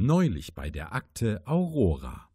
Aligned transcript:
Neulich 0.00 0.54
bei 0.54 0.70
der 0.70 0.94
Akte 0.94 1.42
Aurora. 1.44 2.28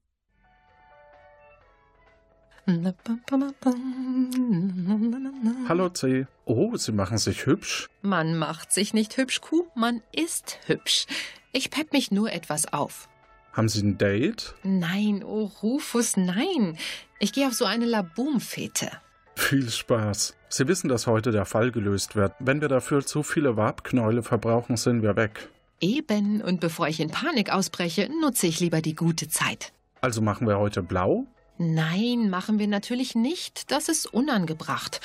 Hallo 5.70 5.88
C. 5.88 6.28
Oh, 6.44 6.76
Sie 6.76 6.92
machen 6.92 7.18
sich 7.18 7.46
hübsch. 7.46 7.88
Man 8.02 8.38
macht 8.38 8.74
sich 8.74 8.94
nicht 8.94 9.16
hübsch, 9.16 9.40
Kuh, 9.40 9.66
man 9.76 10.02
ist 10.12 10.60
hübsch. 10.66 11.06
Ich 11.54 11.72
pepp 11.72 11.94
mich 11.94 12.12
nur 12.12 12.34
etwas 12.34 12.74
auf. 12.74 13.08
Haben 13.54 13.70
Sie 13.70 13.82
ein 13.82 13.98
Date? 13.98 14.56
Nein, 14.64 15.24
oh 15.24 15.50
Rufus, 15.64 16.18
nein. 16.18 16.78
Ich 17.20 17.32
gehe 17.32 17.48
auf 17.48 17.54
so 17.54 17.64
eine 17.64 17.86
Laboom-Fete. 17.86 18.92
Viel 19.38 19.70
Spaß. 19.70 20.36
Sie 20.50 20.68
wissen, 20.68 20.90
dass 20.90 21.08
heute 21.08 21.32
der 21.32 21.46
Fall 21.46 21.72
gelöst 21.72 22.18
wird. 22.18 22.34
Wenn 22.40 22.60
wir 22.60 22.68
dafür 22.68 23.06
zu 23.06 23.24
viele 23.24 23.56
Wabknäule 23.56 24.22
verbrauchen, 24.22 24.76
sind 24.76 25.02
wir 25.02 25.16
weg. 25.16 25.50
Eben, 25.84 26.42
und 26.42 26.62
bevor 26.62 26.88
ich 26.88 27.02
in 27.02 27.12
Panik 27.12 27.52
ausbreche, 27.52 28.10
nutze 28.22 28.48
ich 28.48 28.62
lieber 28.62 28.82
die 28.82 28.96
gute 28.96 29.28
Zeit. 29.28 29.74
Also 30.00 30.22
machen 30.22 30.48
wir 30.48 30.58
heute 30.58 30.82
blau? 30.82 31.28
Nein, 31.58 32.30
machen 32.30 32.58
wir 32.58 32.70
natürlich 32.70 33.16
nicht. 33.16 33.70
Das 33.70 33.90
ist 33.90 34.06
unangebracht. 34.06 35.02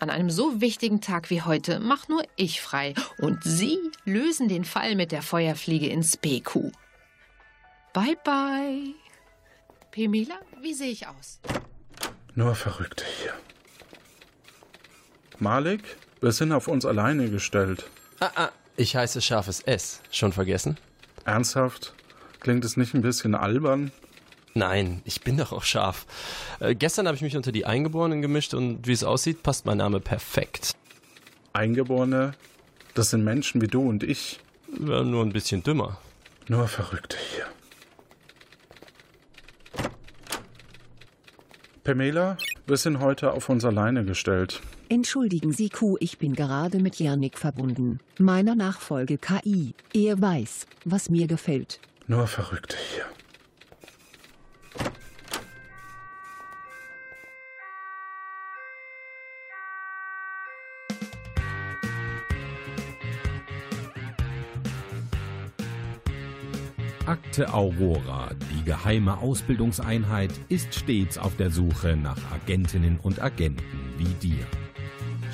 An 0.00 0.10
einem 0.10 0.28
so 0.28 0.60
wichtigen 0.60 1.00
Tag 1.00 1.30
wie 1.30 1.42
heute 1.42 1.78
mach 1.78 2.08
nur 2.08 2.24
ich 2.34 2.60
frei. 2.60 2.94
Und 3.20 3.44
Sie 3.44 3.78
lösen 4.04 4.48
den 4.48 4.64
Fall 4.64 4.96
mit 4.96 5.12
der 5.12 5.22
Feuerfliege 5.22 5.86
ins 5.86 6.16
PQ. 6.16 6.72
Bye 7.92 8.18
bye. 8.24 8.94
Pemela, 9.92 10.40
wie 10.60 10.74
sehe 10.74 10.90
ich 10.90 11.06
aus? 11.06 11.38
Nur 12.34 12.56
Verrückte 12.56 13.04
hier. 13.22 13.32
Malik, 15.38 15.84
wir 16.20 16.32
sind 16.32 16.50
auf 16.50 16.66
uns 16.66 16.84
alleine 16.84 17.30
gestellt. 17.30 17.88
Ah, 18.18 18.30
ah, 18.34 18.50
ich 18.76 18.96
heiße 18.96 19.20
scharfes 19.20 19.60
S. 19.60 20.00
Schon 20.10 20.32
vergessen? 20.32 20.76
Ernsthaft? 21.24 21.94
Klingt 22.40 22.64
es 22.64 22.76
nicht 22.76 22.94
ein 22.94 23.02
bisschen 23.02 23.34
albern? 23.34 23.90
Nein, 24.54 25.02
ich 25.04 25.20
bin 25.20 25.36
doch 25.36 25.52
auch 25.52 25.64
scharf. 25.64 26.06
Äh, 26.60 26.74
gestern 26.74 27.06
habe 27.06 27.16
ich 27.16 27.22
mich 27.22 27.36
unter 27.36 27.52
die 27.52 27.66
Eingeborenen 27.66 28.22
gemischt 28.22 28.54
und 28.54 28.86
wie 28.86 28.92
es 28.92 29.04
aussieht, 29.04 29.42
passt 29.42 29.66
mein 29.66 29.78
Name 29.78 30.00
perfekt. 30.00 30.72
Eingeborene? 31.52 32.32
Das 32.94 33.10
sind 33.10 33.24
Menschen 33.24 33.60
wie 33.60 33.66
du 33.66 33.86
und 33.86 34.02
ich. 34.02 34.40
Ja, 34.80 35.02
nur 35.02 35.22
ein 35.22 35.32
bisschen 35.32 35.62
dümmer. 35.62 35.98
Nur 36.48 36.68
Verrückte 36.68 37.18
hier. 37.34 37.46
Pamela, 41.84 42.36
wir 42.66 42.76
sind 42.76 43.00
heute 43.00 43.32
auf 43.32 43.48
uns 43.48 43.64
alleine 43.64 44.04
gestellt. 44.04 44.60
Entschuldigen 44.88 45.52
Sie, 45.52 45.68
Q, 45.68 45.96
ich 45.98 46.18
bin 46.18 46.34
gerade 46.34 46.78
mit 46.78 47.00
Janik 47.00 47.38
verbunden. 47.38 47.98
Meiner 48.18 48.54
Nachfolge 48.54 49.18
KI. 49.18 49.74
Er 49.92 50.20
weiß, 50.20 50.66
was 50.84 51.10
mir 51.10 51.26
gefällt. 51.26 51.80
Nur 52.06 52.28
Verrückte 52.28 52.76
hier. 52.94 53.04
Akte 67.06 67.52
Aurora, 67.54 68.30
die 68.50 68.64
geheime 68.64 69.18
Ausbildungseinheit, 69.18 70.32
ist 70.48 70.74
stets 70.74 71.18
auf 71.18 71.36
der 71.36 71.50
Suche 71.50 71.96
nach 71.96 72.18
Agentinnen 72.32 72.98
und 73.00 73.22
Agenten 73.22 73.62
wie 73.96 74.28
dir. 74.28 74.46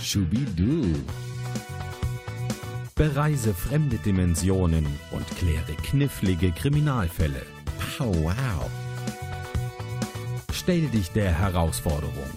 Schubidu. 0.02 0.82
Bereise 2.96 3.54
fremde 3.54 3.96
Dimensionen 3.98 4.86
und 5.12 5.26
kläre 5.36 5.74
knifflige 5.82 6.50
Kriminalfälle. 6.50 7.42
Pow 7.96 8.14
wow. 8.14 8.70
Stell 10.52 10.88
dich 10.88 11.10
der 11.12 11.32
Herausforderung. 11.32 12.30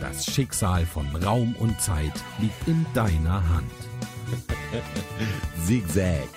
Das 0.00 0.26
Schicksal 0.26 0.84
von 0.84 1.06
Raum 1.16 1.54
und 1.58 1.80
Zeit 1.80 2.12
liegt 2.38 2.68
in 2.68 2.84
deiner 2.92 3.48
Hand. 3.48 3.72
Zigzag. 5.66 6.28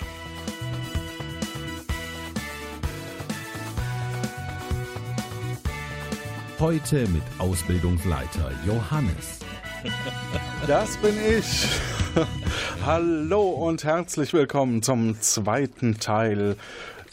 Heute 6.58 7.06
mit 7.08 7.22
Ausbildungsleiter 7.38 8.50
Johannes. 8.66 9.45
Das 10.66 10.96
bin 10.98 11.14
ich. 11.38 11.68
Hallo 12.86 13.50
und 13.50 13.84
herzlich 13.84 14.32
willkommen 14.32 14.82
zum 14.82 15.20
zweiten 15.20 15.98
Teil 15.98 16.56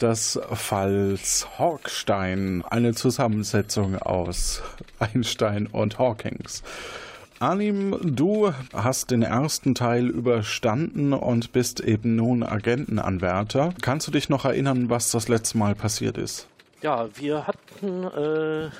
des 0.00 0.40
Falls 0.52 1.46
Hawkstein. 1.58 2.64
Eine 2.68 2.94
Zusammensetzung 2.94 3.98
aus 3.98 4.62
Einstein 4.98 5.66
und 5.66 5.98
Hawkins. 5.98 6.62
Anim, 7.40 7.98
du 8.02 8.52
hast 8.72 9.10
den 9.10 9.22
ersten 9.22 9.74
Teil 9.74 10.06
überstanden 10.08 11.12
und 11.12 11.52
bist 11.52 11.80
eben 11.80 12.16
nun 12.16 12.42
Agentenanwärter. 12.42 13.74
Kannst 13.82 14.06
du 14.06 14.10
dich 14.10 14.28
noch 14.28 14.44
erinnern, 14.44 14.88
was 14.88 15.10
das 15.10 15.28
letzte 15.28 15.58
Mal 15.58 15.74
passiert 15.74 16.16
ist? 16.16 16.48
Ja, 16.80 17.08
wir 17.14 17.46
hatten 17.46 18.04
äh, 18.04 18.70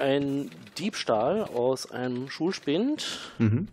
einen 0.00 0.50
Diebstahl 0.78 1.42
aus 1.42 1.90
einem 1.90 2.28
Schulspind. 2.28 3.20
Mhm. 3.38 3.68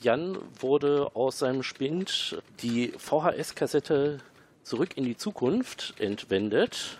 Jan 0.00 0.38
wurde 0.60 1.10
aus 1.14 1.38
seinem 1.38 1.62
Spind 1.62 2.40
die 2.62 2.92
VHS-Kassette 2.96 4.18
zurück 4.62 4.96
in 4.96 5.04
die 5.04 5.16
Zukunft 5.16 5.94
entwendet, 5.98 6.98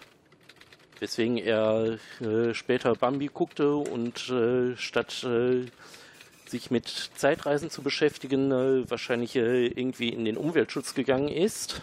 weswegen 0.98 1.36
er 1.38 1.98
äh, 2.20 2.54
später 2.54 2.94
Bambi 2.94 3.28
guckte 3.32 3.76
und 3.76 4.28
äh, 4.30 4.76
statt 4.76 5.22
äh, 5.24 5.66
sich 6.46 6.70
mit 6.70 6.88
Zeitreisen 7.14 7.70
zu 7.70 7.82
beschäftigen, 7.82 8.50
äh, 8.50 8.90
wahrscheinlich 8.90 9.36
äh, 9.36 9.66
irgendwie 9.66 10.08
in 10.08 10.24
den 10.24 10.36
Umweltschutz 10.36 10.94
gegangen 10.94 11.28
ist. 11.28 11.82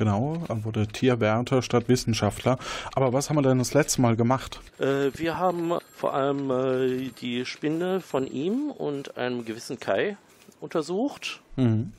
Genau, 0.00 0.42
er 0.48 0.64
wurde 0.64 0.86
Tierwärter 0.86 1.60
statt 1.60 1.90
Wissenschaftler. 1.90 2.58
Aber 2.94 3.12
was 3.12 3.28
haben 3.28 3.36
wir 3.36 3.42
denn 3.42 3.58
das 3.58 3.74
letzte 3.74 4.00
Mal 4.00 4.16
gemacht? 4.16 4.58
Äh, 4.78 5.10
wir 5.12 5.36
haben 5.36 5.74
vor 5.94 6.14
allem 6.14 6.50
äh, 6.50 7.10
die 7.20 7.44
Spinne 7.44 8.00
von 8.00 8.26
ihm 8.26 8.70
und 8.70 9.18
einem 9.18 9.44
gewissen 9.44 9.78
Kai 9.78 10.16
untersucht. 10.58 11.42
Mhm. 11.56 11.92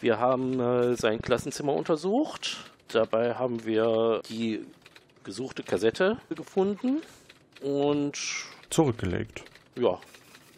Wir 0.00 0.18
haben 0.18 0.58
äh, 0.58 0.96
sein 0.96 1.22
Klassenzimmer 1.22 1.74
untersucht. 1.74 2.56
Dabei 2.88 3.34
haben 3.34 3.64
wir 3.64 4.20
die 4.28 4.64
gesuchte 5.22 5.62
Kassette 5.62 6.16
gefunden 6.34 7.02
und 7.62 8.18
Zurückgelegt. 8.68 9.44
ja, 9.76 10.00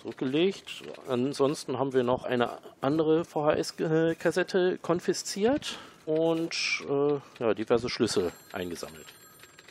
zurückgelegt. 0.00 0.82
Ansonsten 1.08 1.78
haben 1.78 1.92
wir 1.92 2.04
noch 2.04 2.24
eine 2.24 2.52
andere 2.80 3.26
VHS-Kassette 3.26 4.78
konfisziert 4.80 5.78
und 6.06 6.84
äh, 6.88 7.18
ja, 7.40 7.54
diverse 7.54 7.90
Schlüssel 7.90 8.32
eingesammelt. 8.52 9.06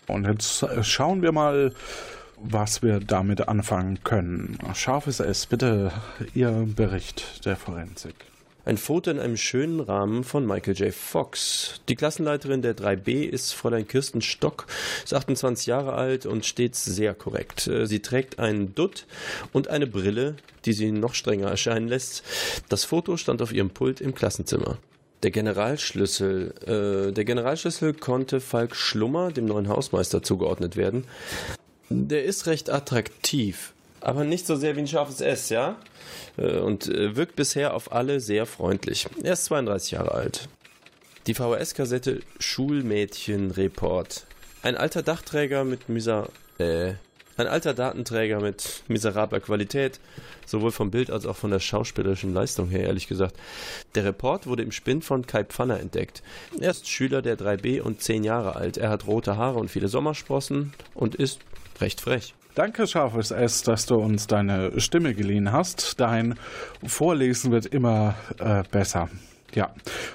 Und 0.07 0.25
jetzt 0.25 0.61
äh, 0.63 0.83
schauen 0.83 1.21
wir 1.21 1.31
mal, 1.31 1.73
was 2.37 2.83
wir 2.83 2.99
damit 2.99 3.47
anfangen 3.47 4.03
können. 4.03 4.59
Scharfes 4.75 5.19
S, 5.19 5.45
bitte 5.47 5.91
Ihr 6.33 6.67
Bericht 6.75 7.45
der 7.45 7.55
Forensik. 7.55 8.15
Ein 8.65 8.77
Foto 8.77 9.11
in 9.11 9.19
einem 9.19 9.37
schönen 9.37 9.79
Rahmen 9.79 10.23
von 10.23 10.45
Michael 10.45 10.73
J. 10.73 10.91
Fox. 10.93 11.81
Die 11.87 11.95
Klassenleiterin 11.95 12.63
der 12.63 12.75
3b 12.75 13.21
ist 13.21 13.53
Fräulein 13.53 13.87
Kirsten 13.87 14.21
Stock, 14.21 14.65
ist 15.03 15.13
28 15.13 15.67
Jahre 15.67 15.93
alt 15.93 16.25
und 16.25 16.47
stets 16.47 16.83
sehr 16.83 17.13
korrekt. 17.13 17.67
Äh, 17.67 17.85
Sie 17.85 18.01
trägt 18.01 18.39
einen 18.39 18.73
Dutt 18.73 19.05
und 19.53 19.67
eine 19.67 19.85
Brille, 19.85 20.35
die 20.65 20.73
sie 20.73 20.91
noch 20.91 21.13
strenger 21.13 21.47
erscheinen 21.47 21.87
lässt. 21.87 22.23
Das 22.67 22.85
Foto 22.85 23.17
stand 23.17 23.43
auf 23.43 23.53
ihrem 23.53 23.69
Pult 23.69 24.01
im 24.01 24.15
Klassenzimmer. 24.15 24.79
Der 25.25 25.31
Generalschlüssel. 25.31 26.53
Äh, 26.67 27.11
der 27.11 27.25
Generalschlüssel 27.25 27.95
konnte 27.95 28.39
Falk 28.39 28.75
Schlummer, 28.75 29.31
dem 29.31 29.45
neuen 29.45 29.69
Hausmeister, 29.69 30.21
zugeordnet 30.21 30.75
werden. 30.75 31.05
Der 31.89 32.25
ist 32.25 32.45
recht 32.45 32.69
attraktiv, 32.69 33.73
aber 34.01 34.23
nicht 34.23 34.45
so 34.45 34.55
sehr 34.55 34.75
wie 34.75 34.81
ein 34.81 34.87
scharfes 34.87 35.21
S, 35.21 35.49
ja? 35.49 35.77
Äh, 36.37 36.59
und 36.59 36.87
äh, 36.89 37.15
wirkt 37.15 37.35
bisher 37.35 37.73
auf 37.73 37.91
alle 37.91 38.19
sehr 38.19 38.45
freundlich. 38.45 39.07
Er 39.23 39.33
ist 39.33 39.45
32 39.45 39.93
Jahre 39.93 40.11
alt. 40.11 40.47
Die 41.25 41.33
VHS-Kassette 41.33 42.19
Schulmädchen-Report. 42.37 44.27
Ein 44.61 44.77
alter 44.77 45.01
Dachträger 45.01 45.63
mit 45.63 45.89
miser... 45.89 46.29
Äh, 46.59 46.93
ein 47.37 47.47
alter 47.47 47.73
Datenträger 47.73 48.39
mit 48.39 48.83
miserabler 48.87 49.39
Qualität, 49.39 49.99
sowohl 50.45 50.71
vom 50.71 50.91
Bild 50.91 51.11
als 51.11 51.25
auch 51.25 51.35
von 51.35 51.51
der 51.51 51.59
schauspielerischen 51.59 52.33
Leistung 52.33 52.69
her, 52.69 52.85
ehrlich 52.87 53.07
gesagt. 53.07 53.35
Der 53.95 54.05
Report 54.05 54.47
wurde 54.47 54.63
im 54.63 54.71
Spind 54.71 55.03
von 55.03 55.25
Kai 55.25 55.43
Pfanner 55.43 55.79
entdeckt. 55.79 56.23
Er 56.59 56.71
ist 56.71 56.87
Schüler 56.87 57.21
der 57.21 57.37
3b 57.37 57.81
und 57.81 58.01
10 58.01 58.23
Jahre 58.23 58.55
alt. 58.55 58.77
Er 58.77 58.89
hat 58.89 59.07
rote 59.07 59.37
Haare 59.37 59.59
und 59.59 59.69
viele 59.69 59.87
Sommersprossen 59.87 60.73
und 60.93 61.15
ist 61.15 61.39
recht 61.81 62.01
frech. 62.01 62.33
Danke, 62.55 62.87
Scharfes 62.87 63.31
S, 63.31 63.63
dass 63.63 63.85
du 63.85 63.95
uns 63.95 64.27
deine 64.27 64.79
Stimme 64.79 65.13
geliehen 65.13 65.51
hast. 65.51 65.99
Dein 65.99 66.35
Vorlesen 66.85 67.51
wird 67.51 67.65
immer 67.65 68.15
äh, 68.39 68.63
besser. 68.71 69.09
Ja. 69.53 69.73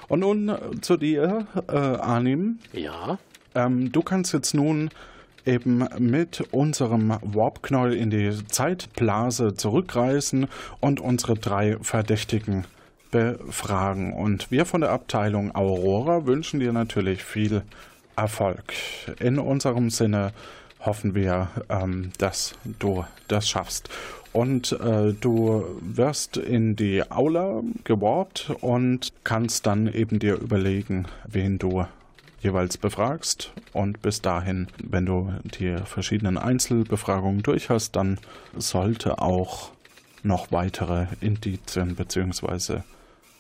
Und 0.08 0.20
nun 0.20 0.56
zu 0.80 0.96
dir, 0.96 1.46
äh, 1.68 1.76
Arnim. 1.76 2.58
Ja. 2.72 3.18
Ähm, 3.54 3.92
du 3.92 4.00
kannst 4.00 4.32
jetzt 4.32 4.54
nun 4.54 4.88
eben 5.46 5.86
mit 5.98 6.44
unserem 6.52 7.16
Warp-Knäuel 7.22 7.94
in 7.94 8.10
die 8.10 8.32
Zeitblase 8.46 9.54
zurückreisen 9.54 10.48
und 10.80 11.00
unsere 11.00 11.34
drei 11.34 11.76
Verdächtigen 11.80 12.64
befragen. 13.10 14.12
Und 14.12 14.50
wir 14.50 14.66
von 14.66 14.82
der 14.82 14.90
Abteilung 14.90 15.54
Aurora 15.54 16.26
wünschen 16.26 16.60
dir 16.60 16.72
natürlich 16.72 17.24
viel 17.24 17.62
Erfolg. 18.16 18.74
In 19.18 19.38
unserem 19.38 19.90
Sinne 19.90 20.32
hoffen 20.80 21.14
wir, 21.14 21.48
ähm, 21.68 22.12
dass 22.18 22.54
du 22.78 23.04
das 23.28 23.48
schaffst. 23.48 23.88
Und 24.32 24.72
äh, 24.72 25.12
du 25.12 25.64
wirst 25.80 26.36
in 26.36 26.76
die 26.76 27.02
Aula 27.10 27.62
gewarpt 27.84 28.52
und 28.60 29.12
kannst 29.24 29.66
dann 29.66 29.92
eben 29.92 30.20
dir 30.20 30.34
überlegen, 30.34 31.06
wen 31.26 31.58
du 31.58 31.84
jeweils 32.40 32.78
befragst. 32.78 33.52
Und 33.72 34.02
bis 34.02 34.20
dahin, 34.22 34.68
wenn 34.82 35.06
du 35.06 35.32
die 35.44 35.76
verschiedenen 35.84 36.38
Einzelbefragungen 36.38 37.42
durch 37.42 37.70
hast, 37.70 37.96
dann 37.96 38.18
sollte 38.56 39.18
auch 39.18 39.70
noch 40.22 40.52
weitere 40.52 41.06
Indizien 41.20 41.94
bzw. 41.96 42.80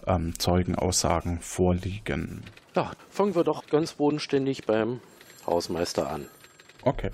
Ähm, 0.06 0.38
Zeugenaussagen 0.38 1.40
vorliegen. 1.40 2.42
Ja, 2.74 2.92
fangen 3.10 3.34
wir 3.34 3.44
doch 3.44 3.66
ganz 3.66 3.94
bodenständig 3.94 4.64
beim 4.64 5.00
Hausmeister 5.46 6.10
an. 6.10 6.26
Okay. 6.82 7.10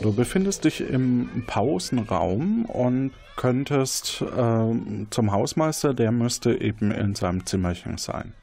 Du 0.00 0.14
befindest 0.14 0.64
dich 0.64 0.80
im 0.80 1.44
Pausenraum 1.46 2.64
und 2.64 3.12
könntest 3.36 4.22
äh, 4.22 5.06
zum 5.10 5.32
Hausmeister, 5.32 5.92
der 5.92 6.10
müsste 6.10 6.54
eben 6.58 6.90
in 6.90 7.14
seinem 7.14 7.44
Zimmerchen 7.44 7.98
sein. 7.98 8.34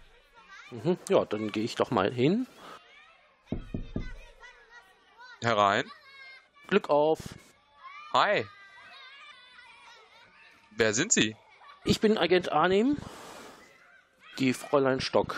Mhm, 0.69 0.97
ja, 1.09 1.25
dann 1.25 1.51
gehe 1.51 1.63
ich 1.63 1.73
doch 1.73 1.89
mal 1.89 2.13
hin. 2.13 2.45
Herein. 5.41 5.85
Glück 6.67 6.91
auf. 6.91 7.19
Hi. 8.13 8.45
Wer 10.75 10.93
sind 10.93 11.11
Sie? 11.11 11.35
Ich 11.85 11.99
bin 11.99 12.19
Agent 12.19 12.51
Arnim. 12.51 12.97
Die 14.37 14.53
Fräulein 14.53 15.01
Stock. 15.01 15.35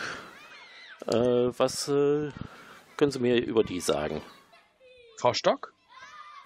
Äh, 1.06 1.16
was 1.16 1.88
äh, 1.88 2.30
können 2.98 3.10
Sie 3.10 3.20
mir 3.20 3.42
über 3.42 3.64
die 3.64 3.80
sagen? 3.80 4.20
Frau 5.16 5.32
Stock? 5.32 5.72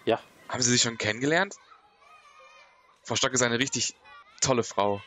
Ja. 0.04 0.20
Haben 0.48 0.62
Sie 0.62 0.70
sich 0.70 0.82
schon 0.82 0.98
kennengelernt? 0.98 1.54
Frau 3.02 3.16
Stock 3.16 3.32
ist 3.32 3.42
eine 3.42 3.58
richtig 3.58 3.94
tolle 4.40 4.62
Frau. 4.62 5.02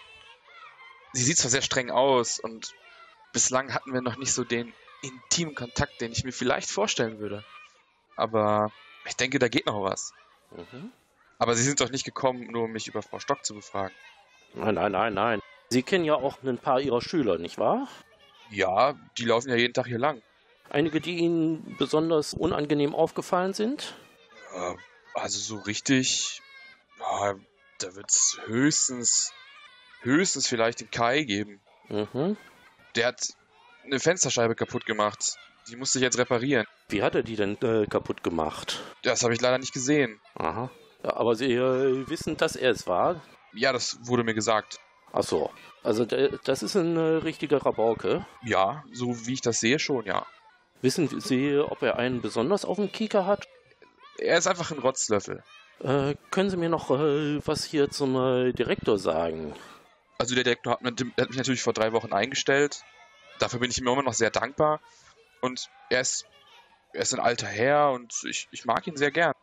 Sie 1.13 1.23
sieht 1.23 1.37
zwar 1.37 1.51
sehr 1.51 1.61
streng 1.61 1.89
aus 1.89 2.39
und 2.39 2.73
bislang 3.33 3.73
hatten 3.73 3.93
wir 3.93 4.01
noch 4.01 4.17
nicht 4.17 4.33
so 4.33 4.43
den 4.43 4.73
intimen 5.01 5.55
Kontakt, 5.55 6.01
den 6.01 6.11
ich 6.11 6.23
mir 6.23 6.31
vielleicht 6.31 6.69
vorstellen 6.69 7.19
würde. 7.19 7.43
Aber 8.15 8.71
ich 9.05 9.15
denke, 9.15 9.39
da 9.39 9.47
geht 9.47 9.65
noch 9.65 9.81
was. 9.83 10.13
Mhm. 10.51 10.91
Aber 11.39 11.55
Sie 11.55 11.63
sind 11.63 11.81
doch 11.81 11.91
nicht 11.91 12.03
gekommen, 12.03 12.47
nur 12.51 12.63
um 12.63 12.71
mich 12.71 12.87
über 12.87 13.01
Frau 13.01 13.19
Stock 13.19 13.45
zu 13.45 13.53
befragen. 13.53 13.95
Nein, 14.53 14.75
nein, 14.75 14.91
nein, 14.91 15.13
nein. 15.13 15.41
Sie 15.69 15.83
kennen 15.83 16.05
ja 16.05 16.15
auch 16.15 16.41
ein 16.43 16.57
paar 16.57 16.81
Ihrer 16.81 17.01
Schüler, 17.01 17.37
nicht 17.37 17.57
wahr? 17.57 17.87
Ja, 18.49 18.95
die 19.17 19.25
laufen 19.25 19.49
ja 19.49 19.55
jeden 19.55 19.73
Tag 19.73 19.87
hier 19.87 19.99
lang. 19.99 20.21
Einige, 20.69 20.99
die 20.99 21.17
Ihnen 21.17 21.75
besonders 21.77 22.33
unangenehm 22.33 22.95
aufgefallen 22.95 23.53
sind? 23.53 23.95
Ja, 24.57 24.75
also 25.13 25.39
so 25.39 25.61
richtig, 25.61 26.41
ja, 26.99 27.35
da 27.79 27.95
wird 27.95 28.09
es 28.09 28.39
höchstens, 28.45 29.31
höchstens 30.01 30.47
vielleicht 30.47 30.79
den 30.79 30.89
Kai 30.89 31.23
geben. 31.23 31.61
Mhm. 31.89 32.37
Der 32.95 33.07
hat 33.07 33.21
eine 33.85 33.99
Fensterscheibe 33.99 34.55
kaputt 34.55 34.85
gemacht. 34.87 35.37
Die 35.69 35.75
musste 35.75 35.99
ich 35.99 36.03
jetzt 36.03 36.17
reparieren. 36.17 36.65
Wie 36.89 37.03
hat 37.03 37.13
er 37.13 37.21
die 37.21 37.35
denn 37.35 37.57
äh, 37.61 37.85
kaputt 37.85 38.23
gemacht? 38.23 38.81
Das 39.03 39.23
habe 39.23 39.33
ich 39.33 39.41
leider 39.41 39.59
nicht 39.59 39.73
gesehen. 39.73 40.19
Aha. 40.35 40.71
Aber 41.03 41.35
Sie 41.35 41.53
äh, 41.53 42.09
wissen, 42.09 42.35
dass 42.37 42.55
er 42.55 42.71
es 42.71 42.87
war? 42.87 43.21
Ja, 43.53 43.73
das 43.73 43.99
wurde 44.07 44.23
mir 44.23 44.33
gesagt. 44.33 44.79
Ach 45.13 45.23
so. 45.23 45.51
Also 45.83 46.05
das 46.05 46.63
ist 46.63 46.75
ein 46.75 46.97
äh, 46.97 46.99
richtiger 46.99 47.63
Rabauke. 47.63 48.25
Ja, 48.43 48.83
so 48.91 49.27
wie 49.27 49.33
ich 49.33 49.41
das 49.41 49.59
sehe 49.59 49.77
schon, 49.77 50.05
ja. 50.05 50.25
Wissen 50.81 51.21
Sie, 51.21 51.57
ob 51.57 51.81
er 51.83 51.97
einen 51.97 52.21
besonders 52.21 52.65
auf 52.65 52.77
dem 52.77 52.91
Kieker 52.91 53.25
hat? 53.25 53.47
Er 54.19 54.37
ist 54.37 54.47
einfach 54.47 54.71
ein 54.71 54.79
Rotzlöffel. 54.79 55.43
Äh, 55.79 56.15
können 56.31 56.49
Sie 56.49 56.57
mir 56.57 56.69
noch 56.69 56.89
äh, 56.91 57.45
was 57.45 57.63
hier 57.63 57.89
zum 57.89 58.15
äh, 58.15 58.51
Direktor 58.51 58.97
sagen? 58.97 59.53
Also 60.17 60.33
der 60.33 60.43
Direktor 60.43 60.73
hat, 60.73 60.83
hat 60.83 61.29
mich 61.29 61.37
natürlich 61.37 61.61
vor 61.61 61.73
drei 61.73 61.91
Wochen 61.93 62.13
eingestellt. 62.13 62.83
Dafür 63.39 63.59
bin 63.59 63.69
ich 63.69 63.77
ihm 63.77 63.87
immer 63.87 64.01
noch 64.01 64.13
sehr 64.13 64.31
dankbar. 64.31 64.79
Und 65.41 65.69
er 65.89 66.01
ist, 66.01 66.25
er 66.93 67.01
ist 67.01 67.13
ein 67.13 67.19
alter 67.19 67.47
Herr 67.47 67.91
und 67.91 68.13
ich, 68.27 68.47
ich 68.51 68.65
mag 68.65 68.87
ihn 68.87 68.97
sehr 68.97 69.11
gern. 69.11 69.33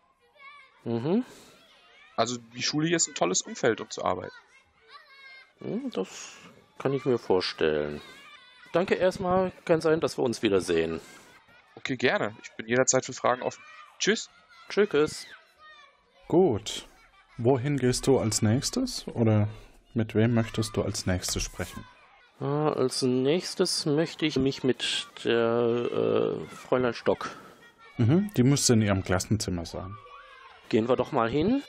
Mhm. 0.83 1.25
Also 2.17 2.39
die 2.39 2.63
Schule 2.63 2.89
hier 2.89 2.97
ist 2.97 3.09
ein 3.09 3.15
tolles 3.15 3.43
Umfeld, 3.43 3.81
um 3.81 3.91
zu 3.91 4.05
arbeiten. 4.05 4.35
Hm, 5.61 5.91
Das 5.93 6.33
kann 6.79 6.93
ich 6.93 7.05
mir 7.05 7.19
vorstellen. 7.19 8.01
Danke 8.73 8.95
erstmal. 8.95 9.53
Kann 9.65 9.81
sein, 9.81 10.01
dass 10.01 10.19
wir 10.19 10.25
uns 10.25 10.43
wiedersehen. 10.43 11.01
Okay, 11.77 11.97
gerne. 11.97 12.37
Ich 12.43 12.51
bin 12.53 12.67
jederzeit 12.67 13.05
für 13.05 13.13
Fragen 13.13 13.43
offen. 13.43 13.63
Tschüss. 14.01 14.29
Tschüss. 14.69 15.27
Gut. 16.29 16.87
Wohin 17.37 17.77
gehst 17.77 18.07
du 18.07 18.19
als 18.19 18.43
nächstes? 18.43 19.07
Oder 19.09 19.49
mit 19.93 20.15
wem 20.15 20.35
möchtest 20.35 20.77
du 20.77 20.83
als 20.83 21.07
nächstes 21.07 21.43
sprechen? 21.43 21.85
Äh, 22.41 22.45
als 22.45 23.03
nächstes 23.03 23.87
möchte 23.87 24.27
ich 24.27 24.37
mich 24.37 24.65
mit 24.65 25.09
der 25.25 26.37
äh, 26.41 26.55
Fräulein 26.55 26.95
Stock. 26.95 27.31
Mhm, 27.97 28.31
die 28.37 28.43
müsste 28.43 28.73
in 28.73 28.83
ihrem 28.83 29.03
Klassenzimmer 29.03 29.65
sein. 29.65 29.97
Gehen 30.69 30.89
wir 30.89 30.97
doch 30.97 31.13
mal 31.13 31.31
hin. 31.31 31.63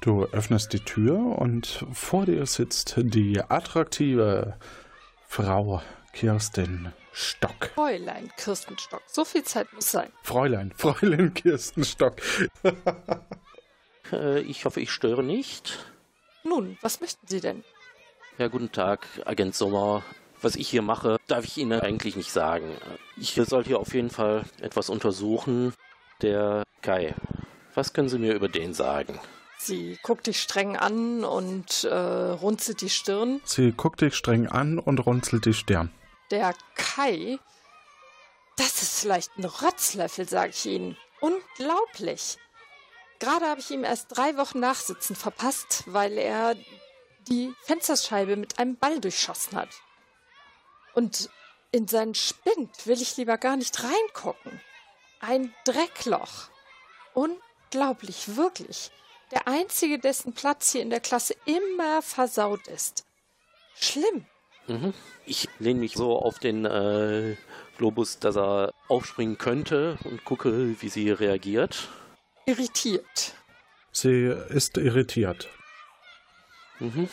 Du 0.00 0.24
öffnest 0.24 0.72
die 0.72 0.80
Tür 0.80 1.38
und 1.38 1.84
vor 1.92 2.26
dir 2.26 2.44
sitzt 2.46 2.94
die 2.96 3.40
attraktive 3.40 4.56
Frau 5.26 5.82
Kirstin 6.12 6.92
Stock. 7.12 7.70
Fräulein 7.74 8.30
Kirstenstock. 8.36 9.02
So 9.06 9.24
viel 9.24 9.42
Zeit 9.42 9.72
muss 9.72 9.90
sein. 9.90 10.10
Fräulein, 10.22 10.72
Fräulein 10.76 11.34
Kirsten 11.34 11.84
Stock. 11.84 12.16
Äh, 14.12 14.40
ich 14.40 14.64
hoffe, 14.64 14.80
ich 14.80 14.90
störe 14.90 15.22
nicht. 15.22 15.78
Nun, 16.44 16.78
was 16.80 17.00
möchten 17.00 17.26
Sie 17.26 17.40
denn? 17.40 17.64
Ja, 18.38 18.48
guten 18.48 18.72
Tag, 18.72 19.06
Agent 19.24 19.54
Sommer. 19.54 20.02
Was 20.42 20.56
ich 20.56 20.68
hier 20.68 20.80
mache, 20.80 21.18
darf 21.26 21.44
ich 21.44 21.58
Ihnen 21.58 21.80
eigentlich 21.80 22.16
nicht 22.16 22.32
sagen. 22.32 22.74
Ich 23.18 23.34
soll 23.34 23.64
hier 23.64 23.78
auf 23.78 23.92
jeden 23.92 24.08
Fall 24.08 24.44
etwas 24.60 24.88
untersuchen. 24.88 25.74
Der 26.22 26.62
Kai. 26.80 27.14
Was 27.74 27.92
können 27.92 28.08
Sie 28.08 28.18
mir 28.18 28.34
über 28.34 28.48
den 28.48 28.72
sagen? 28.72 29.20
Sie 29.58 29.98
guckt 30.02 30.26
dich 30.26 30.40
streng 30.40 30.78
an 30.78 31.24
und 31.24 31.84
äh, 31.84 31.94
runzelt 31.94 32.80
die 32.80 32.88
Stirn. 32.88 33.42
Sie 33.44 33.72
guckt 33.72 34.00
dich 34.00 34.14
streng 34.14 34.46
an 34.46 34.78
und 34.78 34.98
runzelt 35.04 35.44
die 35.44 35.52
Stirn. 35.52 35.90
Der 36.30 36.54
Kai, 36.76 37.38
das 38.56 38.82
ist 38.82 39.00
vielleicht 39.00 39.36
ein 39.36 39.44
Rotzlöffel, 39.44 40.28
sage 40.28 40.50
ich 40.50 40.66
Ihnen. 40.66 40.96
Unglaublich. 41.20 42.38
Gerade 43.18 43.46
habe 43.46 43.60
ich 43.60 43.70
ihm 43.70 43.84
erst 43.84 44.16
drei 44.16 44.36
Wochen 44.38 44.60
Nachsitzen 44.60 45.14
verpasst, 45.14 45.84
weil 45.86 46.16
er 46.16 46.56
die 47.28 47.54
Fensterscheibe 47.64 48.36
mit 48.36 48.58
einem 48.58 48.76
Ball 48.76 48.98
durchschossen 49.00 49.58
hat. 49.58 49.68
Und 50.94 51.28
in 51.70 51.86
seinen 51.86 52.14
Spind 52.14 52.86
will 52.86 53.00
ich 53.00 53.16
lieber 53.16 53.36
gar 53.36 53.56
nicht 53.56 53.82
reingucken. 53.82 54.60
Ein 55.20 55.54
Dreckloch. 55.64 56.48
Unglaublich, 57.12 58.36
wirklich. 58.36 58.90
Der 59.32 59.46
einzige, 59.46 59.98
dessen 59.98 60.32
Platz 60.32 60.72
hier 60.72 60.82
in 60.82 60.90
der 60.90 61.00
Klasse 61.00 61.36
immer 61.44 62.02
versaut 62.02 62.66
ist. 62.68 63.04
Schlimm. 63.74 64.26
Mhm. 64.66 64.94
Ich 65.26 65.48
lehne 65.58 65.80
mich 65.80 65.94
so 65.94 66.18
auf 66.18 66.38
den 66.38 66.64
äh, 66.64 67.36
Globus, 67.78 68.18
dass 68.18 68.36
er 68.36 68.72
aufspringen 68.88 69.38
könnte 69.38 69.98
und 70.04 70.24
gucke, 70.24 70.80
wie 70.80 70.88
sie 70.88 71.10
reagiert. 71.10 71.88
Irritiert. 72.46 73.34
Sie 73.92 74.24
ist 74.48 74.76
irritiert. 74.76 75.48
Mhm. 76.78 77.08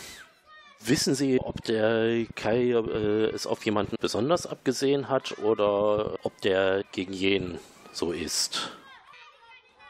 Wissen 0.79 1.15
Sie, 1.15 1.39
ob 1.39 1.63
der 1.63 2.25
Kai 2.35 2.71
äh, 2.71 3.29
es 3.31 3.47
auf 3.47 3.65
jemanden 3.65 3.95
besonders 3.99 4.45
abgesehen 4.45 5.09
hat 5.09 5.39
oder 5.39 6.17
ob 6.23 6.39
der 6.41 6.83
gegen 6.91 7.13
jeden 7.13 7.59
so 7.91 8.11
ist? 8.11 8.71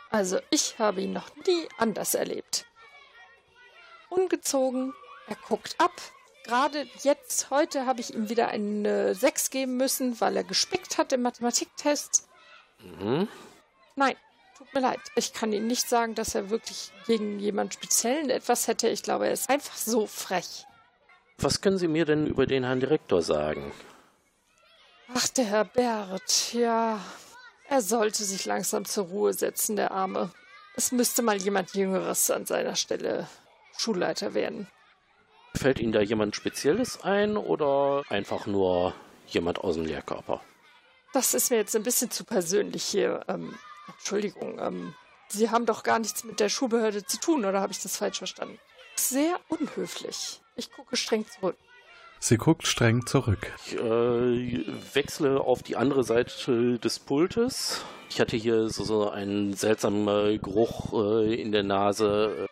Also 0.09 0.39
ich 0.49 0.79
habe 0.79 1.01
ihn 1.01 1.13
noch 1.13 1.35
nie 1.45 1.67
anders 1.77 2.13
erlebt. 2.13 2.65
Ungezogen, 4.09 4.93
er 5.27 5.35
guckt 5.47 5.75
ab. 5.77 5.91
Gerade 6.47 6.87
jetzt, 7.03 7.49
heute, 7.49 7.85
habe 7.85 7.99
ich 7.99 8.13
ihm 8.13 8.29
wieder 8.29 8.47
eine 8.47 9.13
6 9.13 9.49
geben 9.49 9.75
müssen, 9.75 10.19
weil 10.21 10.37
er 10.37 10.45
gespickt 10.45 10.97
hat 10.97 11.11
im 11.11 11.21
Mathematiktest. 11.21 12.27
Mhm. 12.79 13.27
Nein, 13.97 14.15
tut 14.57 14.73
mir 14.73 14.79
leid. 14.79 14.99
Ich 15.15 15.33
kann 15.33 15.51
Ihnen 15.51 15.67
nicht 15.67 15.89
sagen, 15.89 16.15
dass 16.15 16.35
er 16.35 16.49
wirklich 16.49 16.91
gegen 17.05 17.39
jemanden 17.39 17.73
Speziellen 17.73 18.29
etwas 18.29 18.67
hätte. 18.67 18.87
Ich 18.87 19.03
glaube, 19.03 19.27
er 19.27 19.33
ist 19.33 19.49
einfach 19.49 19.75
so 19.75 20.07
frech. 20.07 20.65
Was 21.37 21.59
können 21.59 21.77
Sie 21.77 21.89
mir 21.89 22.05
denn 22.05 22.25
über 22.27 22.45
den 22.45 22.63
Herrn 22.63 22.79
Direktor 22.79 23.21
sagen? 23.21 23.73
Ach, 25.13 25.27
der 25.27 25.45
Herr 25.45 25.65
Bert, 25.65 26.53
ja. 26.53 26.99
Er 27.67 27.81
sollte 27.81 28.23
sich 28.23 28.45
langsam 28.45 28.85
zur 28.85 29.07
Ruhe 29.07 29.33
setzen, 29.33 29.75
der 29.75 29.91
Arme. 29.91 30.31
Es 30.75 30.93
müsste 30.93 31.21
mal 31.21 31.37
jemand 31.37 31.73
Jüngeres 31.73 32.31
an 32.31 32.45
seiner 32.45 32.75
Stelle 32.75 33.27
Schulleiter 33.77 34.33
werden. 34.33 34.67
Fällt 35.57 35.79
Ihnen 35.79 35.91
da 35.91 36.01
jemand 36.01 36.35
Spezielles 36.35 37.01
ein 37.01 37.35
oder 37.35 38.03
einfach 38.09 38.45
nur 38.45 38.93
jemand 39.27 39.59
aus 39.59 39.75
dem 39.75 39.85
Lehrkörper? 39.85 40.41
Das 41.13 41.33
ist 41.33 41.49
mir 41.49 41.57
jetzt 41.57 41.75
ein 41.75 41.83
bisschen 41.83 42.11
zu 42.11 42.23
persönlich 42.23 42.83
hier. 42.83 43.25
Ähm, 43.27 43.55
Entschuldigung, 43.97 44.59
ähm, 44.59 44.93
Sie 45.29 45.49
haben 45.49 45.65
doch 45.65 45.83
gar 45.83 45.99
nichts 45.99 46.23
mit 46.23 46.39
der 46.39 46.49
Schulbehörde 46.49 47.05
zu 47.05 47.19
tun, 47.19 47.43
oder 47.43 47.59
habe 47.59 47.73
ich 47.73 47.81
das 47.81 47.97
falsch 47.97 48.19
verstanden? 48.19 48.59
Sehr 48.95 49.39
unhöflich. 49.49 50.41
Ich 50.55 50.71
gucke 50.71 50.95
streng 50.95 51.25
zurück. 51.27 51.57
Sie 52.19 52.37
guckt 52.37 52.65
streng 52.65 53.05
zurück. 53.05 53.51
Ich 53.65 53.75
äh, 53.75 54.65
wechsle 54.93 55.41
auf 55.41 55.63
die 55.63 55.75
andere 55.75 56.03
Seite 56.03 56.79
des 56.79 56.99
Pultes. 56.99 57.81
Ich 58.09 58.19
hatte 58.19 58.37
hier 58.37 58.69
so, 58.69 58.83
so 58.83 59.09
einen 59.09 59.53
seltsamen 59.53 60.07
äh, 60.07 60.37
Geruch 60.39 60.93
äh, 60.93 61.39
in 61.39 61.51
der 61.51 61.63
Nase. 61.63 62.46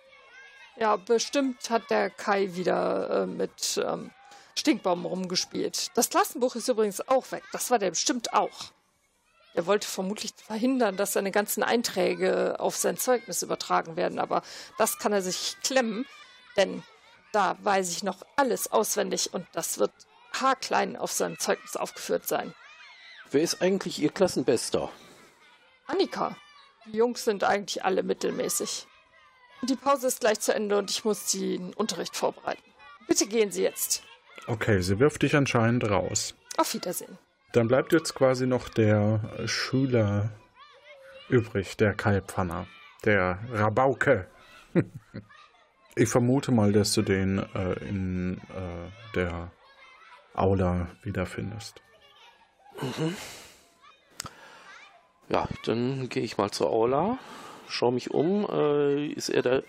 Ja, 0.78 0.98
bestimmt 0.98 1.70
hat 1.70 1.90
der 1.90 2.10
Kai 2.10 2.56
wieder 2.56 3.24
äh, 3.24 3.26
mit 3.26 3.82
ähm, 3.84 4.12
Stinkbaum 4.58 5.06
rumgespielt. 5.06 5.92
Das 5.96 6.10
Klassenbuch 6.10 6.56
ist 6.56 6.68
übrigens 6.68 7.08
auch 7.08 7.32
weg. 7.32 7.44
Das 7.52 7.72
war 7.72 7.80
der 7.80 7.92
bestimmt 7.92 8.34
auch. 8.34 8.72
Er 9.54 9.66
wollte 9.68 9.88
vermutlich 9.88 10.34
verhindern, 10.36 10.98
dass 10.98 11.14
seine 11.14 11.32
ganzen 11.32 11.64
Einträge 11.64 12.60
auf 12.60 12.76
sein 12.76 12.98
Zeugnis 12.98 13.42
übertragen 13.42 13.96
werden, 13.96 14.20
aber 14.20 14.42
das 14.78 15.00
kann 15.00 15.14
er 15.14 15.22
sich 15.22 15.56
klemmen, 15.64 16.06
denn 16.58 16.84
da 17.32 17.58
weiß 17.62 17.92
ich 17.92 18.04
noch 18.04 18.18
alles 18.36 18.72
auswendig 18.72 19.34
und 19.34 19.48
das 19.54 19.80
wird 19.80 19.92
haarklein 20.34 20.98
auf 20.98 21.14
seinem 21.14 21.40
Zeugnis 21.40 21.78
aufgeführt 21.78 22.28
sein. 22.28 22.54
Wer 23.32 23.42
ist 23.44 23.62
eigentlich 23.62 24.00
Ihr 24.00 24.10
Klassenbester? 24.12 24.92
Annika. 25.88 26.36
Die 26.86 26.98
Jungs 26.98 27.24
sind 27.24 27.44
eigentlich 27.44 27.84
alle 27.84 28.04
mittelmäßig. 28.04 28.88
Die 29.64 29.76
Pause 29.76 30.08
ist 30.08 30.20
gleich 30.20 30.40
zu 30.40 30.54
Ende 30.54 30.78
und 30.78 30.92
ich 30.92 31.06
muss 31.06 31.32
den 31.32 31.74
Unterricht 31.74 32.16
vorbereiten. 32.16 32.62
Bitte 33.08 33.28
gehen 33.28 33.52
Sie 33.52 33.64
jetzt. 33.64 34.04
Okay, 34.48 34.82
sie 34.82 35.00
wirft 35.00 35.24
dich 35.24 35.36
anscheinend 35.36 35.90
raus. 35.90 36.36
Auf 36.58 36.74
Wiedersehen. 36.74 37.18
Dann 37.54 37.68
bleibt 37.68 37.94
jetzt 37.94 38.14
quasi 38.16 38.46
noch 38.46 38.70
der 38.70 39.22
Schüler 39.46 40.30
übrig, 41.30 41.78
der 41.78 41.94
Kalbfanner, 41.94 42.68
der 43.06 43.40
Rabauke. 43.52 44.28
ich 45.96 46.10
vermute 46.10 46.52
mal, 46.52 46.72
dass 46.74 46.94
du 46.94 47.02
den 47.02 47.40
äh, 47.56 47.74
in 47.88 48.38
äh, 48.38 49.16
der 49.16 49.52
Aula 50.34 50.88
wiederfindest. 51.04 51.82
Mhm. 52.82 53.16
Ja, 55.30 55.48
dann 55.66 56.10
gehe 56.10 56.24
ich 56.24 56.38
mal 56.38 56.52
zur 56.52 56.70
Aula, 56.70 57.18
schaue 57.68 57.94
mich 57.94 58.12
um. 58.12 58.48
Äh, 58.50 59.08
ist 59.08 59.30
er 59.30 59.42
da? 59.42 59.62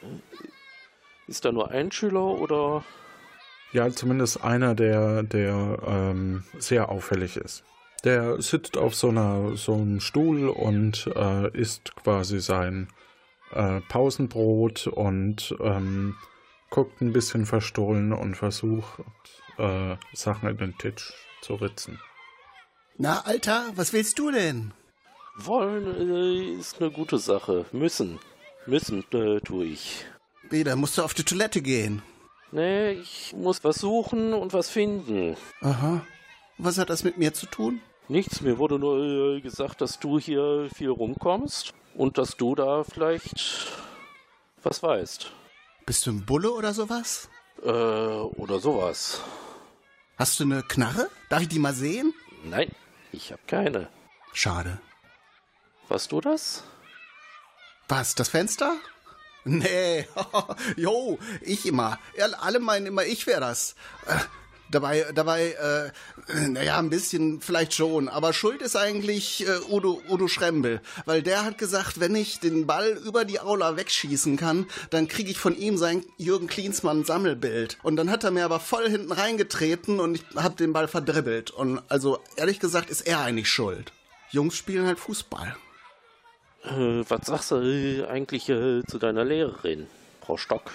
Ist 1.27 1.45
da 1.45 1.53
nur 1.53 1.71
ein 1.71 1.91
Schüler 1.91 2.25
oder? 2.25 2.85
Ja, 3.73 3.91
zumindest 3.91 4.45
einer, 4.45 4.75
der, 4.75 5.23
der 5.23 5.79
ähm, 5.87 6.45
sehr 6.59 6.89
auffällig 6.89 7.37
ist. 7.37 7.65
Der 8.05 8.41
sitzt 8.41 8.77
auf 8.77 8.95
so, 8.95 9.09
einer, 9.09 9.57
so 9.57 9.75
einem 9.75 10.01
Stuhl 10.01 10.49
und 10.49 11.11
äh, 11.15 11.51
isst 11.59 11.97
quasi 11.97 12.41
sein 12.41 12.89
äh, 13.53 13.81
Pausenbrot 13.89 14.87
und 14.87 15.55
ähm, 15.61 16.15
guckt 16.71 17.01
ein 17.01 17.13
bisschen 17.13 17.47
verstohlen 17.47 18.13
und 18.13 18.37
versucht, 18.37 19.03
äh, 19.59 19.97
Sachen 20.13 20.49
in 20.49 20.57
den 20.59 20.79
Tisch 20.79 21.13
zu 21.41 21.55
ritzen. 21.55 21.99
Na, 22.99 23.23
Alter, 23.25 23.73
was 23.75 23.93
willst 23.93 24.19
du 24.19 24.31
denn? 24.31 24.73
Wollen 25.37 26.11
äh, 26.11 26.59
ist 26.59 26.81
eine 26.81 26.91
gute 26.91 27.19
Sache. 27.19 27.67
Müssen. 27.73 28.19
Müssen 28.67 29.05
äh, 29.13 29.41
tue 29.41 29.67
ich. 29.67 30.05
Wieder 30.51 30.77
musst 30.77 30.99
du 30.99 31.03
auf 31.03 31.15
die 31.15 31.25
Toilette 31.25 31.61
gehen. 31.61 32.03
Nee, 32.53 32.93
ich 32.93 33.35
muss 33.37 33.63
was 33.65 33.77
suchen 33.77 34.33
und 34.33 34.53
was 34.53 34.71
finden. 34.71 35.37
Aha. 35.61 36.01
Was 36.59 36.79
hat 36.79 36.89
das 36.91 37.05
mit 37.05 37.19
mir 37.19 37.35
zu 37.35 37.47
tun? 37.47 37.81
Nichts, 38.09 38.41
mir 38.41 38.59
wurde 38.59 38.79
nur 38.79 39.37
äh, 39.37 39.41
gesagt, 39.41 39.81
dass 39.81 39.99
du 39.99 40.19
hier 40.19 40.69
viel 40.75 40.91
rumkommst 40.91 41.75
und 41.95 42.19
dass 42.19 42.37
du 42.37 42.55
da 42.55 42.85
vielleicht 42.85 43.73
was 44.63 44.83
weißt. 44.83 45.33
Bist 45.85 46.07
du 46.07 46.13
ein 46.13 46.25
Bulle 46.25 46.51
oder 46.53 46.73
sowas? 46.73 47.29
Äh, 47.63 47.69
oder 47.69 48.59
sowas. 48.61 49.21
Hast 50.17 50.41
du 50.41 50.45
eine 50.45 50.63
Knarre? 50.63 51.09
Darf 51.29 51.43
ich 51.43 51.49
die 51.49 51.59
mal 51.59 51.75
sehen? 51.75 52.15
Nein, 52.45 52.71
ich 53.13 53.33
habe 53.33 53.43
keine. 53.47 53.89
Schade. 54.33 54.81
Warst 55.89 56.13
du 56.13 56.21
das? 56.21 56.65
Was, 57.89 58.15
das 58.15 58.29
Fenster? 58.29 58.77
Nee, 59.45 60.07
jo, 60.77 61.19
ich 61.41 61.67
immer. 61.67 61.99
Alle 62.41 62.59
meinen 62.59 62.87
immer, 62.87 63.05
ich 63.05 63.29
wäre 63.29 63.41
das. 63.41 63.77
Äh, 64.07 64.17
dabei, 64.71 65.07
dabei, 65.15 65.53
äh, 65.53 66.49
naja, 66.49 66.79
ein 66.79 66.91
bisschen 66.91 67.41
vielleicht 67.41 67.75
schon. 67.75 68.09
Aber 68.09 68.33
schuld 68.33 68.61
ist 68.61 68.75
eigentlich 68.75 69.47
äh, 69.47 69.59
Udo, 69.71 70.03
Udo 70.09 70.27
Schrembel. 70.27 70.81
Weil 71.05 71.23
der 71.23 71.45
hat 71.45 71.59
gesagt, 71.59 72.01
wenn 72.01 72.17
ich 72.17 72.41
den 72.41 72.67
Ball 72.67 72.99
über 73.07 73.25
die 73.25 73.39
Aula 73.39 73.77
wegschießen 73.77 74.37
kann, 74.37 74.67
dann 74.91 75.07
kriege 75.07 75.31
ich 75.31 75.39
von 75.39 75.57
ihm 75.57 75.79
sein 75.79 76.05
Jürgen 76.17 76.49
Klinsmann 76.49 77.05
Sammelbild. 77.05 77.79
Und 77.85 77.95
dann 77.95 78.11
hat 78.11 78.25
er 78.25 78.33
mir 78.33 78.45
aber 78.45 78.59
voll 78.59 78.91
hinten 78.91 79.13
reingetreten 79.13 80.01
und 80.01 80.17
ich 80.17 80.25
habe 80.35 80.57
den 80.57 80.73
Ball 80.73 80.89
verdribbelt. 80.89 81.53
Und 81.53 81.83
also, 81.89 82.19
ehrlich 82.35 82.59
gesagt, 82.59 82.91
ist 82.91 83.03
er 83.03 83.21
eigentlich 83.21 83.49
schuld. 83.49 83.93
Jungs 84.33 84.57
spielen 84.57 84.87
halt 84.87 84.99
Fußball. 84.99 85.57
Äh, 86.67 87.05
was 87.09 87.27
sagst 87.27 87.51
du 87.53 88.07
eigentlich 88.09 88.49
äh, 88.49 88.83
zu 88.87 88.99
deiner 88.99 89.25
Lehrerin, 89.25 89.87
Frau 90.21 90.37
Stock? 90.37 90.73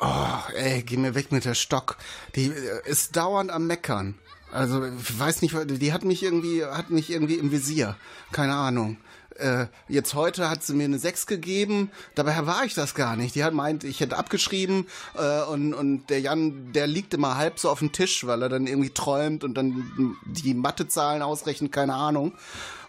Oh, 0.00 0.38
ey, 0.54 0.82
geh 0.82 0.96
mir 0.96 1.14
weg 1.14 1.32
mit 1.32 1.44
der 1.44 1.54
Stock. 1.54 1.96
Die 2.36 2.46
äh, 2.46 2.88
ist 2.88 3.16
dauernd 3.16 3.50
am 3.50 3.66
Meckern. 3.66 4.14
Also, 4.52 4.84
ich 4.84 5.18
weiß 5.18 5.42
nicht, 5.42 5.54
die 5.66 5.92
hat 5.92 6.04
mich 6.04 6.22
irgendwie, 6.22 6.64
hat 6.64 6.90
mich 6.90 7.10
irgendwie 7.10 7.34
im 7.34 7.52
Visier. 7.52 7.96
Keine 8.32 8.54
Ahnung. 8.54 8.96
Äh, 9.38 9.66
jetzt 9.88 10.14
heute 10.14 10.50
hat 10.50 10.62
sie 10.62 10.74
mir 10.74 10.84
eine 10.84 10.98
6 10.98 11.26
gegeben, 11.26 11.90
dabei 12.14 12.46
war 12.46 12.64
ich 12.64 12.74
das 12.74 12.94
gar 12.94 13.16
nicht. 13.16 13.34
Die 13.34 13.44
hat 13.44 13.54
meint, 13.54 13.84
ich 13.84 14.00
hätte 14.00 14.16
abgeschrieben 14.16 14.86
äh, 15.16 15.42
und, 15.42 15.74
und 15.74 16.10
der 16.10 16.20
Jan, 16.20 16.72
der 16.72 16.86
liegt 16.86 17.14
immer 17.14 17.36
halb 17.36 17.58
so 17.58 17.70
auf 17.70 17.78
dem 17.78 17.92
Tisch, 17.92 18.26
weil 18.26 18.42
er 18.42 18.48
dann 18.48 18.66
irgendwie 18.66 18.90
träumt 18.90 19.44
und 19.44 19.54
dann 19.54 20.16
die 20.24 20.54
Mathezahlen 20.54 21.22
ausrechnet, 21.22 21.72
keine 21.72 21.94
Ahnung. 21.94 22.34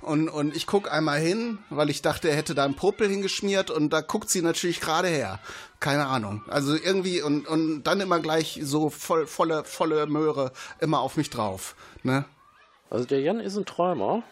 Und, 0.01 0.29
und 0.29 0.55
ich 0.55 0.65
guck 0.65 0.91
einmal 0.91 1.19
hin, 1.19 1.59
weil 1.69 1.89
ich 1.89 2.01
dachte, 2.01 2.29
er 2.29 2.35
hätte 2.35 2.55
da 2.55 2.63
einen 2.63 2.75
Popel 2.75 3.09
hingeschmiert 3.09 3.69
und 3.69 3.91
da 3.91 4.01
guckt 4.01 4.29
sie 4.29 4.41
natürlich 4.41 4.79
gerade 4.79 5.09
her. 5.09 5.39
Keine 5.79 6.07
Ahnung. 6.07 6.41
Also 6.47 6.73
irgendwie 6.73 7.21
und, 7.21 7.47
und 7.47 7.83
dann 7.83 7.99
immer 7.99 8.19
gleich 8.19 8.59
so 8.63 8.89
voll, 8.89 9.27
volle, 9.27 9.65
volle 9.65 10.07
Möhre 10.07 10.51
immer 10.79 11.01
auf 11.01 11.17
mich 11.17 11.29
drauf. 11.29 11.75
Ne? 12.03 12.25
Also 12.89 13.05
der 13.05 13.19
Jan 13.19 13.39
ist 13.39 13.57
ein 13.57 13.65
Träumer. 13.65 14.23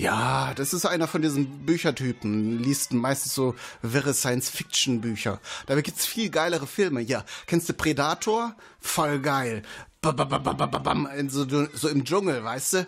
Ja, 0.00 0.54
das 0.54 0.72
ist 0.72 0.86
einer 0.86 1.06
von 1.06 1.20
diesen 1.20 1.66
Büchertypen. 1.66 2.58
Liest 2.58 2.94
meistens 2.94 3.34
so 3.34 3.54
wirre 3.82 4.14
Science-Fiction-Bücher. 4.14 5.40
Dabei 5.66 5.82
gibt's 5.82 6.06
viel 6.06 6.30
geilere 6.30 6.66
Filme. 6.66 7.02
Ja, 7.02 7.22
kennst 7.46 7.68
du 7.68 7.74
Predator? 7.74 8.56
Voll 8.80 9.20
geil. 9.20 9.60
Bam, 10.00 11.06
so, 11.28 11.44
so 11.74 11.88
im 11.90 12.04
Dschungel, 12.06 12.42
weißt 12.42 12.72
du? 12.72 12.86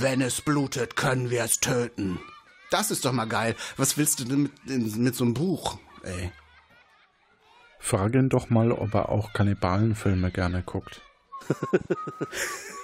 Wenn 0.00 0.20
es 0.20 0.40
blutet, 0.40 0.96
können 0.96 1.30
wir 1.30 1.44
es 1.44 1.60
töten. 1.60 2.18
Das 2.72 2.90
ist 2.90 3.04
doch 3.04 3.12
mal 3.12 3.26
geil. 3.26 3.54
Was 3.76 3.96
willst 3.96 4.18
du 4.18 4.24
denn 4.24 4.50
mit, 4.66 4.96
mit 4.96 5.14
so 5.14 5.22
einem 5.22 5.34
Buch, 5.34 5.78
ey? 6.02 6.32
Frag 7.78 8.16
ihn 8.16 8.30
doch 8.30 8.50
mal, 8.50 8.72
ob 8.72 8.94
er 8.94 9.10
auch 9.10 9.32
Kannibalenfilme 9.32 10.32
gerne 10.32 10.64
guckt. 10.64 11.02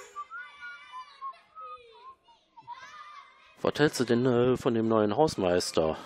Was 3.61 3.73
hältst 3.77 3.99
du 3.99 4.03
denn 4.03 4.25
äh, 4.25 4.57
von 4.57 4.73
dem 4.73 4.87
neuen 4.87 5.15
Hausmeister? 5.15 5.97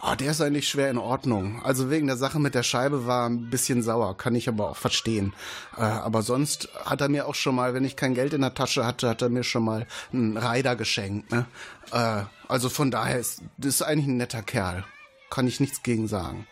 Ah, 0.00 0.16
der 0.16 0.30
ist 0.30 0.40
eigentlich 0.40 0.68
schwer 0.68 0.90
in 0.90 0.98
Ordnung. 0.98 1.62
Also 1.62 1.90
wegen 1.90 2.06
der 2.06 2.16
Sache 2.16 2.38
mit 2.38 2.54
der 2.54 2.62
Scheibe 2.62 3.06
war 3.06 3.28
ein 3.28 3.50
bisschen 3.50 3.82
sauer, 3.82 4.16
kann 4.16 4.34
ich 4.34 4.48
aber 4.48 4.70
auch 4.70 4.76
verstehen. 4.76 5.34
Äh, 5.76 5.82
aber 5.82 6.22
sonst 6.22 6.68
hat 6.84 7.00
er 7.00 7.08
mir 7.08 7.26
auch 7.26 7.34
schon 7.34 7.54
mal, 7.54 7.74
wenn 7.74 7.84
ich 7.84 7.96
kein 7.96 8.14
Geld 8.14 8.32
in 8.32 8.40
der 8.40 8.54
Tasche 8.54 8.86
hatte, 8.86 9.08
hat 9.08 9.22
er 9.22 9.28
mir 9.28 9.44
schon 9.44 9.64
mal 9.64 9.86
einen 10.12 10.36
Reiter 10.36 10.76
geschenkt. 10.76 11.30
Ne? 11.30 11.46
Äh, 11.92 12.22
also 12.48 12.68
von 12.68 12.90
daher 12.90 13.18
ist 13.18 13.42
das 13.58 13.74
ist 13.74 13.82
eigentlich 13.82 14.06
ein 14.06 14.16
netter 14.16 14.42
Kerl. 14.42 14.84
Kann 15.28 15.46
ich 15.46 15.60
nichts 15.60 15.82
gegen 15.82 16.08
sagen. 16.08 16.46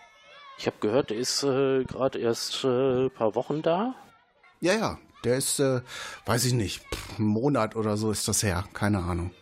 Ich 0.58 0.66
habe 0.66 0.76
gehört, 0.80 1.10
der 1.10 1.16
ist 1.16 1.42
äh, 1.42 1.84
gerade 1.84 2.18
erst 2.18 2.64
ein 2.64 3.06
äh, 3.06 3.10
paar 3.10 3.34
Wochen 3.34 3.62
da. 3.62 3.94
Ja, 4.60 4.74
ja. 4.74 4.98
Der 5.24 5.36
ist, 5.36 5.58
äh, 5.60 5.80
weiß 6.26 6.44
ich 6.44 6.52
nicht, 6.52 6.82
einen 7.18 7.28
Monat 7.28 7.76
oder 7.76 7.96
so 7.96 8.10
ist 8.10 8.28
das 8.28 8.42
her. 8.42 8.64
Keine 8.72 8.98
Ahnung. 8.98 9.32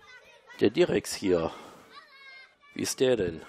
Der 0.61 0.71
Direx 0.71 1.15
hier. 1.15 1.51
Wie 2.75 2.83
ist 2.83 3.01
der 3.01 3.17
denn? 3.17 3.43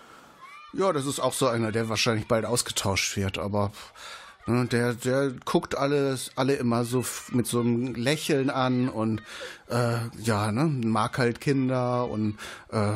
Ja, 0.73 0.91
das 0.93 1.05
ist 1.05 1.19
auch 1.19 1.33
so 1.33 1.47
einer, 1.47 1.71
der 1.71 1.89
wahrscheinlich 1.89 2.27
bald 2.27 2.45
ausgetauscht 2.45 3.15
wird, 3.15 3.37
aber 3.37 3.71
ne, 4.45 4.65
der, 4.65 4.93
der 4.93 5.31
guckt 5.45 5.77
alles, 5.77 6.31
alle 6.35 6.55
immer 6.55 6.83
so 6.85 7.05
mit 7.31 7.47
so 7.47 7.61
einem 7.61 7.95
Lächeln 7.95 8.49
an 8.49 8.89
und 8.89 9.21
äh, 9.69 9.97
ja, 10.21 10.51
ne, 10.51 10.65
mag 10.65 11.17
halt 11.17 11.39
Kinder 11.41 12.07
und 12.09 12.37
äh, 12.71 12.93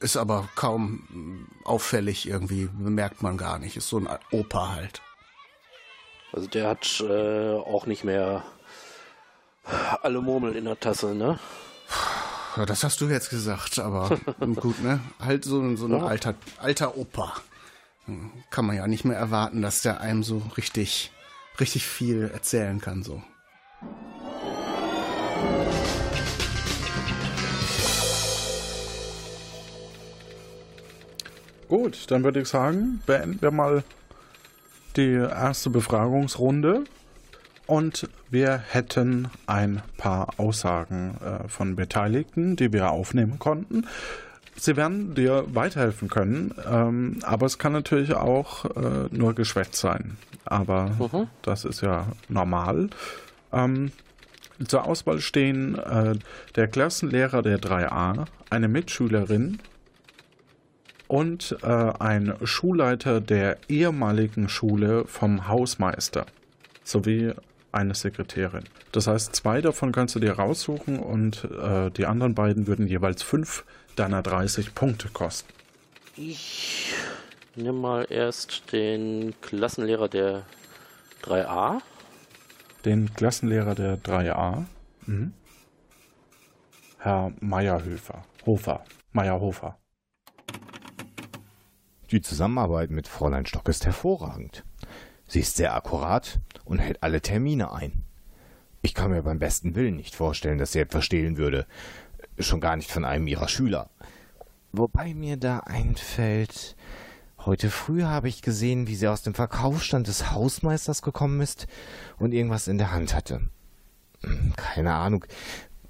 ist 0.00 0.16
aber 0.16 0.48
kaum 0.54 1.48
auffällig 1.64 2.28
irgendwie, 2.28 2.68
bemerkt 2.72 3.22
man 3.22 3.36
gar 3.36 3.58
nicht. 3.58 3.76
Ist 3.76 3.88
so 3.88 3.98
ein 3.98 4.08
Opa 4.30 4.74
halt. 4.74 5.02
Also 6.32 6.46
der 6.46 6.68
hat 6.68 7.00
äh, 7.00 7.54
auch 7.54 7.86
nicht 7.86 8.04
mehr 8.04 8.44
alle 10.02 10.20
Murmeln 10.20 10.54
in 10.54 10.64
der 10.64 10.78
Tasse, 10.78 11.14
ne? 11.14 11.38
Ja, 12.56 12.66
das 12.66 12.82
hast 12.84 13.00
du 13.00 13.08
jetzt 13.08 13.30
gesagt, 13.30 13.78
aber 13.78 14.18
gut, 14.56 14.82
ne? 14.82 15.00
Halt 15.20 15.44
so, 15.44 15.76
so 15.76 15.86
ein 15.86 15.92
ja. 15.92 16.06
alter, 16.06 16.34
alter 16.58 16.96
Opa. 16.96 17.34
Kann 18.50 18.64
man 18.64 18.76
ja 18.76 18.86
nicht 18.86 19.04
mehr 19.04 19.18
erwarten, 19.18 19.60
dass 19.60 19.82
der 19.82 20.00
einem 20.00 20.22
so 20.22 20.42
richtig, 20.56 21.12
richtig 21.60 21.86
viel 21.86 22.30
erzählen 22.32 22.80
kann, 22.80 23.02
so. 23.02 23.22
Gut, 31.68 32.10
dann 32.10 32.24
würde 32.24 32.40
ich 32.40 32.48
sagen, 32.48 33.02
beenden 33.04 33.42
wir 33.42 33.50
mal 33.50 33.84
die 34.96 35.12
erste 35.12 35.68
Befragungsrunde. 35.68 36.84
Und 37.68 38.08
wir 38.30 38.62
hätten 38.70 39.28
ein 39.46 39.82
paar 39.98 40.30
Aussagen 40.38 41.18
äh, 41.20 41.48
von 41.48 41.76
Beteiligten, 41.76 42.56
die 42.56 42.72
wir 42.72 42.90
aufnehmen 42.90 43.38
konnten. 43.38 43.86
Sie 44.56 44.74
werden 44.74 45.14
dir 45.14 45.44
weiterhelfen 45.48 46.08
können, 46.08 46.54
ähm, 46.66 47.18
aber 47.24 47.44
es 47.44 47.58
kann 47.58 47.74
natürlich 47.74 48.14
auch 48.14 48.64
äh, 48.64 49.08
nur 49.10 49.34
Geschwätz 49.34 49.80
sein. 49.80 50.16
Aber 50.46 50.86
mhm. 50.98 51.28
das 51.42 51.66
ist 51.66 51.82
ja 51.82 52.06
normal. 52.30 52.88
Ähm, 53.52 53.92
zur 54.66 54.86
Auswahl 54.86 55.20
stehen 55.20 55.78
äh, 55.78 56.14
der 56.56 56.68
Klassenlehrer 56.68 57.42
der 57.42 57.60
3a, 57.60 58.24
eine 58.48 58.68
Mitschülerin 58.68 59.58
und 61.06 61.54
äh, 61.62 61.66
ein 61.66 62.34
Schulleiter 62.44 63.20
der 63.20 63.58
ehemaligen 63.68 64.48
Schule 64.48 65.04
vom 65.04 65.48
Hausmeister 65.48 66.24
sowie 66.82 67.34
eine 67.72 67.94
Sekretärin. 67.94 68.64
Das 68.92 69.06
heißt, 69.06 69.34
zwei 69.34 69.60
davon 69.60 69.92
kannst 69.92 70.14
du 70.14 70.20
dir 70.20 70.32
raussuchen 70.32 70.98
und 70.98 71.44
äh, 71.44 71.90
die 71.90 72.06
anderen 72.06 72.34
beiden 72.34 72.66
würden 72.66 72.86
jeweils 72.86 73.22
fünf 73.22 73.64
deiner 73.96 74.22
30 74.22 74.74
Punkte 74.74 75.08
kosten. 75.08 75.52
Ich 76.16 76.92
nehme 77.56 77.78
mal 77.78 78.06
erst 78.08 78.72
den 78.72 79.34
Klassenlehrer 79.40 80.08
der 80.08 80.44
3a. 81.22 81.80
Den 82.84 83.12
Klassenlehrer 83.14 83.74
der 83.74 83.98
3a. 83.98 84.64
Mhm. 85.06 85.32
Herr 86.98 87.32
Meyerhöfer. 87.40 88.24
Hofer. 88.46 88.84
Meyerhofer. 89.12 89.78
Die 92.10 92.22
Zusammenarbeit 92.22 92.90
mit 92.90 93.06
Fräulein 93.06 93.46
Stock 93.46 93.68
ist 93.68 93.84
hervorragend. 93.84 94.64
Sie 95.26 95.40
ist 95.40 95.56
sehr 95.56 95.74
akkurat 95.74 96.40
und 96.68 96.78
hält 96.78 97.02
alle 97.02 97.20
Termine 97.20 97.72
ein. 97.72 98.04
Ich 98.82 98.94
kann 98.94 99.10
mir 99.10 99.22
beim 99.22 99.38
besten 99.38 99.74
Willen 99.74 99.96
nicht 99.96 100.14
vorstellen, 100.14 100.58
dass 100.58 100.72
sie 100.72 100.80
etwas 100.80 101.04
stehlen 101.04 101.36
würde. 101.36 101.66
Schon 102.38 102.60
gar 102.60 102.76
nicht 102.76 102.90
von 102.90 103.04
einem 103.04 103.26
ihrer 103.26 103.48
Schüler. 103.48 103.90
Wobei 104.72 105.14
mir 105.14 105.36
da 105.36 105.60
einfällt, 105.60 106.76
heute 107.44 107.70
früh 107.70 108.02
habe 108.02 108.28
ich 108.28 108.42
gesehen, 108.42 108.86
wie 108.86 108.94
sie 108.94 109.08
aus 109.08 109.22
dem 109.22 109.34
Verkaufsstand 109.34 110.06
des 110.06 110.30
Hausmeisters 110.30 111.02
gekommen 111.02 111.40
ist 111.40 111.66
und 112.18 112.32
irgendwas 112.32 112.68
in 112.68 112.78
der 112.78 112.92
Hand 112.92 113.14
hatte. 113.14 113.48
Hm, 114.22 114.52
keine 114.56 114.94
Ahnung. 114.94 115.24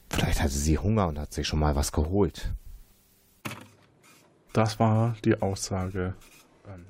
Vielleicht 0.08 0.40
hatte 0.40 0.52
sie 0.52 0.78
Hunger 0.78 1.08
und 1.08 1.18
hat 1.18 1.32
sich 1.34 1.46
schon 1.46 1.58
mal 1.58 1.74
was 1.74 1.92
geholt. 1.92 2.54
Das 4.52 4.78
war 4.78 5.16
die 5.24 5.42
Aussage 5.42 6.14
ähm, 6.66 6.86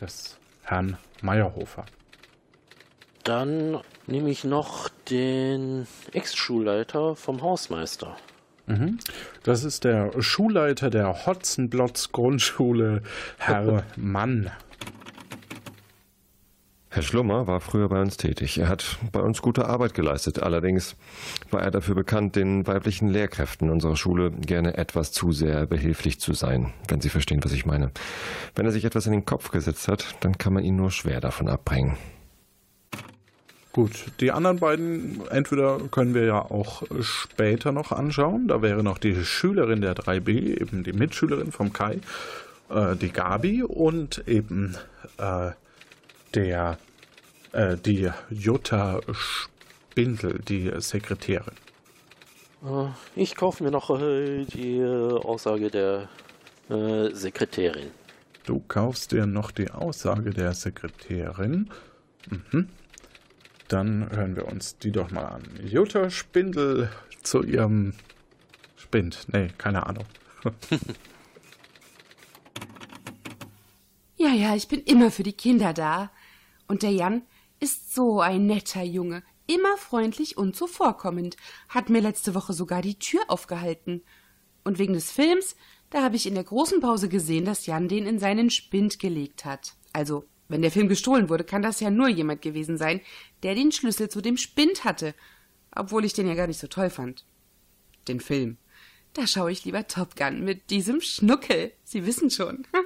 des 0.00 0.38
Herrn 0.62 0.96
Meyerhofer. 1.20 1.84
Dann 3.26 3.80
nehme 4.06 4.30
ich 4.30 4.44
noch 4.44 4.88
den 5.10 5.88
Ex-Schulleiter 6.12 7.16
vom 7.16 7.42
Hausmeister. 7.42 8.16
Mhm. 8.66 8.98
Das 9.42 9.64
ist 9.64 9.82
der 9.82 10.12
Schulleiter 10.22 10.90
der 10.90 11.26
Hotzenblotz 11.26 12.12
Grundschule, 12.12 13.02
Herr 13.38 13.82
Mann. 13.96 14.52
Herr 16.88 17.02
Schlummer 17.02 17.48
war 17.48 17.58
früher 17.60 17.88
bei 17.88 18.00
uns 18.00 18.16
tätig. 18.16 18.58
Er 18.58 18.68
hat 18.68 18.96
bei 19.10 19.20
uns 19.20 19.42
gute 19.42 19.66
Arbeit 19.66 19.94
geleistet. 19.94 20.40
Allerdings 20.44 20.94
war 21.50 21.62
er 21.62 21.72
dafür 21.72 21.96
bekannt, 21.96 22.36
den 22.36 22.64
weiblichen 22.68 23.08
Lehrkräften 23.08 23.70
unserer 23.70 23.96
Schule 23.96 24.30
gerne 24.30 24.76
etwas 24.76 25.10
zu 25.10 25.32
sehr 25.32 25.66
behilflich 25.66 26.20
zu 26.20 26.32
sein, 26.32 26.72
wenn 26.86 27.00
Sie 27.00 27.08
verstehen, 27.08 27.42
was 27.42 27.52
ich 27.52 27.66
meine. 27.66 27.90
Wenn 28.54 28.66
er 28.66 28.72
sich 28.72 28.84
etwas 28.84 29.06
in 29.06 29.12
den 29.12 29.24
Kopf 29.26 29.50
gesetzt 29.50 29.88
hat, 29.88 30.14
dann 30.20 30.38
kann 30.38 30.52
man 30.52 30.62
ihn 30.62 30.76
nur 30.76 30.92
schwer 30.92 31.20
davon 31.20 31.48
abbringen. 31.48 31.98
Gut, 33.76 34.06
die 34.20 34.32
anderen 34.32 34.58
beiden, 34.58 35.28
entweder 35.28 35.78
können 35.90 36.14
wir 36.14 36.24
ja 36.24 36.40
auch 36.40 36.82
später 37.02 37.72
noch 37.72 37.92
anschauen. 37.92 38.48
Da 38.48 38.62
wäre 38.62 38.82
noch 38.82 38.96
die 38.96 39.22
Schülerin 39.22 39.82
der 39.82 39.94
3b, 39.94 40.62
eben 40.62 40.82
die 40.82 40.94
Mitschülerin 40.94 41.52
vom 41.52 41.74
Kai, 41.74 42.00
äh, 42.70 42.96
die 42.96 43.10
Gabi 43.10 43.62
und 43.62 44.26
eben 44.26 44.78
äh, 45.18 45.50
der 46.34 46.78
äh, 47.52 47.76
die 47.76 48.10
Jutta 48.30 49.00
Spindel, 49.12 50.40
die 50.48 50.72
Sekretärin. 50.78 51.52
Äh, 52.64 52.86
ich 53.14 53.36
kaufe 53.36 53.62
mir 53.62 53.70
noch 53.70 53.90
äh, 53.90 54.46
die 54.46 54.78
äh, 54.78 55.12
Aussage 55.12 55.70
der 55.70 56.08
Sekretärin. 57.12 57.90
Du 58.46 58.60
kaufst 58.66 59.12
dir 59.12 59.26
noch 59.26 59.50
die 59.50 59.70
Aussage 59.70 60.30
der 60.30 60.54
Sekretärin. 60.54 61.68
Mhm. 62.30 62.68
Dann 63.68 64.10
hören 64.10 64.36
wir 64.36 64.46
uns 64.46 64.78
die 64.78 64.92
doch 64.92 65.10
mal 65.10 65.24
an. 65.24 65.42
Jutta 65.64 66.10
Spindel 66.10 66.90
zu 67.22 67.42
ihrem 67.42 67.94
Spind. 68.76 69.26
Nee, 69.32 69.48
keine 69.58 69.86
Ahnung. 69.86 70.04
ja, 74.16 74.28
ja, 74.28 74.54
ich 74.54 74.68
bin 74.68 74.82
immer 74.82 75.10
für 75.10 75.24
die 75.24 75.32
Kinder 75.32 75.72
da. 75.72 76.10
Und 76.68 76.82
der 76.82 76.92
Jan, 76.92 77.22
ist 77.60 77.94
so 77.94 78.20
ein 78.20 78.46
netter 78.46 78.82
Junge, 78.82 79.22
immer 79.46 79.76
freundlich 79.76 80.36
und 80.36 80.56
zuvorkommend, 80.56 81.36
hat 81.68 81.88
mir 81.88 82.00
letzte 82.00 82.34
Woche 82.34 82.52
sogar 82.52 82.82
die 82.82 82.98
Tür 82.98 83.22
aufgehalten. 83.28 84.02
Und 84.64 84.78
wegen 84.78 84.94
des 84.94 85.10
Films, 85.10 85.56
da 85.90 86.02
habe 86.02 86.16
ich 86.16 86.26
in 86.26 86.34
der 86.34 86.44
großen 86.44 86.80
Pause 86.80 87.08
gesehen, 87.08 87.44
dass 87.44 87.66
Jan 87.66 87.88
den 87.88 88.06
in 88.06 88.18
seinen 88.18 88.50
Spind 88.50 88.98
gelegt 88.98 89.44
hat. 89.44 89.74
Also, 89.92 90.24
wenn 90.48 90.62
der 90.62 90.70
Film 90.70 90.88
gestohlen 90.88 91.28
wurde, 91.28 91.44
kann 91.44 91.62
das 91.62 91.80
ja 91.80 91.90
nur 91.90 92.08
jemand 92.08 92.42
gewesen 92.42 92.76
sein, 92.76 93.00
der 93.46 93.54
den 93.54 93.70
Schlüssel 93.70 94.08
zu 94.08 94.20
dem 94.20 94.36
Spind 94.36 94.82
hatte, 94.82 95.14
obwohl 95.70 96.04
ich 96.04 96.14
den 96.14 96.26
ja 96.26 96.34
gar 96.34 96.48
nicht 96.48 96.58
so 96.58 96.66
toll 96.66 96.90
fand. 96.90 97.24
Den 98.08 98.18
Film. 98.18 98.56
Da 99.12 99.28
schaue 99.28 99.52
ich 99.52 99.64
lieber 99.64 99.86
Top 99.86 100.16
Gun 100.16 100.42
mit 100.44 100.68
diesem 100.68 101.00
Schnuckel. 101.00 101.70
Sie 101.84 102.04
wissen 102.06 102.28
schon. 102.28 102.66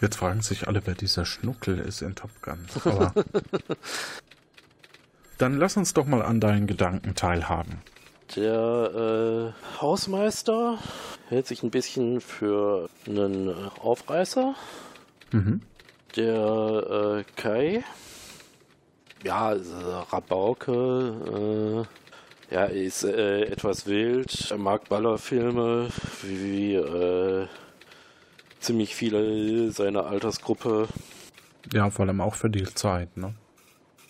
Jetzt 0.00 0.14
fragen 0.16 0.42
sich 0.42 0.68
alle, 0.68 0.86
wer 0.86 0.94
dieser 0.94 1.26
Schnuckel 1.26 1.80
ist 1.80 2.02
in 2.02 2.14
Top 2.14 2.30
Gun. 2.40 2.64
Aber 2.84 3.12
dann 5.36 5.58
lass 5.58 5.76
uns 5.76 5.92
doch 5.92 6.06
mal 6.06 6.22
an 6.22 6.38
deinen 6.38 6.68
Gedanken 6.68 7.16
teilhaben. 7.16 7.82
Der 8.36 9.52
äh, 9.56 9.80
Hausmeister 9.80 10.78
hält 11.28 11.48
sich 11.48 11.64
ein 11.64 11.72
bisschen 11.72 12.20
für 12.20 12.88
einen 13.08 13.52
Aufreißer. 13.80 14.54
Mhm. 15.32 15.62
Der 16.16 17.20
äh, 17.20 17.24
Kai, 17.40 17.84
ja, 19.22 19.54
Rabauke, 20.10 21.86
äh, 22.50 22.54
ja, 22.54 22.64
ist 22.64 23.04
äh, 23.04 23.42
etwas 23.44 23.86
wild, 23.86 24.50
er 24.50 24.58
mag 24.58 24.88
Ballerfilme 24.88 25.88
wie 26.22 26.74
äh, 26.74 27.46
ziemlich 28.58 28.94
viele 28.96 29.70
seiner 29.70 30.06
Altersgruppe. 30.06 30.88
Ja, 31.72 31.90
vor 31.90 32.06
allem 32.06 32.20
auch 32.20 32.34
für 32.34 32.50
die 32.50 32.64
Zeit, 32.64 33.16
ne? 33.16 33.34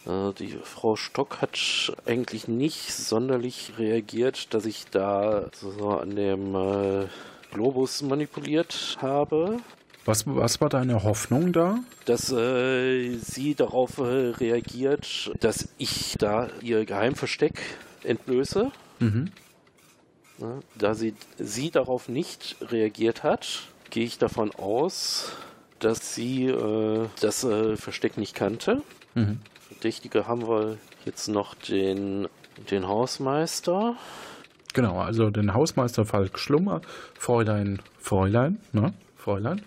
Äh, 0.06 0.32
die 0.38 0.56
Frau 0.62 0.96
Stock 0.96 1.42
hat 1.42 1.92
eigentlich 2.06 2.48
nicht 2.48 2.92
sonderlich 2.92 3.72
reagiert, 3.78 4.54
dass 4.54 4.64
ich 4.64 4.86
da 4.86 5.50
so 5.52 5.90
an 5.90 6.16
dem 6.16 6.54
äh, 6.54 7.06
Globus 7.52 8.02
manipuliert 8.02 8.96
habe. 9.02 9.58
Was, 10.04 10.26
was 10.26 10.60
war 10.60 10.68
deine 10.68 11.02
Hoffnung 11.02 11.52
da? 11.52 11.78
Dass 12.06 12.32
äh, 12.32 13.16
sie 13.16 13.54
darauf 13.54 13.98
äh, 13.98 14.30
reagiert, 14.30 15.30
dass 15.40 15.68
ich 15.78 16.16
da 16.18 16.48
ihr 16.62 16.84
Geheimversteck 16.84 17.60
entblöße. 18.04 18.70
Mhm. 18.98 19.30
Ne? 20.38 20.60
Da 20.78 20.94
sie, 20.94 21.14
sie 21.38 21.70
darauf 21.70 22.08
nicht 22.08 22.56
reagiert 22.62 23.22
hat, 23.22 23.68
gehe 23.90 24.04
ich 24.04 24.18
davon 24.18 24.52
aus, 24.52 25.32
dass 25.80 26.14
sie 26.14 26.46
äh, 26.46 27.06
das 27.20 27.44
äh, 27.44 27.76
Versteck 27.76 28.16
nicht 28.16 28.34
kannte. 28.34 28.82
Mhm. 29.14 29.40
Verdächtige 29.68 30.26
haben 30.26 30.48
wir 30.48 30.78
jetzt 31.04 31.28
noch 31.28 31.54
den, 31.54 32.28
den 32.70 32.88
Hausmeister. 32.88 33.96
Genau, 34.72 34.98
also 34.98 35.30
den 35.30 35.52
Hausmeister 35.52 36.04
Falk 36.04 36.38
Schlummer, 36.38 36.80
Fräulein, 37.18 37.80
Fräulein, 37.98 38.60
ne? 38.72 38.92
Fräulein, 39.16 39.62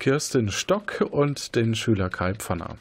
Kirstin 0.00 0.50
Stock 0.50 1.06
und 1.10 1.54
den 1.54 1.74
Schüler 1.74 2.08
Kai 2.08 2.34
Pfanner. 2.34 2.78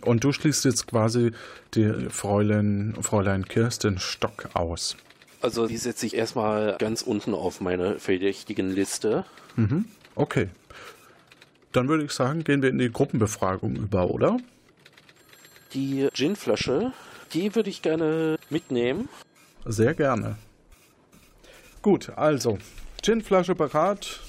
Und 0.00 0.24
du 0.24 0.32
schließt 0.32 0.64
jetzt 0.64 0.86
quasi 0.86 1.32
die 1.74 2.08
Fräulein, 2.08 2.96
Fräulein 2.98 3.44
Kirstin 3.44 3.98
Stock 3.98 4.48
aus. 4.54 4.96
Also 5.42 5.66
die 5.66 5.76
setze 5.76 6.06
ich 6.06 6.16
erstmal 6.16 6.78
ganz 6.78 7.02
unten 7.02 7.34
auf 7.34 7.60
meine 7.60 7.98
verdächtigen 7.98 8.70
Liste. 8.70 9.26
Mhm. 9.56 9.84
Okay. 10.14 10.48
Dann 11.72 11.88
würde 11.88 12.04
ich 12.04 12.12
sagen, 12.12 12.44
gehen 12.44 12.62
wir 12.62 12.70
in 12.70 12.78
die 12.78 12.90
Gruppenbefragung 12.90 13.76
über, 13.76 14.08
oder? 14.08 14.38
Die 15.74 16.08
Ginflasche, 16.14 16.92
die 17.34 17.54
würde 17.54 17.68
ich 17.68 17.82
gerne 17.82 18.38
mitnehmen. 18.48 19.10
Sehr 19.66 19.92
gerne. 19.92 20.36
Gut, 21.82 22.10
also 22.16 22.58
Ginflasche 23.02 23.54
parat 23.54 24.20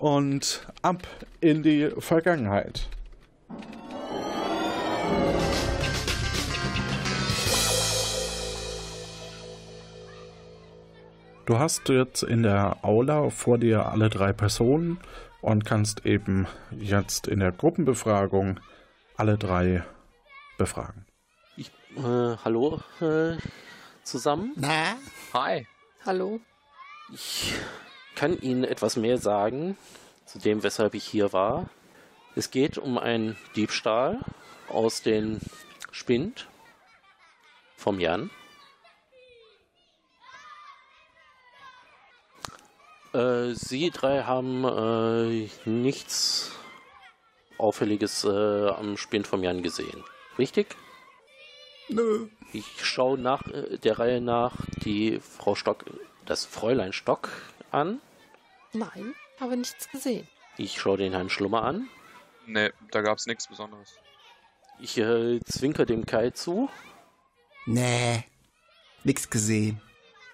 und 0.00 0.66
ab 0.82 1.06
in 1.40 1.62
die 1.62 1.90
Vergangenheit. 1.98 2.88
Du 11.46 11.58
hast 11.58 11.88
jetzt 11.88 12.22
in 12.22 12.42
der 12.42 12.76
Aula 12.82 13.30
vor 13.30 13.58
dir 13.58 13.86
alle 13.86 14.08
drei 14.08 14.32
Personen 14.32 15.00
und 15.40 15.64
kannst 15.64 16.06
eben 16.06 16.46
jetzt 16.70 17.26
in 17.26 17.40
der 17.40 17.50
Gruppenbefragung 17.50 18.60
alle 19.16 19.36
drei 19.36 19.82
befragen. 20.58 21.06
Ich, 21.56 21.72
äh, 21.96 22.36
hallo 22.44 22.80
äh, 23.00 23.36
zusammen. 24.04 24.52
Na? 24.56 24.96
Hi. 25.34 25.66
Hallo? 26.06 26.40
Ich 27.12 27.54
kann 28.14 28.40
Ihnen 28.40 28.64
etwas 28.64 28.96
mehr 28.96 29.18
sagen 29.18 29.76
zu 30.26 30.38
dem, 30.38 30.62
weshalb 30.62 30.94
ich 30.94 31.04
hier 31.04 31.32
war. 31.32 31.68
Es 32.36 32.50
geht 32.50 32.78
um 32.78 32.98
einen 32.98 33.36
Diebstahl 33.56 34.20
aus 34.68 35.02
den 35.02 35.40
Spind 35.90 36.46
vom 37.76 37.98
Jan. 37.98 38.30
Äh, 43.12 43.54
Sie 43.54 43.90
drei 43.90 44.22
haben 44.22 44.64
äh, 44.64 45.48
nichts 45.68 46.52
Auffälliges 47.58 48.24
äh, 48.24 48.68
am 48.68 48.96
Spind 48.96 49.26
vom 49.26 49.42
Jan 49.42 49.62
gesehen. 49.62 50.04
Richtig? 50.38 50.76
Nö. 51.88 52.28
Ich 52.52 52.84
schaue 52.84 53.18
nach 53.18 53.46
äh, 53.48 53.78
der 53.78 53.98
Reihe 53.98 54.20
nach 54.20 54.54
die 54.84 55.18
Frau 55.20 55.54
Stock, 55.54 55.84
das 56.24 56.44
Fräulein 56.44 56.92
Stock 56.92 57.30
an. 57.72 58.00
Nein, 58.72 59.14
habe 59.38 59.56
nichts 59.56 59.88
gesehen. 59.90 60.26
Ich 60.56 60.80
schaue 60.80 60.98
den 60.98 61.12
Herrn 61.12 61.30
Schlummer 61.30 61.62
an. 61.62 61.88
Ne, 62.46 62.72
da 62.90 63.00
gab's 63.00 63.26
nichts 63.26 63.46
Besonderes. 63.48 63.98
Ich 64.78 64.98
äh, 64.98 65.40
zwinker 65.44 65.86
dem 65.86 66.06
Kai 66.06 66.30
zu. 66.30 66.68
Nee. 67.66 68.24
Nix 69.04 69.30
gesehen. 69.30 69.80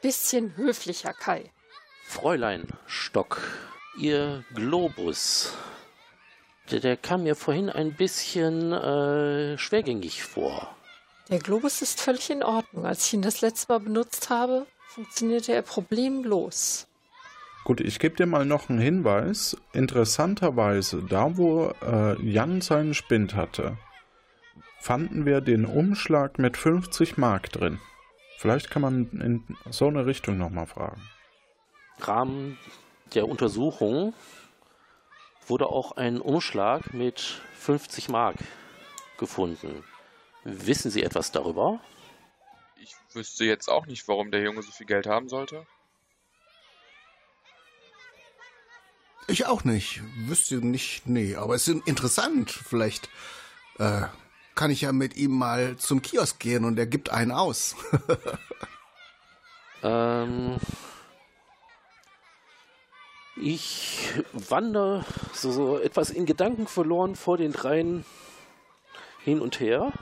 Bisschen 0.02 0.56
höflicher, 0.56 1.12
Kai. 1.12 1.50
Fräulein 2.04 2.68
Stock, 2.86 3.40
Ihr 3.98 4.44
Globus, 4.54 5.52
der, 6.70 6.80
der 6.80 6.96
kam 6.96 7.22
mir 7.22 7.36
vorhin 7.36 7.70
ein 7.70 7.94
bisschen 7.94 8.72
äh, 8.72 9.58
schwergängig 9.58 10.22
vor. 10.22 10.76
Der 11.28 11.38
Globus 11.38 11.82
ist 11.82 12.00
völlig 12.00 12.30
in 12.30 12.42
Ordnung. 12.42 12.86
Als 12.86 13.06
ich 13.06 13.14
ihn 13.14 13.22
das 13.22 13.40
letzte 13.40 13.72
Mal 13.72 13.80
benutzt 13.80 14.30
habe, 14.30 14.66
funktionierte 14.88 15.52
er 15.52 15.62
problemlos. 15.62 16.86
Gut, 17.66 17.80
ich 17.80 17.98
gebe 17.98 18.14
dir 18.14 18.26
mal 18.26 18.46
noch 18.46 18.68
einen 18.68 18.78
Hinweis. 18.78 19.56
Interessanterweise, 19.72 21.02
da 21.02 21.36
wo 21.36 21.74
äh, 21.82 22.14
Jan 22.22 22.60
seinen 22.60 22.94
Spind 22.94 23.34
hatte, 23.34 23.76
fanden 24.78 25.26
wir 25.26 25.40
den 25.40 25.64
Umschlag 25.64 26.38
mit 26.38 26.56
50 26.56 27.16
Mark 27.16 27.50
drin. 27.50 27.80
Vielleicht 28.38 28.70
kann 28.70 28.82
man 28.82 29.10
in 29.20 29.56
so 29.68 29.88
eine 29.88 30.06
Richtung 30.06 30.38
nochmal 30.38 30.66
fragen. 30.66 31.02
Rahmen 31.98 32.56
der 33.14 33.26
Untersuchung 33.26 34.14
wurde 35.48 35.66
auch 35.66 35.90
ein 35.96 36.20
Umschlag 36.20 36.94
mit 36.94 37.18
50 37.58 38.08
Mark 38.08 38.36
gefunden. 39.18 39.82
Wissen 40.44 40.92
Sie 40.92 41.02
etwas 41.02 41.32
darüber? 41.32 41.80
Ich 42.80 42.94
wüsste 43.12 43.44
jetzt 43.44 43.68
auch 43.68 43.86
nicht, 43.86 44.06
warum 44.06 44.30
der 44.30 44.42
Junge 44.42 44.62
so 44.62 44.70
viel 44.70 44.86
Geld 44.86 45.08
haben 45.08 45.28
sollte. 45.28 45.66
Ich 49.28 49.46
auch 49.46 49.64
nicht. 49.64 50.02
Wüsste 50.16 50.56
nicht, 50.56 51.06
nee. 51.06 51.34
Aber 51.34 51.54
es 51.54 51.66
ist 51.66 51.86
interessant. 51.86 52.50
Vielleicht 52.50 53.08
äh, 53.78 54.02
kann 54.54 54.70
ich 54.70 54.82
ja 54.82 54.92
mit 54.92 55.16
ihm 55.16 55.32
mal 55.32 55.76
zum 55.76 56.00
Kiosk 56.00 56.38
gehen 56.38 56.64
und 56.64 56.78
er 56.78 56.86
gibt 56.86 57.10
einen 57.10 57.32
aus. 57.32 57.74
ähm, 59.82 60.56
ich 63.36 64.14
wandere 64.32 65.04
so, 65.34 65.50
so 65.50 65.78
etwas 65.78 66.10
in 66.10 66.24
Gedanken 66.24 66.66
verloren 66.66 67.16
vor 67.16 67.36
den 67.36 67.52
dreien 67.52 68.04
hin 69.24 69.40
und 69.40 69.60
her, 69.60 69.92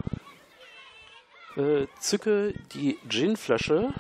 äh, 1.57 1.87
zücke 1.99 2.53
die 2.75 2.99
Ginflasche 3.09 3.93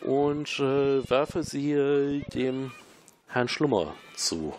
und 0.00 0.58
äh, 0.58 1.08
werfe 1.08 1.42
sie 1.44 2.24
dem 2.34 2.72
Herrn 3.32 3.48
Schlummer 3.48 3.94
zu. 4.14 4.54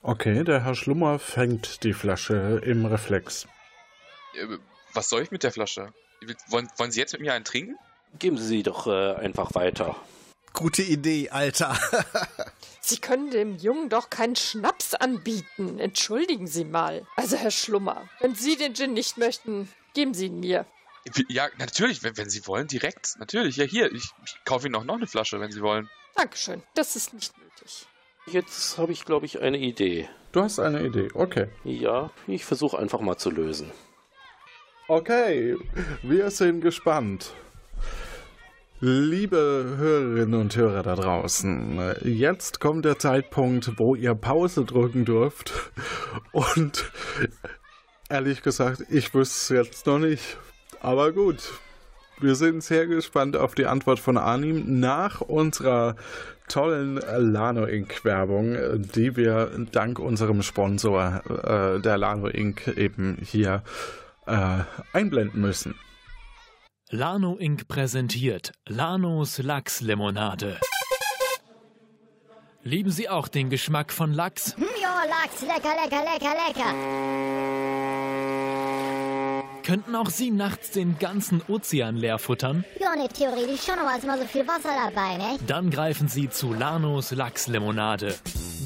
Okay, 0.00 0.42
der 0.42 0.64
Herr 0.64 0.74
Schlummer 0.74 1.18
fängt 1.18 1.84
die 1.84 1.92
Flasche 1.92 2.62
im 2.64 2.86
Reflex. 2.86 3.46
Äh, 4.34 4.56
Was 4.94 5.10
soll 5.10 5.22
ich 5.22 5.30
mit 5.30 5.42
der 5.42 5.52
Flasche? 5.52 5.92
Wollen, 6.48 6.70
wollen 6.78 6.90
Sie 6.90 7.00
jetzt 7.00 7.12
mit 7.12 7.20
mir 7.20 7.34
einen 7.34 7.44
trinken? 7.44 7.76
Geben 8.18 8.38
Sie 8.38 8.46
sie 8.46 8.62
doch 8.62 8.86
äh, 8.86 9.14
einfach 9.16 9.54
weiter. 9.54 9.96
Gute 10.54 10.82
Idee, 10.82 11.28
Alter. 11.28 11.76
Sie 12.80 12.98
können 12.98 13.30
dem 13.30 13.56
Jungen 13.56 13.90
doch 13.90 14.08
keinen 14.08 14.36
Schnaps 14.36 14.94
anbieten. 14.94 15.78
Entschuldigen 15.78 16.46
Sie 16.46 16.64
mal. 16.64 17.06
Also, 17.16 17.36
Herr 17.36 17.50
Schlummer, 17.50 18.08
wenn 18.20 18.34
Sie 18.34 18.56
den 18.56 18.74
Gin 18.74 18.94
nicht 18.94 19.18
möchten, 19.18 19.68
geben 19.94 20.14
Sie 20.14 20.26
ihn 20.26 20.40
mir. 20.40 20.64
Ja, 21.28 21.48
natürlich, 21.58 22.02
wenn, 22.02 22.16
wenn 22.16 22.30
Sie 22.30 22.46
wollen, 22.46 22.66
direkt. 22.66 23.16
Natürlich, 23.18 23.56
ja 23.56 23.64
hier, 23.64 23.92
ich, 23.92 24.04
ich 24.24 24.36
kaufe 24.44 24.68
Ihnen 24.68 24.76
auch 24.76 24.84
noch 24.84 24.96
eine 24.96 25.06
Flasche, 25.06 25.40
wenn 25.40 25.52
Sie 25.52 25.60
wollen. 25.60 25.90
Dankeschön, 26.16 26.62
das 26.74 26.96
ist 26.96 27.12
nicht 27.12 27.32
nötig. 27.38 27.86
Jetzt 28.26 28.78
habe 28.78 28.92
ich, 28.92 29.04
glaube 29.04 29.26
ich, 29.26 29.40
eine 29.40 29.58
Idee. 29.58 30.08
Du 30.32 30.42
hast 30.42 30.58
eine 30.60 30.82
Idee, 30.86 31.08
okay. 31.14 31.48
Ja, 31.64 32.10
ich 32.26 32.44
versuche 32.44 32.78
einfach 32.78 33.00
mal 33.00 33.16
zu 33.16 33.30
lösen. 33.30 33.72
Okay, 34.88 35.56
wir 36.02 36.30
sind 36.30 36.60
gespannt. 36.60 37.34
Liebe 38.80 39.74
Hörerinnen 39.78 40.34
und 40.34 40.56
Hörer 40.56 40.82
da 40.82 40.94
draußen, 40.94 41.96
jetzt 42.02 42.60
kommt 42.60 42.84
der 42.84 42.98
Zeitpunkt, 42.98 43.78
wo 43.78 43.94
ihr 43.94 44.14
Pause 44.14 44.64
drücken 44.64 45.04
dürft. 45.04 45.52
Und 46.32 46.90
ehrlich 48.08 48.42
gesagt, 48.42 48.82
ich 48.90 49.14
wüsste 49.14 49.54
es 49.54 49.68
jetzt 49.68 49.86
noch 49.86 49.98
nicht. 49.98 50.36
Aber 50.80 51.12
gut, 51.12 51.50
wir 52.20 52.34
sind 52.34 52.62
sehr 52.62 52.86
gespannt 52.86 53.36
auf 53.36 53.54
die 53.54 53.66
Antwort 53.66 53.98
von 53.98 54.16
Arnim 54.16 54.80
nach 54.80 55.20
unserer 55.20 55.96
tollen 56.48 56.96
Lano 56.96 57.64
Inc. 57.64 58.04
Werbung, 58.04 58.56
die 58.94 59.16
wir 59.16 59.50
dank 59.72 59.98
unserem 59.98 60.42
Sponsor 60.42 61.22
äh, 61.28 61.80
der 61.80 61.98
Lano 61.98 62.28
Inc. 62.28 62.68
eben 62.68 63.18
hier 63.22 63.62
äh, 64.26 64.58
einblenden 64.92 65.40
müssen. 65.40 65.74
Lano 66.90 67.36
Inc. 67.36 67.66
präsentiert 67.66 68.52
Lanos 68.66 69.38
Lachslimonade. 69.38 70.58
Lieben 72.62 72.90
Sie 72.90 73.08
auch 73.08 73.28
den 73.28 73.50
Geschmack 73.50 73.92
von 73.92 74.12
Lachs? 74.12 74.56
Ja, 74.80 75.02
Lachs, 75.08 75.42
lecker, 75.42 75.74
lecker, 75.82 76.02
lecker, 76.02 76.34
lecker. 76.46 77.53
Könnten 79.64 79.96
auch 79.96 80.10
Sie 80.10 80.30
nachts 80.30 80.72
den 80.72 80.98
ganzen 80.98 81.40
Ozean 81.48 81.96
leer 81.96 82.18
futtern? 82.18 82.66
Ja, 82.78 82.94
ne, 82.94 83.08
theoretisch 83.08 83.62
schon, 83.62 83.78
aber 83.78 83.96
ist 83.96 84.04
immer 84.04 84.18
so 84.18 84.26
viel 84.26 84.46
Wasser 84.46 84.68
dabei, 84.68 85.16
ne? 85.16 85.38
Dann 85.46 85.70
greifen 85.70 86.06
Sie 86.06 86.28
zu 86.28 86.52
Lanos 86.52 87.12
Lachslimonade. 87.12 88.14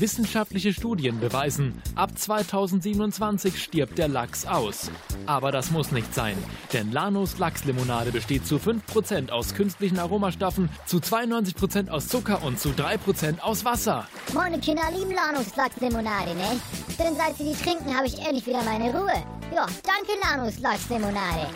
Wissenschaftliche 0.01 0.73
Studien 0.73 1.21
beweisen, 1.21 1.83
ab 1.95 2.11
2027 2.17 3.63
stirbt 3.63 3.99
der 3.99 4.09
Lachs 4.09 4.47
aus. 4.47 4.91
Aber 5.27 5.53
das 5.53 5.71
muss 5.71 5.93
nicht 5.93 6.15
sein, 6.15 6.37
denn 6.73 6.93
Lanos 6.93 7.39
Lachslimonade 7.39 8.13
besteht 8.13 8.47
zu 8.47 8.57
5% 8.57 9.31
aus 9.31 9.55
künstlichen 9.55 9.99
Aromastoffen, 9.99 10.69
zu 10.87 10.99
92% 10.99 11.91
aus 11.91 12.09
Zucker 12.09 12.43
und 12.43 12.59
zu 12.59 12.71
3% 12.71 13.41
aus 13.41 13.65
Wasser. 13.65 14.07
Meine 14.35 14.59
Kinder 14.59 14.91
lieben 14.97 15.13
Lanus 15.13 15.55
Lachslimonade, 15.57 16.35
ne? 16.35 16.61
Denn 16.99 17.15
seit 17.17 17.37
sie 17.37 17.53
die 17.53 17.63
trinken, 17.63 17.97
habe 17.97 18.07
ich 18.07 18.19
endlich 18.19 18.47
wieder 18.47 18.63
meine 18.63 18.91
Ruhe. 18.91 19.13
Ja, 19.55 19.67
danke 19.85 20.13
Lanus 20.23 20.59
Lachslimonade. 20.59 21.49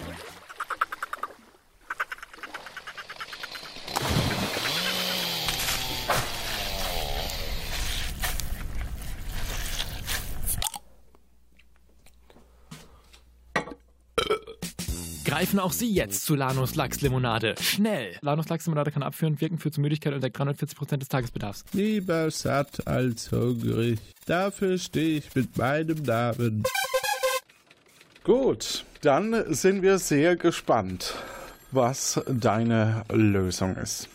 Greifen 15.52 15.66
auch 15.66 15.72
Sie 15.72 15.92
jetzt 15.92 16.24
zu 16.24 16.34
Lanus 16.34 16.76
Lachslimonade. 16.76 17.56
Schnell! 17.60 18.16
Lanus 18.22 18.48
Lachslimonade 18.48 18.90
kann 18.90 19.02
abführen, 19.02 19.38
wirken, 19.38 19.58
führt 19.58 19.74
zu 19.74 19.82
Müdigkeit 19.82 20.14
und 20.14 20.24
deckt 20.24 20.40
340% 20.40 20.96
des 20.96 21.08
Tagesbedarfs. 21.10 21.66
Lieber 21.74 22.30
satt 22.30 22.86
als 22.86 23.30
hungrig. 23.30 23.98
Dafür 24.24 24.78
stehe 24.78 25.18
ich 25.18 25.34
mit 25.34 25.58
meinem 25.58 26.04
Namen. 26.04 26.62
Gut, 28.24 28.86
dann 29.02 29.52
sind 29.52 29.82
wir 29.82 29.98
sehr 29.98 30.36
gespannt, 30.36 31.16
was 31.70 32.18
deine 32.26 33.04
Lösung 33.12 33.76
ist. 33.76 34.08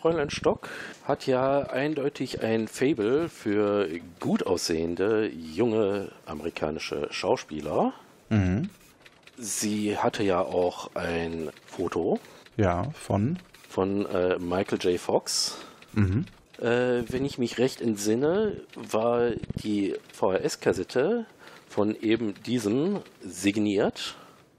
Fräulein 0.00 0.30
Stock 0.30 0.68
hat 1.04 1.28
ja 1.28 1.60
eindeutig 1.60 2.42
ein 2.42 2.66
Fable 2.66 3.28
für 3.28 3.88
gut 4.18 4.44
aussehende 4.44 5.28
junge 5.28 6.10
amerikanische 6.24 7.06
Schauspieler. 7.12 7.92
Mhm. 8.30 8.68
Sie 9.38 9.96
hatte 9.98 10.22
ja 10.22 10.40
auch 10.40 10.94
ein 10.94 11.50
Foto 11.66 12.18
Ja, 12.56 12.90
von? 12.94 13.38
von 13.68 14.06
äh, 14.06 14.38
Michael 14.38 14.78
J. 14.80 14.98
Fox. 14.98 15.58
Mhm. 15.92 16.24
Äh, 16.58 17.02
wenn 17.08 17.24
ich 17.24 17.36
mich 17.38 17.58
recht 17.58 17.80
entsinne, 17.82 18.60
war 18.74 19.30
die 19.62 19.94
VHS-Kassette 20.14 21.26
von 21.68 21.94
eben 22.00 22.34
diesem 22.46 23.00
signiert. 23.20 24.14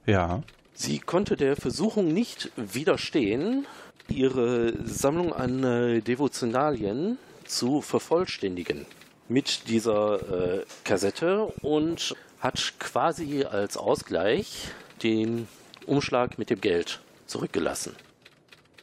Ja. 0.06 0.42
Sie 0.74 1.00
konnte 1.00 1.36
der 1.36 1.56
Versuchung 1.56 2.12
nicht 2.14 2.52
widerstehen, 2.56 3.66
ihre 4.08 4.74
Sammlung 4.86 5.32
an 5.32 5.64
äh, 5.64 6.00
Devotionalien 6.00 7.18
zu 7.44 7.80
vervollständigen 7.80 8.86
mit 9.28 9.68
dieser 9.68 10.58
äh, 10.60 10.64
Kassette 10.84 11.46
und 11.62 12.14
hat 12.40 12.74
quasi 12.78 13.44
als 13.44 13.76
Ausgleich 13.76 14.68
den 15.02 15.48
Umschlag 15.86 16.38
mit 16.38 16.50
dem 16.50 16.60
Geld 16.60 17.00
zurückgelassen. 17.26 17.94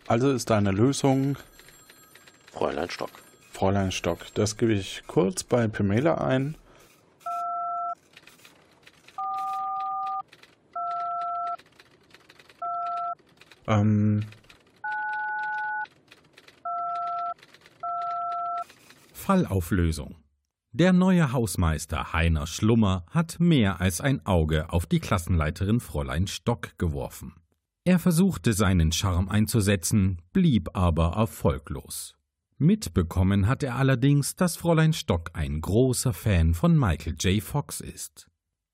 Also 0.07 0.31
ist 0.31 0.49
deine 0.49 0.71
Lösung 0.71 1.37
Fräulein 2.51 2.89
Stock. 2.89 3.09
Fräulein 3.51 3.91
Stock. 3.91 4.19
Das 4.33 4.57
gebe 4.57 4.73
ich 4.73 5.03
kurz 5.07 5.43
bei 5.43 5.67
Pamela 5.67 6.15
ein. 6.15 6.55
Ähm, 13.67 14.23
Fallauflösung. 19.13 20.15
Der 20.77 20.91
neue 20.91 21.31
Hausmeister 21.31 22.11
Heiner 22.11 22.47
Schlummer 22.47 23.05
hat 23.09 23.39
mehr 23.39 23.79
als 23.79 24.01
ein 24.01 24.25
Auge 24.25 24.73
auf 24.73 24.85
die 24.85 24.99
Klassenleiterin 24.99 25.79
Fräulein 25.79 26.27
Stock 26.27 26.77
geworfen. 26.77 27.33
Er 27.85 27.97
versuchte 27.97 28.51
seinen 28.51 28.91
Charme 28.91 29.29
einzusetzen, 29.29 30.21
blieb 30.33 30.71
aber 30.73 31.13
erfolglos. 31.15 32.17
Mitbekommen 32.57 33.47
hat 33.47 33.63
er 33.63 33.77
allerdings, 33.77 34.35
dass 34.35 34.57
Fräulein 34.57 34.91
Stock 34.91 35.29
ein 35.31 35.61
großer 35.61 36.11
Fan 36.11 36.53
von 36.53 36.77
Michael 36.77 37.15
J. 37.21 37.41
Fox 37.41 37.79
ist. 37.79 38.27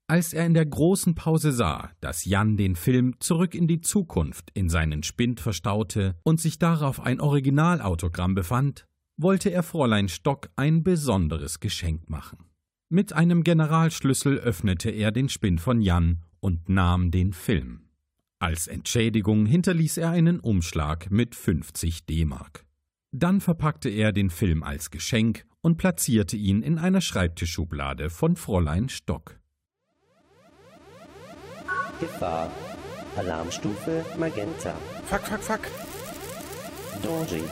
Als 0.08 0.34
er 0.34 0.48
in 0.48 0.56
der 0.56 0.66
großen 0.66 1.14
Pause 1.14 1.52
sah, 1.52 1.92
dass 2.02 2.26
Jan 2.26 2.58
den 2.58 2.76
Film 2.76 3.20
Zurück 3.20 3.54
in 3.54 3.68
die 3.68 3.82
Zukunft 3.82 4.50
in 4.56 4.70
seinen 4.70 5.04
Spind 5.04 5.40
verstaute 5.40 6.16
und 6.24 6.42
sich 6.42 6.58
darauf 6.58 7.00
ein 7.00 7.22
Originalautogramm 7.22 8.34
befand, 8.34 8.88
wollte 9.18 9.52
er 9.52 9.64
Fräulein 9.64 10.10
Stock 10.10 10.50
ein 10.56 10.84
besonderes 10.84 11.60
Geschenk 11.60 12.10
machen. 12.10 12.46
Mit 12.90 13.14
einem 13.14 13.44
Generalschlüssel 13.44 14.38
öffnete 14.38 14.90
er 14.90 15.12
den 15.12 15.30
Spind 15.30 15.62
von 15.62 15.82
Jan 15.82 16.24
und 16.40 16.68
nahm 16.68 17.12
den 17.12 17.34
Film. 17.34 17.82
Als 18.40 18.68
Entschädigung 18.68 19.46
hinterließ 19.46 19.98
er 19.98 20.10
einen 20.10 20.40
Umschlag 20.40 21.12
mit 21.12 21.36
50 21.36 22.06
D-Mark. 22.06 22.66
Dann 23.12 23.40
verpackte 23.40 23.90
er 23.90 24.12
den 24.12 24.30
Film 24.30 24.64
als 24.64 24.90
Geschenk 24.90 25.46
und 25.62 25.78
platzierte 25.78 26.38
ihn 26.38 26.64
in 26.64 26.80
einer 26.80 27.02
Schreibtischschublade 27.02 28.10
von 28.10 28.36
Fräulein 28.36 28.90
Stock. 28.90 29.40
Gefahr. 32.00 32.52
Alarmstufe 33.16 34.06
Magenta. 34.18 34.74
Fuck, 35.06 35.22
fuck, 35.22 35.44
fuck. 35.44 35.62
Danger. 37.04 37.44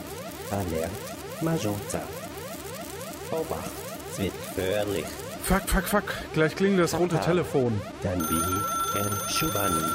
Alert. 0.52 1.19
Magenta. 1.42 2.02
Obacht. 3.32 3.72
Es 4.12 4.20
wird 4.20 4.34
gefährlich. 4.56 5.06
Fuck, 5.44 5.70
fuck, 5.70 5.84
fuck. 5.86 6.04
Gleich 6.34 6.56
klingelt 6.56 6.84
das 6.84 7.00
rote. 7.00 7.20
Telefon. 7.20 7.80
Danbi. 8.04 8.42
En 8.98 9.30
Shubani. 9.30 9.86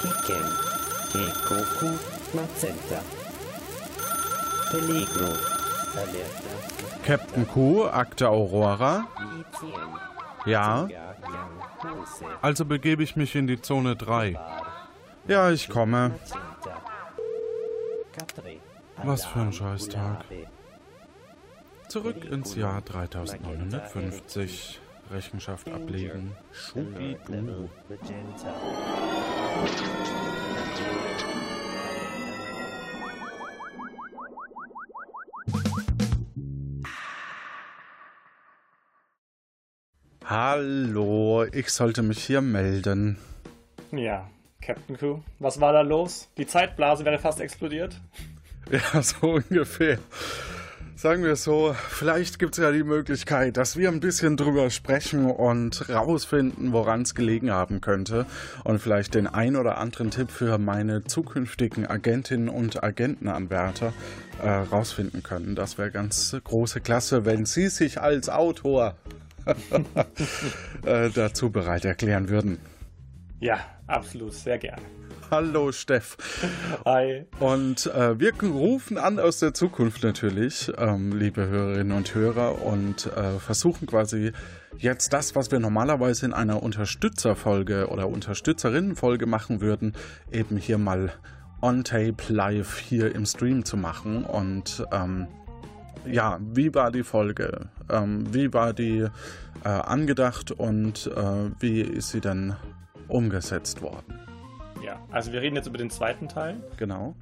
Kiken. 0.00 0.44
Kekoku. 1.12 1.98
Magenta. 2.32 3.00
Peligro. 4.70 5.32
Alerta. 5.96 7.02
Captain 7.04 7.48
Q, 7.48 7.86
Akte 7.86 8.28
Aurora. 8.28 9.08
Ja. 10.44 10.88
Also 12.42 12.64
begebe 12.64 13.02
ich 13.02 13.16
mich 13.16 13.34
in 13.34 13.46
die 13.46 13.60
Zone 13.60 13.96
3. 13.96 14.38
Ja, 15.26 15.50
ich 15.50 15.68
komme. 15.68 16.18
Was 19.04 19.24
für 19.24 19.40
ein 19.40 19.52
Scheißtag. 19.52 20.24
Zurück 21.88 22.24
ins 22.24 22.56
Jahr 22.56 22.82
3950. 22.82 24.80
Rechenschaft 25.10 25.68
ablegen. 25.70 26.36
Schubidu. 26.52 27.70
Hallo, 40.24 41.44
ich 41.52 41.70
sollte 41.70 42.02
mich 42.02 42.22
hier 42.22 42.42
melden. 42.42 43.16
Ja, 43.92 44.28
Captain 44.60 44.98
Q, 44.98 45.22
was 45.38 45.58
war 45.58 45.72
da 45.72 45.80
los? 45.80 46.28
Die 46.36 46.46
Zeitblase 46.46 47.06
wäre 47.06 47.18
fast 47.18 47.40
explodiert. 47.40 47.98
Ja, 48.70 49.02
so 49.02 49.34
ungefähr. 49.34 49.98
Sagen 50.98 51.22
wir 51.22 51.36
so, 51.36 51.76
vielleicht 51.90 52.40
gibt 52.40 52.58
es 52.58 52.64
ja 52.64 52.72
die 52.72 52.82
Möglichkeit, 52.82 53.56
dass 53.56 53.76
wir 53.76 53.88
ein 53.88 54.00
bisschen 54.00 54.36
drüber 54.36 54.68
sprechen 54.68 55.26
und 55.26 55.88
rausfinden, 55.88 56.72
woran 56.72 57.02
es 57.02 57.14
gelegen 57.14 57.52
haben 57.52 57.80
könnte 57.80 58.26
und 58.64 58.80
vielleicht 58.80 59.14
den 59.14 59.28
ein 59.28 59.54
oder 59.54 59.78
anderen 59.78 60.10
Tipp 60.10 60.32
für 60.32 60.58
meine 60.58 61.04
zukünftigen 61.04 61.86
Agentinnen 61.86 62.48
und 62.48 62.82
Agentenanwärter 62.82 63.92
äh, 64.42 64.48
rausfinden 64.48 65.22
können. 65.22 65.54
Das 65.54 65.78
wäre 65.78 65.92
ganz 65.92 66.36
große 66.42 66.80
Klasse, 66.80 67.24
wenn 67.24 67.46
Sie 67.46 67.68
sich 67.68 68.00
als 68.00 68.28
Autor 68.28 68.96
äh, 70.84 71.10
dazu 71.10 71.50
bereit 71.50 71.84
erklären 71.84 72.28
würden. 72.28 72.58
Ja, 73.38 73.60
absolut, 73.86 74.34
sehr 74.34 74.58
gerne. 74.58 74.82
Hallo 75.30 75.72
Steff. 75.72 76.16
Hi. 76.86 77.26
Und 77.38 77.86
äh, 77.86 78.18
wir 78.18 78.32
rufen 78.42 78.96
an 78.96 79.18
aus 79.18 79.40
der 79.40 79.52
Zukunft 79.52 80.02
natürlich, 80.02 80.72
ähm, 80.78 81.12
liebe 81.12 81.46
Hörerinnen 81.46 81.94
und 81.94 82.14
Hörer, 82.14 82.62
und 82.62 83.06
äh, 83.06 83.38
versuchen 83.38 83.86
quasi 83.86 84.32
jetzt 84.78 85.12
das, 85.12 85.36
was 85.36 85.50
wir 85.50 85.60
normalerweise 85.60 86.24
in 86.24 86.32
einer 86.32 86.62
Unterstützerfolge 86.62 87.88
oder 87.88 88.08
Unterstützerinnenfolge 88.08 89.26
machen 89.26 89.60
würden, 89.60 89.92
eben 90.32 90.56
hier 90.56 90.78
mal 90.78 91.12
on 91.60 91.84
tape 91.84 92.32
live 92.32 92.78
hier 92.78 93.14
im 93.14 93.26
Stream 93.26 93.66
zu 93.66 93.76
machen. 93.76 94.24
Und 94.24 94.82
ähm, 94.92 95.26
ja, 96.06 96.38
wie 96.40 96.74
war 96.74 96.90
die 96.90 97.02
Folge? 97.02 97.68
Ähm, 97.90 98.32
wie 98.32 98.54
war 98.54 98.72
die 98.72 99.06
äh, 99.62 99.68
angedacht 99.68 100.52
und 100.52 101.10
äh, 101.14 101.50
wie 101.60 101.82
ist 101.82 102.10
sie 102.10 102.22
dann 102.22 102.56
umgesetzt 103.08 103.82
worden? 103.82 104.27
Ja, 104.84 105.00
also 105.10 105.32
wir 105.32 105.40
reden 105.40 105.56
jetzt 105.56 105.66
über 105.66 105.78
den 105.78 105.90
zweiten 105.90 106.28
Teil. 106.28 106.62
Genau. 106.76 107.14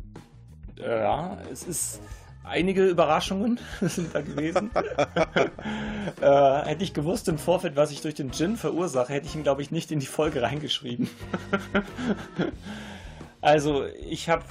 Ja, 0.78 1.38
es 1.50 1.62
ist 1.62 2.00
einige 2.46 2.86
Überraschungen 2.86 3.58
sind 3.80 4.14
da 4.14 4.20
gewesen. 4.20 4.70
äh, 6.20 6.62
hätte 6.64 6.84
ich 6.84 6.94
gewusst 6.94 7.28
im 7.28 7.38
Vorfeld, 7.38 7.76
was 7.76 7.90
ich 7.90 8.00
durch 8.00 8.14
den 8.14 8.32
Gin 8.32 8.56
verursache, 8.56 9.12
hätte 9.12 9.26
ich 9.26 9.34
ihn, 9.34 9.42
glaube 9.42 9.62
ich, 9.62 9.70
nicht 9.70 9.90
in 9.90 10.00
die 10.00 10.06
Folge 10.06 10.42
reingeschrieben. 10.42 11.08
also, 13.40 13.84
ich 13.86 14.28
habe, 14.28 14.44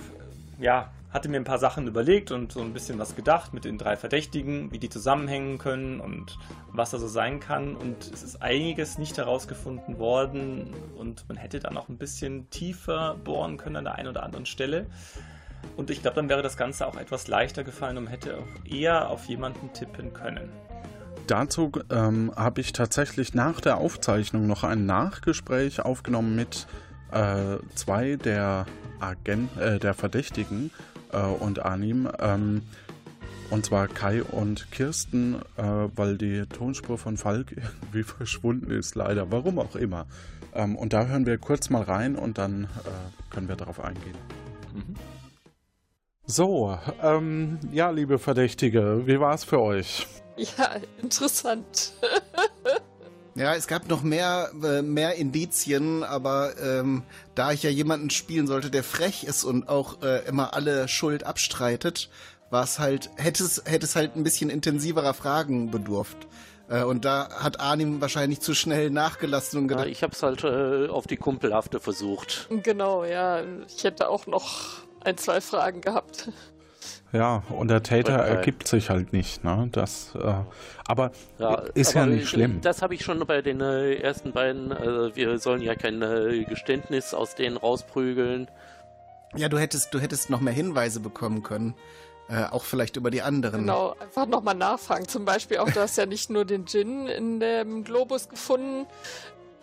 ja, 0.60 0.92
hatte 1.16 1.30
mir 1.30 1.38
ein 1.38 1.46
paar 1.46 1.60
Sachen 1.60 1.88
überlegt 1.88 2.32
und 2.32 2.52
so 2.52 2.60
ein 2.60 2.74
bisschen 2.74 3.00
was 3.00 3.16
gedacht 3.16 3.54
mit 3.54 3.64
den 3.64 3.78
drei 3.78 3.96
Verdächtigen, 3.96 4.70
wie 4.74 4.80
die 4.80 4.90
zusammenhängen 4.90 5.58
können 5.60 6.02
und 6.02 6.38
was 6.74 6.92
da 6.92 7.00
so 7.00 7.08
sein 7.08 7.40
kann. 7.40 7.78
Und 7.78 8.12
es 8.14 8.22
ist 8.22 8.42
einiges 8.42 8.98
nicht 8.98 9.18
herausgefunden 9.18 9.98
worden 9.98 10.76
und 10.98 11.24
man 11.30 11.38
hätte 11.38 11.62
da 11.62 11.72
noch 11.72 11.88
ein 11.88 11.98
bisschen 11.98 12.50
tiefer 12.50 13.16
bohren 13.24 13.56
können 13.56 13.78
an 13.78 13.86
der 13.86 13.96
einen 13.96 14.10
oder 14.10 14.24
anderen 14.24 14.46
Stelle. 14.46 14.88
Und 15.78 15.90
ich 15.90 16.02
glaube, 16.02 16.16
dann 16.16 16.28
wäre 16.28 16.42
das 16.42 16.58
Ganze 16.58 16.86
auch 16.86 16.98
etwas 16.98 17.30
leichter 17.30 17.64
gefallen 17.64 17.98
und 17.98 18.08
hätte 18.08 18.38
auch 18.38 18.70
eher 18.70 19.10
auf 19.10 19.26
jemanden 19.26 19.72
tippen 19.72 20.12
können. 20.12 20.50
Dazu 21.28 21.72
ähm, 21.90 22.34
habe 22.36 22.60
ich 22.60 22.74
tatsächlich 22.74 23.34
nach 23.34 23.62
der 23.62 23.78
Aufzeichnung 23.78 24.48
noch 24.48 24.66
ein 24.66 24.86
Nachgespräch 24.86 25.80
aufgenommen 25.80 26.36
mit 26.36 26.68
äh, 27.14 27.58
zwei 27.74 28.18
der 28.18 28.66
Agent, 29.00 29.58
äh, 29.58 29.80
der 29.80 29.94
Verdächtigen 29.94 30.72
äh, 31.16 31.22
und 31.22 31.60
Anim. 31.60 32.10
Ähm, 32.20 32.62
und 33.50 33.66
zwar 33.66 33.88
Kai 33.88 34.24
und 34.24 34.72
Kirsten, 34.72 35.36
äh, 35.58 35.64
weil 35.96 36.18
die 36.18 36.46
Tonspur 36.48 36.98
von 36.98 37.18
Falk 37.18 37.52
irgendwie 37.82 38.04
verschwunden 38.04 38.72
ist, 38.72 38.96
leider. 38.96 39.32
Warum 39.32 39.60
auch 39.60 39.76
immer. 39.76 40.08
Ähm, 40.54 40.76
und 40.76 40.94
da 40.94 41.06
hören 41.06 41.26
wir 41.26 41.38
kurz 41.38 41.70
mal 41.70 41.84
rein 41.84 42.16
und 42.16 42.38
dann 42.38 42.66
äh, 42.66 43.34
können 43.34 43.48
wir 43.48 43.56
darauf 43.56 43.80
eingehen. 43.80 44.18
Mhm. 44.74 44.96
So, 46.28 46.78
ähm, 47.04 47.60
ja, 47.72 47.92
liebe 47.92 48.18
Verdächtige, 48.18 49.04
wie 49.06 49.20
war 49.20 49.36
es 49.36 49.44
für 49.44 49.62
euch? 49.62 50.08
Ja, 50.38 50.76
interessant. 51.02 51.94
Ja, 53.36 53.54
es 53.54 53.68
gab 53.68 53.90
noch 53.90 54.02
mehr, 54.02 54.52
äh, 54.64 54.82
mehr 54.82 55.16
Indizien, 55.16 56.04
aber 56.04 56.54
ähm, 56.58 57.04
da 57.36 57.52
ich 57.52 57.64
ja 57.64 57.70
jemanden 57.70 58.10
spielen 58.10 58.48
sollte, 58.48 58.72
der 58.72 58.84
frech 58.84 59.26
ist 59.26 59.44
und 59.44 59.68
auch 59.68 60.02
äh, 60.02 60.26
immer 60.26 60.54
alle 60.54 60.88
Schuld 60.88 61.26
abstreitet, 61.26 62.10
war 62.50 62.64
es 62.64 62.80
halt, 62.80 63.10
hätte 63.18 63.44
es, 63.44 63.62
hätte 63.66 63.86
es 63.86 63.98
halt 63.98 64.16
ein 64.16 64.24
bisschen 64.24 64.50
intensiverer 64.50 65.14
Fragen 65.14 65.70
bedurft. 65.70 66.28
Äh, 66.70 66.84
und 66.84 67.04
da 67.04 67.30
hat 67.32 67.60
Arnim 67.60 68.00
wahrscheinlich 68.00 68.40
zu 68.40 68.54
schnell 68.54 68.90
nachgelassen 68.90 69.60
und 69.60 69.68
gedacht. 69.68 69.86
Ja, 69.86 69.92
ich 69.92 70.02
hab's 70.02 70.24
halt 70.24 70.46
äh, 70.46 70.88
auf 70.88 71.06
die 71.06 71.18
Kumpelhafte 71.18 71.82
versucht. 71.82 72.48
Genau, 72.64 73.04
ja. 73.04 73.44
Ich 73.68 73.84
hätte 73.84 74.10
auch 74.10 74.28
noch 74.28 74.80
ein, 75.04 75.18
zwei 75.18 75.42
Fragen 75.42 75.82
gehabt. 75.82 76.30
Ja, 77.12 77.44
und 77.50 77.70
der 77.70 77.84
Täter 77.84 78.20
okay. 78.20 78.36
ergibt 78.36 78.68
sich 78.68 78.90
halt 78.90 79.14
nicht, 79.14 79.44
ne? 79.44 79.70
Das, 79.72 80.14
äh, 80.16 80.34
aber 80.88 81.12
ja, 81.40 81.56
ist 81.74 81.96
aber 81.96 82.06
ja 82.06 82.16
nicht 82.16 82.28
schlimm. 82.28 82.62
Das 82.62 82.82
habe 82.82 82.94
ich 82.94 83.04
schon 83.04 83.20
bei 83.26 83.42
den 83.42 83.62
äh, 83.62 83.96
ersten 83.96 84.32
beiden. 84.32 84.72
Also 84.72 85.16
wir 85.16 85.40
sollen 85.40 85.62
ja 85.62 85.76
kein 85.76 86.02
äh, 86.02 86.44
Geständnis 86.44 87.14
aus 87.14 87.36
denen 87.36 87.58
rausprügeln. 87.58 88.50
Ja, 89.36 89.50
du 89.50 89.58
hättest, 89.58 89.94
du 89.94 90.00
hättest 90.00 90.30
noch 90.30 90.42
mehr 90.42 90.54
Hinweise 90.54 91.00
bekommen 91.00 91.44
können. 91.44 91.76
Äh, 92.28 92.46
auch 92.46 92.64
vielleicht 92.64 92.96
über 92.96 93.12
die 93.12 93.22
anderen. 93.22 93.62
Genau, 93.62 93.96
einfach 94.00 94.26
nochmal 94.26 94.56
nachfragen. 94.56 95.08
Zum 95.08 95.26
Beispiel 95.26 95.58
auch, 95.58 95.70
du 95.70 95.80
hast 95.80 95.98
ja 95.98 96.08
nicht 96.08 96.30
nur 96.30 96.44
den 96.44 96.66
Gin 96.66 97.08
in 97.08 97.40
dem 97.40 97.84
Globus 97.84 98.30
gefunden, 98.30 98.88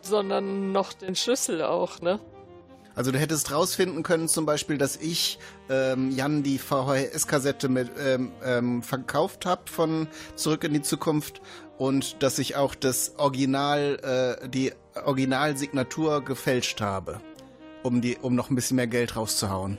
sondern 0.01 0.71
noch 0.71 0.93
den 0.93 1.17
Schlüssel 1.17 1.63
auch, 1.63 2.01
ne? 2.01 2.21
Also 2.95 3.11
du 3.11 3.19
hättest 3.19 3.53
rausfinden 3.53 4.03
können 4.03 4.29
zum 4.29 4.47
Beispiel, 4.47 4.79
dass 4.79 4.97
ich 4.97 5.39
ähm, 5.71 6.11
Jan 6.11 6.43
die 6.43 6.59
VHS-Kassette 6.59 7.69
mit 7.69 7.91
ähm, 7.99 8.33
ähm, 8.45 8.83
verkauft 8.83 9.47
habe 9.47 9.63
von 9.67 10.09
Zurück 10.37 10.65
in 10.65 10.75
die 10.75 10.83
Zukunft 10.83 11.41
und 11.79 12.23
dass 12.23 12.39
ich 12.39 12.57
auch 12.57 12.75
das 12.75 13.15
Original, 13.19 14.39
äh, 14.43 14.49
die 14.49 14.73
Originalsignatur 15.05 16.25
gefälscht 16.25 16.81
habe, 16.81 17.21
um 17.83 18.01
die, 18.01 18.19
um 18.21 18.35
noch 18.35 18.51
ein 18.51 18.55
bisschen 18.55 18.77
mehr 18.77 18.87
Geld 18.87 19.17
rauszuhauen. 19.17 19.79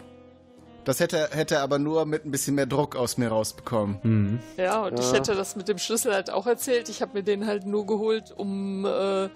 Das 0.86 1.00
hätte, 1.00 1.30
hätte 1.32 1.62
aber 1.62 1.80
nur 1.80 2.06
mit 2.06 2.26
ein 2.26 2.32
bisschen 2.32 2.56
mehr 2.56 2.66
Druck 2.66 2.96
aus 2.96 3.18
mir 3.18 3.30
rausbekommen. 3.30 4.00
Mhm. 4.04 4.40
Ja, 4.58 4.84
und 4.84 5.00
ja. 5.00 5.06
ich 5.06 5.14
hätte 5.14 5.34
das 5.34 5.56
mit 5.56 5.70
dem 5.70 5.78
Schlüssel 5.78 6.14
halt 6.14 6.30
auch 6.30 6.46
erzählt. 6.46 6.90
Ich 6.90 7.02
habe 7.02 7.14
mir 7.14 7.24
den 7.24 7.48
halt 7.48 7.66
nur 7.66 7.86
geholt, 7.86 8.34
um 8.36 8.86
äh, 8.86 9.30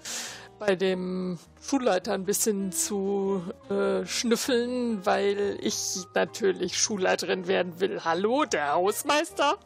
bei 0.58 0.76
dem 0.76 1.38
Schulleiter 1.62 2.12
ein 2.12 2.24
bisschen 2.24 2.72
zu 2.72 3.42
äh, 3.70 4.04
schnüffeln, 4.06 5.04
weil 5.06 5.56
ich 5.60 5.98
natürlich 6.14 6.78
Schulleiterin 6.78 7.46
werden 7.46 7.80
will. 7.80 8.00
Hallo, 8.04 8.44
der 8.44 8.74
Hausmeister? 8.74 9.56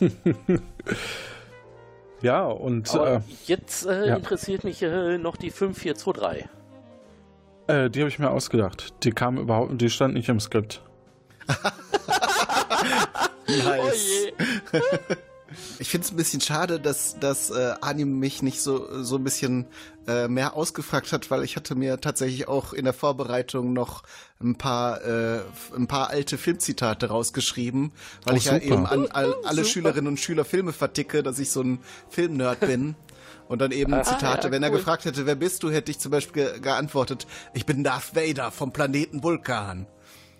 ja, 2.22 2.44
und 2.44 2.92
äh, 2.94 3.20
jetzt 3.46 3.86
äh, 3.86 4.08
ja. 4.08 4.16
interessiert 4.16 4.64
mich 4.64 4.82
äh, 4.82 5.18
noch 5.18 5.36
die 5.36 5.50
5423. 5.50 6.48
Äh, 7.68 7.88
die 7.90 8.00
habe 8.00 8.08
ich 8.08 8.18
mir 8.18 8.30
ausgedacht. 8.30 8.92
Die 9.04 9.12
kam 9.12 9.38
überhaupt, 9.38 9.80
die 9.80 9.90
stand 9.90 10.14
nicht 10.14 10.28
im 10.28 10.40
Skript. 10.40 10.82
nice. 13.46 13.62
Oh 13.80 13.92
je. 14.72 15.16
Ich 15.78 15.88
finde 15.88 16.06
es 16.06 16.12
ein 16.12 16.16
bisschen 16.16 16.40
schade, 16.40 16.80
dass, 16.80 17.18
dass 17.18 17.50
äh, 17.50 17.74
Anim 17.80 18.18
mich 18.18 18.42
nicht 18.42 18.60
so, 18.60 19.02
so 19.02 19.16
ein 19.16 19.24
bisschen 19.24 19.66
äh, 20.06 20.28
mehr 20.28 20.54
ausgefragt 20.54 21.12
hat, 21.12 21.30
weil 21.30 21.44
ich 21.44 21.56
hatte 21.56 21.74
mir 21.74 22.00
tatsächlich 22.00 22.48
auch 22.48 22.72
in 22.72 22.84
der 22.84 22.92
Vorbereitung 22.92 23.72
noch 23.72 24.02
ein 24.40 24.56
paar, 24.56 25.04
äh, 25.04 25.40
ein 25.76 25.86
paar 25.86 26.10
alte 26.10 26.38
Filmzitate 26.38 27.06
rausgeschrieben, 27.06 27.92
weil 28.24 28.34
oh, 28.34 28.36
ich 28.36 28.44
super. 28.44 28.56
ja 28.56 28.62
eben 28.62 28.86
an 28.86 29.06
all, 29.10 29.34
alle 29.44 29.64
Schülerinnen 29.64 30.08
und 30.08 30.20
Schüler 30.20 30.44
Filme 30.44 30.72
verticke, 30.72 31.22
dass 31.22 31.38
ich 31.38 31.50
so 31.50 31.62
ein 31.62 31.78
Filmnerd 32.08 32.60
bin. 32.60 32.94
Und 33.48 33.58
dann 33.58 33.70
eben 33.70 33.92
ah, 33.92 34.02
Zitate. 34.02 34.46
Ja, 34.46 34.52
Wenn 34.52 34.62
er 34.62 34.70
gefragt 34.70 35.04
hätte, 35.04 35.26
wer 35.26 35.34
bist 35.34 35.62
du, 35.62 35.70
hätte 35.70 35.90
ich 35.90 35.98
zum 35.98 36.10
Beispiel 36.10 36.44
ge 36.44 36.60
geantwortet, 36.60 37.26
ich 37.52 37.66
bin 37.66 37.84
Darth 37.84 38.16
Vader 38.16 38.50
vom 38.50 38.72
Planeten 38.72 39.22
Vulkan. 39.22 39.86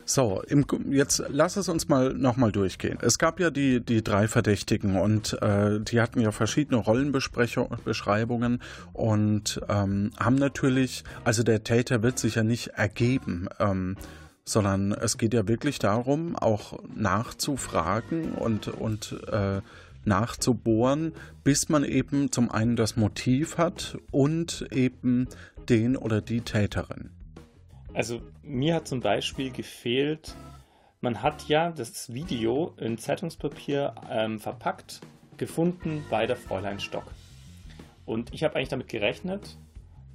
so, 0.07 0.43
im, 0.49 0.67
jetzt 0.91 1.23
lass 1.29 1.57
es 1.57 1.69
uns 1.69 1.89
mal 1.89 2.13
nochmal 2.13 2.53
durchgehen. 2.53 2.99
Es 3.01 3.19
gab 3.19 3.41
ja 3.41 3.51
die, 3.51 3.81
die 3.81 4.03
drei 4.03 4.29
Verdächtigen 4.29 4.97
und 4.97 5.41
äh, 5.43 5.81
die 5.81 6.01
hatten 6.01 6.21
ja 6.21 6.31
verschiedene 6.31 6.79
Rollenbeschreibungen 6.79 8.61
und 8.93 9.61
ähm, 9.69 10.11
haben 10.19 10.37
natürlich, 10.37 11.05
also 11.25 11.43
der 11.43 11.65
Täter 11.65 12.03
wird 12.03 12.19
sich 12.19 12.35
ja 12.35 12.43
nicht 12.43 12.69
ergeben, 12.69 13.49
ähm, 13.59 13.97
sondern 14.45 14.93
es 14.93 15.17
geht 15.17 15.33
ja 15.33 15.49
wirklich 15.49 15.79
darum, 15.79 16.37
auch 16.37 16.79
nachzufragen 16.95 18.33
und, 18.33 18.69
und 18.69 19.17
äh, 19.33 19.63
nachzubohren, 20.05 21.13
bis 21.45 21.71
man 21.71 21.83
eben 21.83 22.31
zum 22.31 22.51
einen 22.51 22.77
das 22.77 22.97
Motiv 22.97 23.57
hat 23.57 23.97
und 24.11 24.67
eben 24.71 25.29
den 25.69 25.97
oder 25.97 26.21
die 26.21 26.43
Täterin. 26.43 27.09
Also 27.95 28.21
mir 28.43 28.75
hat 28.75 28.89
zum 28.89 29.01
Beispiel 29.01 29.51
gefehlt, 29.51 30.35
man 31.01 31.23
hat 31.23 31.49
ja 31.49 31.71
das 31.71 32.13
Video 32.13 32.75
in 32.77 32.99
Zeitungspapier 32.99 33.95
ähm, 34.11 34.41
verpackt 34.41 35.01
gefunden 35.37 36.05
bei 36.11 36.27
der 36.27 36.37
Fräulein 36.37 36.81
Stock. 36.81 37.05
Und 38.05 38.35
ich 38.35 38.43
habe 38.43 38.57
eigentlich 38.57 38.69
damit 38.69 38.89
gerechnet, 38.89 39.57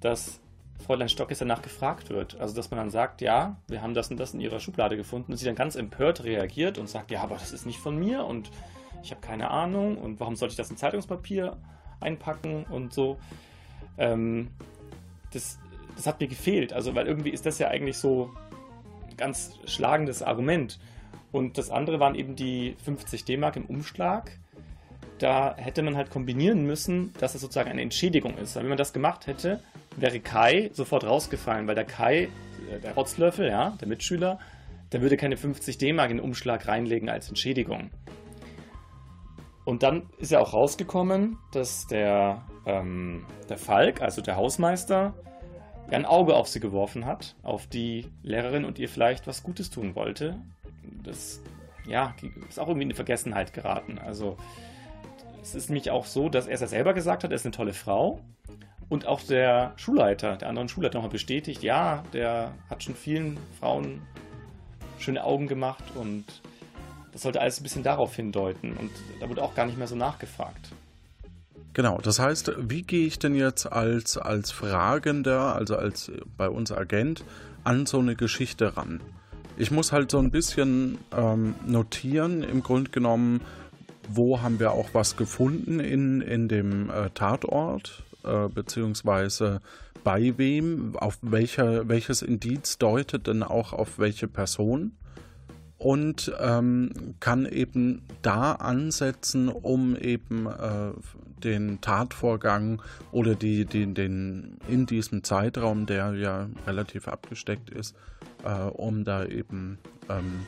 dass 0.02 0.42
Fräulein 0.86 1.10
Stock 1.10 1.30
jetzt 1.30 1.42
danach 1.42 1.62
gefragt 1.62 2.10
wird. 2.10 2.40
Also, 2.40 2.56
dass 2.56 2.70
man 2.70 2.80
dann 2.80 2.90
sagt, 2.90 3.22
ja, 3.22 3.58
wir 3.68 3.82
haben 3.82 3.94
das 3.94 4.12
und 4.12 4.20
das 4.20 4.34
in 4.34 4.42
ihrer 4.42 4.60
Schublade 4.60 4.98
gefunden 4.98 5.32
und 5.32 5.38
sie 5.38 5.46
dann 5.46 5.56
ganz 5.56 5.76
empört 5.76 6.24
reagiert 6.24 6.78
und 6.78 6.90
sagt, 6.90 7.12
ja, 7.12 7.22
aber 7.22 7.36
das 7.36 7.52
ist 7.52 7.66
nicht 7.66 7.80
von 7.80 7.98
mir 7.98 8.26
und 8.26 8.52
ich 9.04 9.12
habe 9.12 9.22
keine 9.22 9.52
Ahnung 9.52 9.98
und 9.98 10.20
warum 10.20 10.36
sollte 10.36 10.54
ich 10.54 10.58
das 10.58 10.70
in 10.70 10.78
Zeitungspapier 10.78 11.58
einpacken 12.02 12.66
und 12.66 12.94
so. 12.94 13.20
Ähm, 13.98 14.50
das, 15.32 15.60
das 16.00 16.08
hat 16.08 16.22
mir 16.22 16.30
gefehlt. 16.30 16.72
Also, 16.72 16.96
weil 16.96 17.08
irgendwie 17.08 17.30
ist 17.30 17.46
das 17.46 17.60
ja 17.60 17.68
eigentlich 17.68 17.98
so 17.98 18.32
ein 19.10 19.18
ganz 19.18 19.60
schlagendes 19.66 20.24
Argument. 20.24 20.80
Und 21.34 21.58
das 21.58 21.70
andere 21.70 22.00
waren 22.00 22.16
eben 22.16 22.38
die 22.38 22.78
50 22.86 23.26
D-Mark 23.26 23.58
im 23.58 23.66
Umschlag. 23.66 24.32
Da 25.18 25.58
hätte 25.58 25.82
man 25.82 25.98
halt 25.98 26.10
kombinieren 26.10 26.66
müssen, 26.66 27.14
dass 27.20 27.36
es 27.36 27.42
sozusagen 27.42 27.70
eine 27.70 27.82
Entschädigung 27.82 28.38
ist. 28.38 28.56
Weil 28.56 28.64
wenn 28.64 28.70
man 28.70 28.78
das 28.78 28.94
gemacht 28.94 29.28
hätte, 29.28 29.62
wäre 29.98 30.22
Kai 30.22 30.70
sofort 30.72 31.04
rausgefallen, 31.04 31.68
weil 31.68 31.76
der 31.76 31.84
Kai, 31.84 32.30
äh, 32.72 32.80
der 32.82 32.94
Rotzlöffel, 32.94 33.50
ja, 33.50 33.72
der 33.82 33.90
Mitschüler, 33.90 34.40
der 34.94 35.02
würde 35.02 35.18
keine 35.18 35.36
50 35.36 35.80
D-Mark 35.80 36.12
in 36.12 36.18
den 36.18 36.24
Umschlag 36.24 36.66
reinlegen 36.66 37.10
als 37.10 37.28
Entschädigung. 37.28 37.90
Und 39.66 39.84
dann 39.84 40.10
ist 40.18 40.32
ja 40.32 40.40
auch 40.40 40.54
rausgekommen, 40.54 41.38
dass 41.52 41.88
der, 41.88 42.42
ähm, 42.66 43.26
der 43.50 43.58
Falk, 43.58 44.02
also 44.02 44.22
der 44.22 44.38
Hausmeister, 44.38 45.14
ja 45.92 45.98
ein 45.98 46.06
Auge 46.06 46.36
auf 46.36 46.48
sie 46.48 46.60
geworfen 46.60 47.06
hat, 47.06 47.36
auf 47.44 47.68
die 47.68 48.08
Lehrerin 48.24 48.66
und 48.66 48.80
ihr 48.80 48.90
vielleicht 48.90 49.28
was 49.28 49.44
Gutes 49.44 49.70
tun 49.70 49.96
wollte. 49.96 50.36
Das 51.04 51.42
ja, 51.88 52.14
ist 52.48 52.60
auch 52.60 52.68
irgendwie 52.68 52.88
in 52.88 52.94
Vergessenheit 52.94 53.54
geraten. 53.54 53.98
Also 53.98 54.38
es 55.42 55.56
ist 55.56 55.70
nämlich 55.70 55.90
auch 55.92 56.06
so, 56.06 56.30
dass 56.30 56.48
er 56.48 56.54
es 56.54 56.62
ja 56.62 56.68
selber 56.68 56.94
gesagt 56.94 57.24
hat, 57.24 57.32
er 57.32 57.36
ist 57.36 57.46
eine 57.46 57.52
tolle 57.52 57.74
Frau. 57.74 58.20
Und 58.88 59.06
auch 59.06 59.22
der 59.22 59.74
Schulleiter, 59.76 60.36
der 60.36 60.50
anderen 60.50 60.68
Schulleiter 60.68 60.96
nochmal 60.96 61.12
bestätigt, 61.12 61.62
ja, 61.62 62.04
der 62.12 62.54
hat 62.70 62.84
schon 62.84 62.96
vielen 62.96 63.38
Frauen 63.60 64.02
schöne 64.98 65.24
Augen 65.24 65.48
gemacht 65.48 65.84
und 65.96 66.26
das 67.12 67.22
sollte 67.22 67.40
alles 67.40 67.60
ein 67.60 67.64
bisschen 67.64 67.84
darauf 67.84 68.16
hindeuten. 68.16 68.74
Und 68.74 68.92
da 69.20 69.30
wurde 69.30 69.44
auch 69.44 69.54
gar 69.54 69.66
nicht 69.66 69.78
mehr 69.78 69.88
so 69.88 69.96
nachgefragt. 69.96 70.72
Genau, 71.74 72.00
das 72.02 72.20
heißt, 72.20 72.54
wie 72.58 72.82
gehe 72.82 73.06
ich 73.06 73.20
denn 73.20 73.36
jetzt 73.36 73.66
als, 73.66 74.18
als 74.18 74.52
Fragender, 74.52 75.56
also 75.56 75.76
als 75.76 76.12
bei 76.36 76.50
uns 76.50 76.72
Agent, 76.72 77.24
an 77.64 77.86
so 77.86 78.00
eine 78.00 78.16
Geschichte 78.16 78.76
ran? 78.76 79.02
Ich 79.58 79.72
muss 79.72 79.92
halt 79.92 80.10
so 80.10 80.20
ein 80.20 80.32
bisschen 80.32 80.98
ähm, 81.16 81.54
notieren, 81.66 82.44
im 82.44 82.64
Grunde 82.64 82.92
genommen, 82.92 83.42
wo 84.08 84.42
haben 84.42 84.60
wir 84.60 84.72
auch 84.72 84.90
was 84.94 85.16
gefunden 85.16 85.80
in, 85.80 86.22
in 86.22 86.48
dem 86.48 86.90
äh, 86.90 87.10
Tatort, 87.14 88.04
äh, 88.24 88.48
beziehungsweise 88.48 89.62
bei 90.04 90.38
wem, 90.38 90.96
auf 90.96 91.20
welcher, 91.22 91.88
welches 91.88 92.22
Indiz 92.22 92.78
deutet 92.78 93.28
denn 93.28 93.44
auch 93.44 93.74
auf 93.74 94.00
welche 94.00 94.28
Person 94.28 94.94
und 95.80 96.32
ähm, 96.40 97.16
kann 97.20 97.46
eben 97.46 98.04
da 98.22 98.52
ansetzen, 98.52 99.48
um 99.48 99.96
eben 99.96 100.46
äh, 100.46 100.92
den 101.42 101.80
Tatvorgang 101.82 102.82
oder 103.12 103.34
die, 103.34 103.66
die, 103.66 103.92
den 103.94 104.58
in 104.68 104.86
diesem 104.86 105.24
Zeitraum, 105.24 105.86
der 105.86 106.14
ja 106.14 106.50
relativ 106.68 107.08
abgesteckt 107.08 107.70
ist, 107.70 107.96
äh, 108.44 108.52
um 108.52 109.06
da 109.06 109.26
eben 109.26 109.80
ähm, 110.10 110.46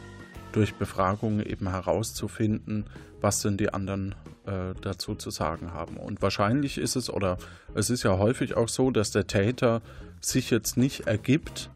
durch 0.51 0.75
Befragung 0.75 1.39
eben 1.39 1.69
herauszufinden, 1.69 2.85
was 3.21 3.41
denn 3.41 3.55
die 3.55 3.73
anderen 3.73 4.15
äh, 4.45 4.73
dazu 4.81 5.15
zu 5.15 5.29
sagen 5.29 5.71
haben. 5.71 5.95
Und 5.95 6.21
wahrscheinlich 6.21 6.77
ist 6.77 6.97
es, 6.97 7.09
oder 7.09 7.37
es 7.73 7.89
ist 7.89 8.03
ja 8.03 8.17
häufig 8.17 8.57
auch 8.57 8.67
so, 8.67 8.91
dass 8.91 9.11
der 9.11 9.27
Täter 9.27 9.81
sich 10.19 10.49
jetzt 10.49 10.75
nicht 10.75 11.07
ergibt, 11.07 11.70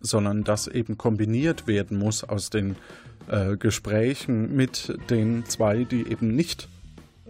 sondern 0.00 0.44
das 0.44 0.66
eben 0.66 0.98
kombiniert 0.98 1.66
werden 1.66 1.98
muss 1.98 2.24
aus 2.24 2.50
den 2.50 2.76
äh, 3.28 3.56
Gesprächen 3.56 4.54
mit 4.54 4.96
den 5.10 5.44
zwei, 5.46 5.84
die 5.84 6.10
eben 6.10 6.34
nicht 6.34 6.68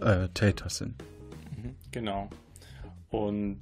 äh, 0.01 0.29
Täter 0.29 0.69
sind. 0.69 0.95
Mhm, 1.55 1.75
genau. 1.91 2.29
Und 3.09 3.59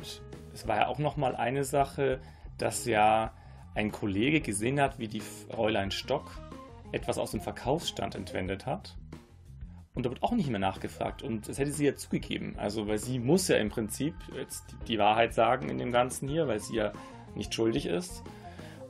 es 0.54 0.68
war 0.68 0.78
ja 0.78 0.88
auch 0.88 1.00
noch 1.00 1.18
mal 1.18 1.36
eine 1.36 1.64
Sache, 1.64 2.20
dass 2.58 2.86
ja 2.86 3.34
ein 3.76 3.92
Kollege 3.92 4.42
gesehen 4.42 4.82
hat, 4.82 5.00
wie 5.00 5.08
die 5.08 5.22
Fräulein 5.22 5.92
Stock 5.92 6.32
etwas 6.92 7.18
aus 7.18 7.32
dem 7.32 7.42
Verkaufsstand 7.42 8.16
entwendet 8.16 8.66
hat. 8.66 8.98
Und 9.94 10.06
da 10.06 10.10
wird 10.10 10.22
auch 10.22 10.34
nicht 10.34 10.50
mehr 10.50 10.60
nachgefragt. 10.60 11.24
Und 11.24 11.50
das 11.50 11.58
hätte 11.58 11.72
sie 11.72 11.86
ja 11.86 11.96
zugegeben. 11.96 12.56
Also, 12.58 12.88
weil 12.88 13.00
sie 13.00 13.20
muss 13.20 13.48
ja 13.48 13.58
im 13.58 13.70
Prinzip 13.70 14.14
jetzt 14.36 14.76
die 14.88 15.00
Wahrheit 15.00 15.34
sagen 15.34 15.70
in 15.70 15.78
dem 15.80 15.92
Ganzen 15.92 16.28
hier, 16.28 16.48
weil 16.48 16.60
sie 16.60 16.76
ja 16.76 16.94
nicht 17.36 17.54
schuldig 17.54 17.88
ist. 17.88 18.24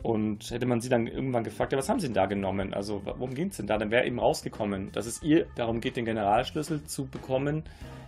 Und 0.08 0.51
hätte 0.51 0.66
man 0.66 0.80
sie 0.80 0.88
dann 0.88 1.05
irgendwann 1.05 1.43
gefragt, 1.43 1.74
ja, 1.74 1.78
was 1.78 1.89
haben 1.89 1.99
sie 1.99 2.08
denn 2.08 2.14
da 2.14 2.28
genommen? 2.28 2.74
Also, 2.74 3.01
worum 3.03 3.36
ging 3.36 3.49
es 3.49 3.58
denn 3.58 3.68
da? 3.68 3.78
Dann 3.78 3.91
wäre 3.91 4.05
eben 4.05 4.20
rausgekommen, 4.20 4.89
dass 4.93 5.05
es 5.05 5.22
ihr 5.22 5.47
darum 5.55 5.82
geht, 5.82 5.97
den 5.97 6.05
Generalschlüssel 6.05 6.86
zu 6.86 7.08
bekommen, 7.08 7.64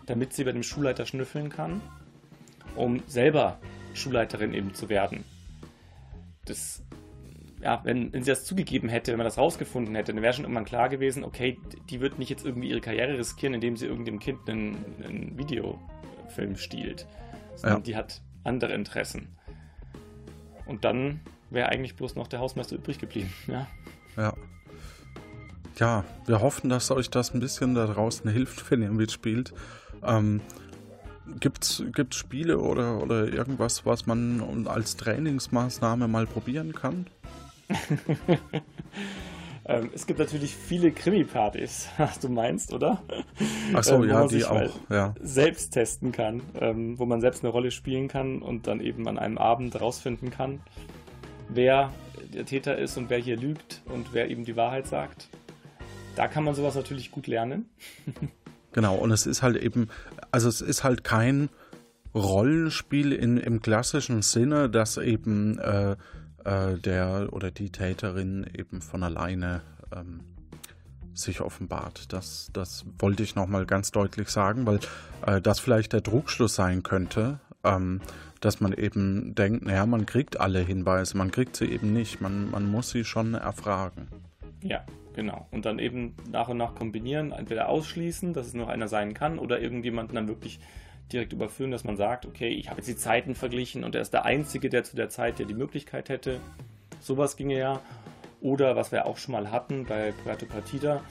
damit 0.06 0.32
sie 0.32 0.46
bei 0.46 0.54
dem 0.54 0.64
Schulleiter 0.64 1.06
schnüffeln 1.06 1.50
kann, 1.50 1.82
um 2.78 3.04
selber 3.06 3.60
Schulleiterin 3.96 4.54
eben 4.54 4.74
zu 4.74 4.88
werden. 4.88 5.26
Das 6.46 6.86
ja, 7.62 7.82
wenn, 7.84 8.14
wenn 8.14 8.24
sie 8.24 8.32
das 8.32 8.46
zugegeben 8.46 8.88
hätte, 8.88 9.12
wenn 9.12 9.18
man 9.18 9.28
das 9.28 9.38
rausgefunden 9.38 9.94
hätte, 9.94 10.14
dann 10.14 10.24
wäre 10.24 10.32
schon 10.32 10.46
irgendwann 10.46 10.64
klar 10.64 10.88
gewesen, 10.88 11.26
okay, 11.26 11.58
die 11.90 12.00
wird 12.00 12.18
nicht 12.18 12.30
jetzt 12.30 12.46
irgendwie 12.46 12.70
ihre 12.70 12.80
Karriere 12.80 13.18
riskieren, 13.18 13.56
indem 13.56 13.76
sie 13.76 13.88
irgendeinem 13.88 14.20
Kind 14.20 14.50
einen, 14.50 14.78
einen 15.04 15.38
Videofilm 15.38 16.56
stiehlt. 16.56 17.08
Sondern 17.58 17.80
ja. 17.80 17.84
die 17.84 17.96
hat 17.98 18.22
andere 18.46 18.74
Interessen. 18.74 19.36
Und 20.66 20.86
dann 20.86 21.20
wäre 21.50 21.70
eigentlich 21.70 21.96
bloß 21.96 22.16
noch 22.16 22.28
der 22.28 22.40
Hausmeister 22.40 22.76
übrig 22.76 23.00
geblieben, 23.00 23.34
ja. 23.48 23.68
Ja. 24.18 24.34
Ja, 25.78 26.04
wir 26.26 26.42
hoffen, 26.42 26.70
dass 26.70 26.92
euch 26.92 27.10
das 27.10 27.34
ein 27.34 27.40
bisschen 27.40 27.74
da 27.74 27.86
draußen 27.88 28.30
hilft, 28.30 28.70
wenn 28.72 28.82
ihr 28.82 28.92
mitspielt. 28.92 29.54
Ähm, 30.04 30.42
Gibt 31.40 31.64
es 31.64 32.16
Spiele 32.16 32.58
oder, 32.58 33.02
oder 33.02 33.32
irgendwas, 33.32 33.86
was 33.86 34.08
man 34.08 34.68
als 34.68 34.98
Trainingsmaßnahme 34.98 36.08
mal 36.08 36.26
probieren 36.26 36.74
kann? 36.74 37.06
ähm, 39.66 39.92
es 39.94 40.08
gibt 40.08 40.18
natürlich 40.18 40.56
viele 40.56 40.92
Krimi-Partys, 40.92 41.90
was 41.98 42.20
du 42.20 42.30
meinst, 42.30 42.74
oder? 42.74 43.04
Ach 43.74 43.84
so, 43.84 44.04
ähm, 44.04 44.10
ja, 44.10 44.26
die 44.26 44.44
auch, 44.44 44.72
ja. 44.90 45.14
Selbst 45.22 45.74
testen 45.74 46.12
kann, 46.12 46.42
ähm, 46.60 46.98
wo 46.98 47.06
man 47.06 47.22
selbst 47.22 47.44
eine 47.44 47.52
Rolle 47.52 47.70
spielen 47.70 48.08
kann 48.08 48.42
und 48.42 48.66
dann 48.66 48.82
eben 48.82 49.08
an 49.08 49.20
einem 49.20 49.38
Abend 49.38 49.80
rausfinden 49.80 50.32
kann, 50.32 50.62
wer 51.50 51.92
der 52.34 52.46
Täter 52.46 52.78
ist 52.78 52.98
und 52.98 53.10
wer 53.10 53.18
hier 53.18 53.38
lügt 53.38 53.82
und 53.86 54.14
wer 54.14 54.30
eben 54.30 54.46
die 54.46 54.56
Wahrheit 54.56 54.88
sagt. 54.88 55.30
Da 56.16 56.28
kann 56.28 56.44
man 56.44 56.56
sowas 56.56 56.76
natürlich 56.76 57.12
gut 57.12 57.28
lernen. 57.28 57.70
genau, 58.72 58.96
und 58.96 59.12
es 59.12 59.26
ist 59.26 59.42
halt 59.42 59.58
eben, 59.58 59.90
also 60.32 60.50
es 60.50 60.62
ist 60.62 60.84
halt 60.84 61.04
kein 61.04 61.50
Rollenspiel 62.14 63.14
in, 63.14 63.38
im 63.38 63.62
klassischen 63.62 64.22
Sinne, 64.22 64.70
dass 64.70 64.98
eben 64.98 65.60
äh, 65.60 65.96
äh, 66.44 66.78
der 66.78 67.30
oder 67.32 67.52
die 67.52 67.72
Täterin 67.72 68.50
eben 68.56 68.82
von 68.82 69.04
alleine 69.04 69.62
ähm, 69.96 70.22
sich 71.14 71.42
offenbart. 71.42 72.12
Das, 72.14 72.50
das 72.54 72.86
wollte 72.98 73.24
ich 73.24 73.36
nochmal 73.36 73.66
ganz 73.66 73.92
deutlich 73.92 74.30
sagen, 74.30 74.66
weil 74.66 74.80
äh, 75.26 75.42
das 75.42 75.60
vielleicht 75.60 75.94
der 75.94 76.02
Druckschluss 76.02 76.56
sein 76.56 76.84
könnte, 76.84 77.40
ähm, 77.64 78.02
dass 78.40 78.62
man 78.62 78.74
eben 78.74 79.36
denkt, 79.36 79.66
naja, 79.66 79.86
man 79.86 80.06
kriegt 80.06 80.40
alle 80.40 80.60
Hinweise, 80.60 81.18
man 81.18 81.32
kriegt 81.32 81.56
sie 81.56 81.66
eben 81.66 81.94
nicht, 81.94 82.22
man, 82.22 82.50
man 82.52 82.70
muss 82.70 82.92
sie 82.92 83.04
schon 83.04 83.34
erfragen. 83.34 84.08
Ja, 84.62 84.86
genau. 85.14 85.48
Und 85.52 85.66
dann 85.66 85.80
eben 85.80 86.16
nach 86.32 86.48
und 86.48 86.58
nach 86.58 86.76
kombinieren, 86.76 87.32
entweder 87.32 87.70
ausschließen, 87.70 88.34
dass 88.34 88.48
es 88.48 88.54
noch 88.54 88.70
einer 88.70 88.88
sein 88.88 89.14
kann, 89.14 89.40
oder 89.40 89.60
irgendjemanden 89.60 90.16
dann 90.16 90.28
wirklich 90.28 90.60
direkt 91.12 91.34
überführen, 91.34 91.72
dass 91.72 91.84
man 91.84 91.98
sagt, 91.98 92.26
okay, 92.26 92.50
ich 92.50 92.70
habe 92.70 92.78
jetzt 92.78 92.88
die 92.88 92.96
Zeiten 92.96 93.36
verglichen 93.36 93.84
und 93.84 93.96
er 93.96 94.02
ist 94.02 94.14
der 94.14 94.26
Einzige, 94.26 94.70
der 94.70 94.84
zu 94.84 94.96
der 94.96 95.10
Zeit 95.10 95.40
ja 95.40 95.46
die 95.46 95.54
Möglichkeit 95.54 96.10
hätte. 96.10 96.40
Sowas 97.00 97.36
ginge 97.36 97.58
ja. 97.58 97.82
Oder 98.42 98.76
was 98.76 98.92
wir 98.92 99.06
auch 99.06 99.18
schon 99.18 99.34
mal 99.34 99.52
hatten 99.52 99.86
bei 99.86 100.14
Puerto 100.24 100.46
Partida, 100.46 101.02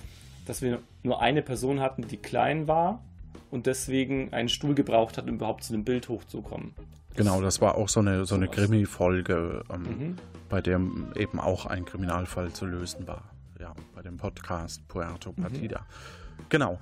dass 0.46 0.62
wir 0.62 0.80
nur 1.02 1.20
eine 1.20 1.42
Person 1.42 1.80
hatten, 1.80 2.06
die 2.06 2.16
klein 2.16 2.68
war 2.68 3.02
und 3.50 3.66
deswegen 3.66 4.32
einen 4.32 4.48
Stuhl 4.48 4.74
gebraucht 4.74 5.18
hat, 5.18 5.28
um 5.28 5.34
überhaupt 5.34 5.64
zu 5.64 5.72
dem 5.72 5.84
Bild 5.84 6.08
hochzukommen. 6.08 6.74
Genau, 7.16 7.40
das 7.42 7.60
war 7.60 7.74
auch 7.74 7.88
so 7.88 8.00
eine, 8.00 8.24
so 8.26 8.36
eine 8.36 8.48
Krimi-Folge, 8.48 9.64
ähm, 9.72 9.82
mhm. 9.82 10.16
bei 10.48 10.60
der 10.60 10.80
eben 11.16 11.40
auch 11.40 11.66
ein 11.66 11.84
Kriminalfall 11.84 12.52
zu 12.52 12.64
lösen 12.64 13.08
war. 13.08 13.24
Ja, 13.58 13.74
bei 13.94 14.02
dem 14.02 14.16
Podcast 14.18 14.86
Puerto 14.86 15.32
mhm. 15.36 15.42
Partida. 15.42 15.80
Mhm. 15.80 16.44
Genau. 16.48 16.78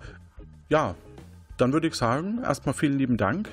Ja, 0.69 0.95
dann 1.57 1.73
würde 1.73 1.87
ich 1.87 1.95
sagen, 1.95 2.41
erstmal 2.43 2.75
vielen 2.75 2.99
lieben 2.99 3.17
Dank. 3.17 3.49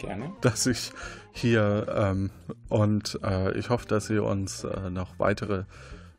Gerne. 0.00 0.32
Dass 0.40 0.66
ich 0.66 0.92
hier. 1.32 1.86
Ähm, 1.94 2.30
und 2.68 3.18
äh, 3.22 3.56
ich 3.56 3.70
hoffe, 3.70 3.86
dass 3.86 4.06
Sie 4.06 4.18
uns 4.18 4.64
äh, 4.64 4.90
noch 4.90 5.18
weitere 5.18 5.64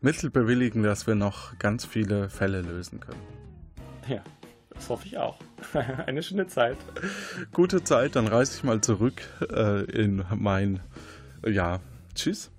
Mittel 0.02 0.30
bewilligen, 0.30 0.84
dass 0.84 1.08
wir 1.08 1.16
noch 1.16 1.58
ganz 1.60 1.86
viele 1.86 2.30
Fälle 2.30 2.62
lösen 2.62 3.02
können. 3.02 3.22
Ja, 4.08 4.24
das 4.80 4.90
hoffe 4.90 5.08
ich 5.08 5.18
auch. 5.18 5.38
Eine 6.06 6.24
schöne 6.24 6.48
Zeit. 6.48 6.78
Gute 7.52 7.84
Zeit, 7.84 8.16
dann 8.16 8.28
reise 8.28 8.56
ich 8.56 8.64
mal 8.64 8.80
zurück 8.82 9.22
äh, 9.52 9.84
in 9.92 10.24
mein. 10.36 10.80
Ja, 11.46 11.80
tschüss. 12.16 12.50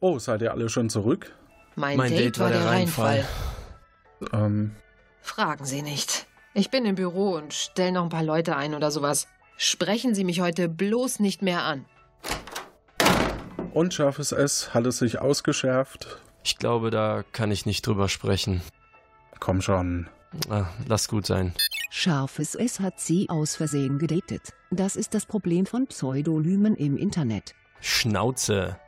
Oh, 0.00 0.18
seid 0.18 0.42
ihr 0.42 0.52
alle 0.52 0.68
schon 0.68 0.90
zurück? 0.90 1.32
Mein, 1.76 1.96
mein 1.96 2.10
Date, 2.10 2.20
Date, 2.20 2.38
war 2.40 2.50
der 2.50 2.66
Reinfall. 2.66 3.24
Ähm. 4.32 4.72
Fragen 5.22 5.64
Sie 5.64 5.82
nicht. 5.82 6.26
Ich 6.54 6.70
bin 6.70 6.84
im 6.84 6.96
Büro 6.96 7.30
und 7.30 7.54
stelle 7.54 7.92
noch 7.92 8.02
ein 8.02 8.10
paar 8.10 8.22
Leute 8.22 8.56
ein 8.56 8.74
oder 8.74 8.90
sowas. 8.90 9.28
Sprechen 9.56 10.14
Sie 10.14 10.24
mich 10.24 10.40
heute 10.40 10.68
bloß 10.68 11.20
nicht 11.20 11.42
mehr 11.42 11.62
an. 11.62 11.84
Und 13.72 13.94
scharfes 13.94 14.32
S, 14.32 14.74
hat 14.74 14.86
es 14.86 14.98
sich 14.98 15.20
ausgeschärft? 15.20 16.18
Ich 16.44 16.58
glaube, 16.58 16.90
da 16.90 17.24
kann 17.32 17.50
ich 17.50 17.66
nicht 17.66 17.86
drüber 17.86 18.08
sprechen. 18.08 18.60
Komm 19.40 19.60
schon. 19.62 20.08
Ah, 20.48 20.66
lass 20.86 21.08
gut 21.08 21.26
sein. 21.26 21.54
Scharfes 21.90 22.54
S 22.54 22.80
hat 22.80 23.00
sie 23.00 23.28
aus 23.28 23.56
Versehen 23.56 23.98
gedatet. 23.98 24.52
Das 24.70 24.96
ist 24.96 25.14
das 25.14 25.26
Problem 25.26 25.66
von 25.66 25.86
Pseudonymen 25.86 26.74
im 26.76 26.96
Internet. 26.96 27.54
Schnauze. 27.80 28.78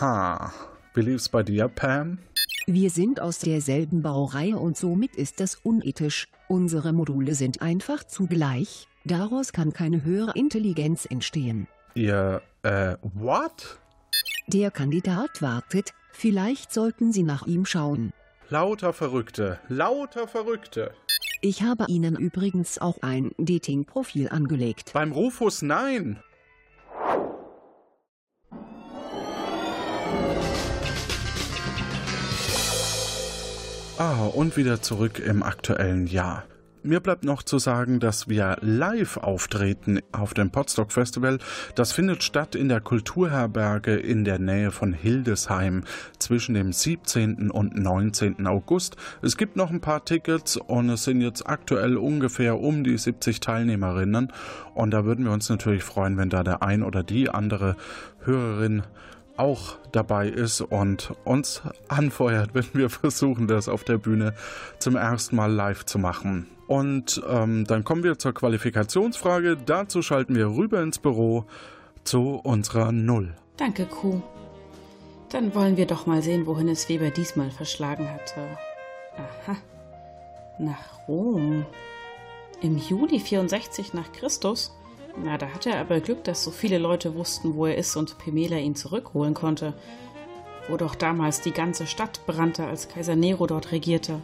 Ha. 0.00 0.52
Wie 0.94 1.02
lief's 1.02 1.28
bei 1.28 1.42
dir, 1.42 1.68
Pam? 1.68 2.18
Wir 2.66 2.90
sind 2.90 3.20
aus 3.20 3.40
derselben 3.40 4.02
Baureihe 4.02 4.56
und 4.56 4.76
somit 4.76 5.16
ist 5.16 5.40
das 5.40 5.56
unethisch. 5.56 6.28
Unsere 6.48 6.92
Module 6.92 7.34
sind 7.34 7.60
einfach 7.60 8.04
zugleich. 8.04 8.86
Daraus 9.06 9.52
kann 9.52 9.74
keine 9.74 10.02
höhere 10.02 10.32
Intelligenz 10.34 11.04
entstehen. 11.04 11.68
Ihr, 11.94 12.40
äh, 12.62 12.96
what? 13.02 13.78
Der 14.46 14.70
Kandidat 14.70 15.42
wartet. 15.42 15.92
Vielleicht 16.12 16.72
sollten 16.72 17.12
Sie 17.12 17.22
nach 17.22 17.46
ihm 17.46 17.66
schauen. 17.66 18.12
Lauter 18.48 18.94
Verrückte, 18.94 19.58
lauter 19.68 20.26
Verrückte. 20.26 20.92
Ich 21.42 21.62
habe 21.62 21.84
Ihnen 21.88 22.16
übrigens 22.16 22.78
auch 22.78 23.02
ein 23.02 23.32
Dating-Profil 23.36 24.30
angelegt. 24.30 24.92
Beim 24.94 25.12
Rufus 25.12 25.60
nein. 25.60 26.18
Ah, 33.98 34.26
und 34.26 34.56
wieder 34.56 34.80
zurück 34.80 35.18
im 35.18 35.42
aktuellen 35.42 36.06
Jahr. 36.06 36.44
Mir 36.86 37.00
bleibt 37.00 37.24
noch 37.24 37.42
zu 37.42 37.58
sagen, 37.58 37.98
dass 37.98 38.28
wir 38.28 38.58
live 38.60 39.16
auftreten 39.16 40.00
auf 40.12 40.34
dem 40.34 40.50
Podstock 40.50 40.92
Festival. 40.92 41.38
Das 41.76 41.92
findet 41.92 42.22
statt 42.22 42.54
in 42.54 42.68
der 42.68 42.82
Kulturherberge 42.82 43.94
in 43.96 44.26
der 44.26 44.38
Nähe 44.38 44.70
von 44.70 44.92
Hildesheim 44.92 45.84
zwischen 46.18 46.54
dem 46.54 46.74
17. 46.74 47.50
und 47.50 47.74
19. 47.74 48.46
August. 48.46 48.96
Es 49.22 49.38
gibt 49.38 49.56
noch 49.56 49.70
ein 49.70 49.80
paar 49.80 50.04
Tickets 50.04 50.58
und 50.58 50.90
es 50.90 51.04
sind 51.04 51.22
jetzt 51.22 51.48
aktuell 51.48 51.96
ungefähr 51.96 52.60
um 52.60 52.84
die 52.84 52.98
70 52.98 53.40
Teilnehmerinnen. 53.40 54.30
Und 54.74 54.90
da 54.90 55.06
würden 55.06 55.24
wir 55.24 55.32
uns 55.32 55.48
natürlich 55.48 55.84
freuen, 55.84 56.18
wenn 56.18 56.28
da 56.28 56.44
der 56.44 56.62
ein 56.62 56.82
oder 56.82 57.02
die 57.02 57.30
andere 57.30 57.76
Hörerin 58.26 58.82
auch 59.36 59.76
dabei 59.92 60.28
ist 60.28 60.60
und 60.60 61.12
uns 61.24 61.62
anfeuert, 61.88 62.50
wenn 62.54 62.66
wir 62.72 62.90
versuchen, 62.90 63.46
das 63.46 63.68
auf 63.68 63.84
der 63.84 63.98
Bühne 63.98 64.34
zum 64.78 64.96
ersten 64.96 65.36
Mal 65.36 65.52
live 65.52 65.84
zu 65.84 65.98
machen. 65.98 66.48
Und 66.66 67.22
ähm, 67.28 67.64
dann 67.66 67.84
kommen 67.84 68.04
wir 68.04 68.18
zur 68.18 68.32
Qualifikationsfrage. 68.32 69.56
Dazu 69.56 70.02
schalten 70.02 70.34
wir 70.34 70.48
rüber 70.48 70.82
ins 70.82 70.98
Büro 70.98 71.44
zu 72.04 72.40
unserer 72.42 72.92
Null. 72.92 73.34
Danke, 73.56 73.86
Kuh. 73.86 74.22
Dann 75.30 75.54
wollen 75.54 75.76
wir 75.76 75.86
doch 75.86 76.06
mal 76.06 76.22
sehen, 76.22 76.46
wohin 76.46 76.68
es 76.68 76.88
Weber 76.88 77.10
diesmal 77.10 77.50
verschlagen 77.50 78.10
hatte. 78.10 78.40
Aha. 79.16 79.56
Nach 80.58 81.08
Rom. 81.08 81.66
Im 82.62 82.78
Juli 82.78 83.18
64 83.18 83.94
nach 83.94 84.12
Christus. 84.12 84.72
Na, 85.16 85.38
da 85.38 85.46
hatte 85.48 85.70
er 85.70 85.80
aber 85.80 86.00
Glück, 86.00 86.24
dass 86.24 86.42
so 86.42 86.50
viele 86.50 86.78
Leute 86.78 87.14
wussten, 87.14 87.54
wo 87.54 87.66
er 87.66 87.76
ist 87.76 87.96
und 87.96 88.18
Pemela 88.18 88.56
ihn 88.56 88.74
zurückholen 88.74 89.34
konnte, 89.34 89.74
wo 90.68 90.76
doch 90.76 90.94
damals 90.94 91.40
die 91.40 91.52
ganze 91.52 91.86
Stadt 91.86 92.26
brannte, 92.26 92.66
als 92.66 92.88
Kaiser 92.88 93.16
Nero 93.16 93.46
dort 93.46 93.70
regierte. 93.70 94.20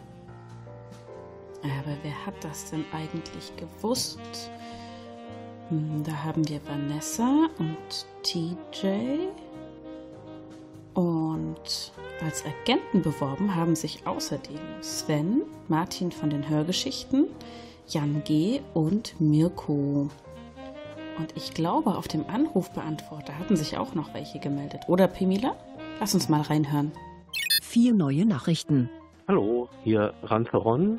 Aber 1.63 1.97
wer 2.03 2.27
hat 2.27 2.43
das 2.43 2.71
denn 2.71 2.85
eigentlich 2.93 3.53
gewusst? 3.57 4.19
Hm, 5.69 6.03
da 6.05 6.25
haben 6.25 6.49
wir 6.49 6.61
Vanessa 6.67 7.49
und 7.59 8.07
TJ. 8.23 9.29
Und 10.95 11.93
als 12.25 12.45
Agenten 12.45 13.03
beworben 13.03 13.55
haben 13.55 13.77
sich 13.77 14.07
außerdem 14.07 14.59
Sven, 14.81 15.43
Martin 15.69 16.11
von 16.11 16.31
den 16.31 16.49
Hörgeschichten, 16.49 17.29
Jan 17.87 18.23
G. 18.25 18.61
und 18.75 19.21
Mirko. 19.21 20.09
Und 21.21 21.37
ich 21.37 21.53
glaube, 21.53 21.97
auf 21.97 22.09
dem 22.09 22.25
Anrufbeantworter 22.33 23.39
hatten 23.39 23.55
sich 23.55 23.77
auch 23.77 23.95
noch 23.95 24.15
welche 24.15 24.39
gemeldet. 24.39 24.85
Oder, 24.89 25.07
Pemila? 25.07 25.55
Lass 26.01 26.15
uns 26.15 26.31
mal 26.31 26.41
reinhören. 26.41 26.93
Vier 27.61 27.93
neue 27.93 28.25
Nachrichten. 28.25 28.89
Hallo, 29.29 29.69
hier 29.85 30.15
Ranzeron. 30.23 30.99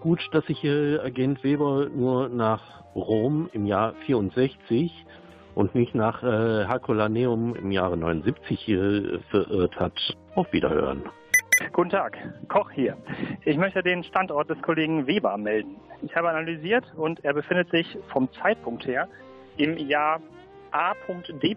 Gut, 0.00 0.28
dass 0.32 0.44
sich 0.46 0.58
hier 0.58 1.04
Agent 1.04 1.44
Weber 1.44 1.88
nur 1.88 2.28
nach 2.28 2.82
Rom 2.96 3.48
im 3.52 3.64
Jahr 3.64 3.94
64 4.06 5.06
und 5.54 5.72
nicht 5.72 5.94
nach 5.94 6.24
äh, 6.24 6.66
Herculaneum 6.66 7.54
im 7.54 7.70
Jahre 7.70 7.96
79 7.96 8.68
äh, 8.68 9.18
verirrt 9.30 9.78
hat. 9.78 10.16
Auf 10.34 10.52
Wiederhören. 10.52 11.04
Guten 11.72 11.90
Tag, 11.90 12.18
Koch 12.48 12.72
hier. 12.72 12.96
Ich 13.44 13.56
möchte 13.56 13.84
den 13.84 14.02
Standort 14.02 14.50
des 14.50 14.60
Kollegen 14.62 15.06
Weber 15.06 15.36
melden. 15.36 15.76
Ich 16.02 16.14
habe 16.16 16.28
analysiert 16.28 16.84
und 16.96 17.24
er 17.24 17.34
befindet 17.34 17.70
sich 17.70 17.98
vom 18.08 18.28
Zeitpunkt 18.32 18.84
her 18.86 19.08
im 19.58 19.76
Jahr 19.76 20.20
A.D. 20.70 21.56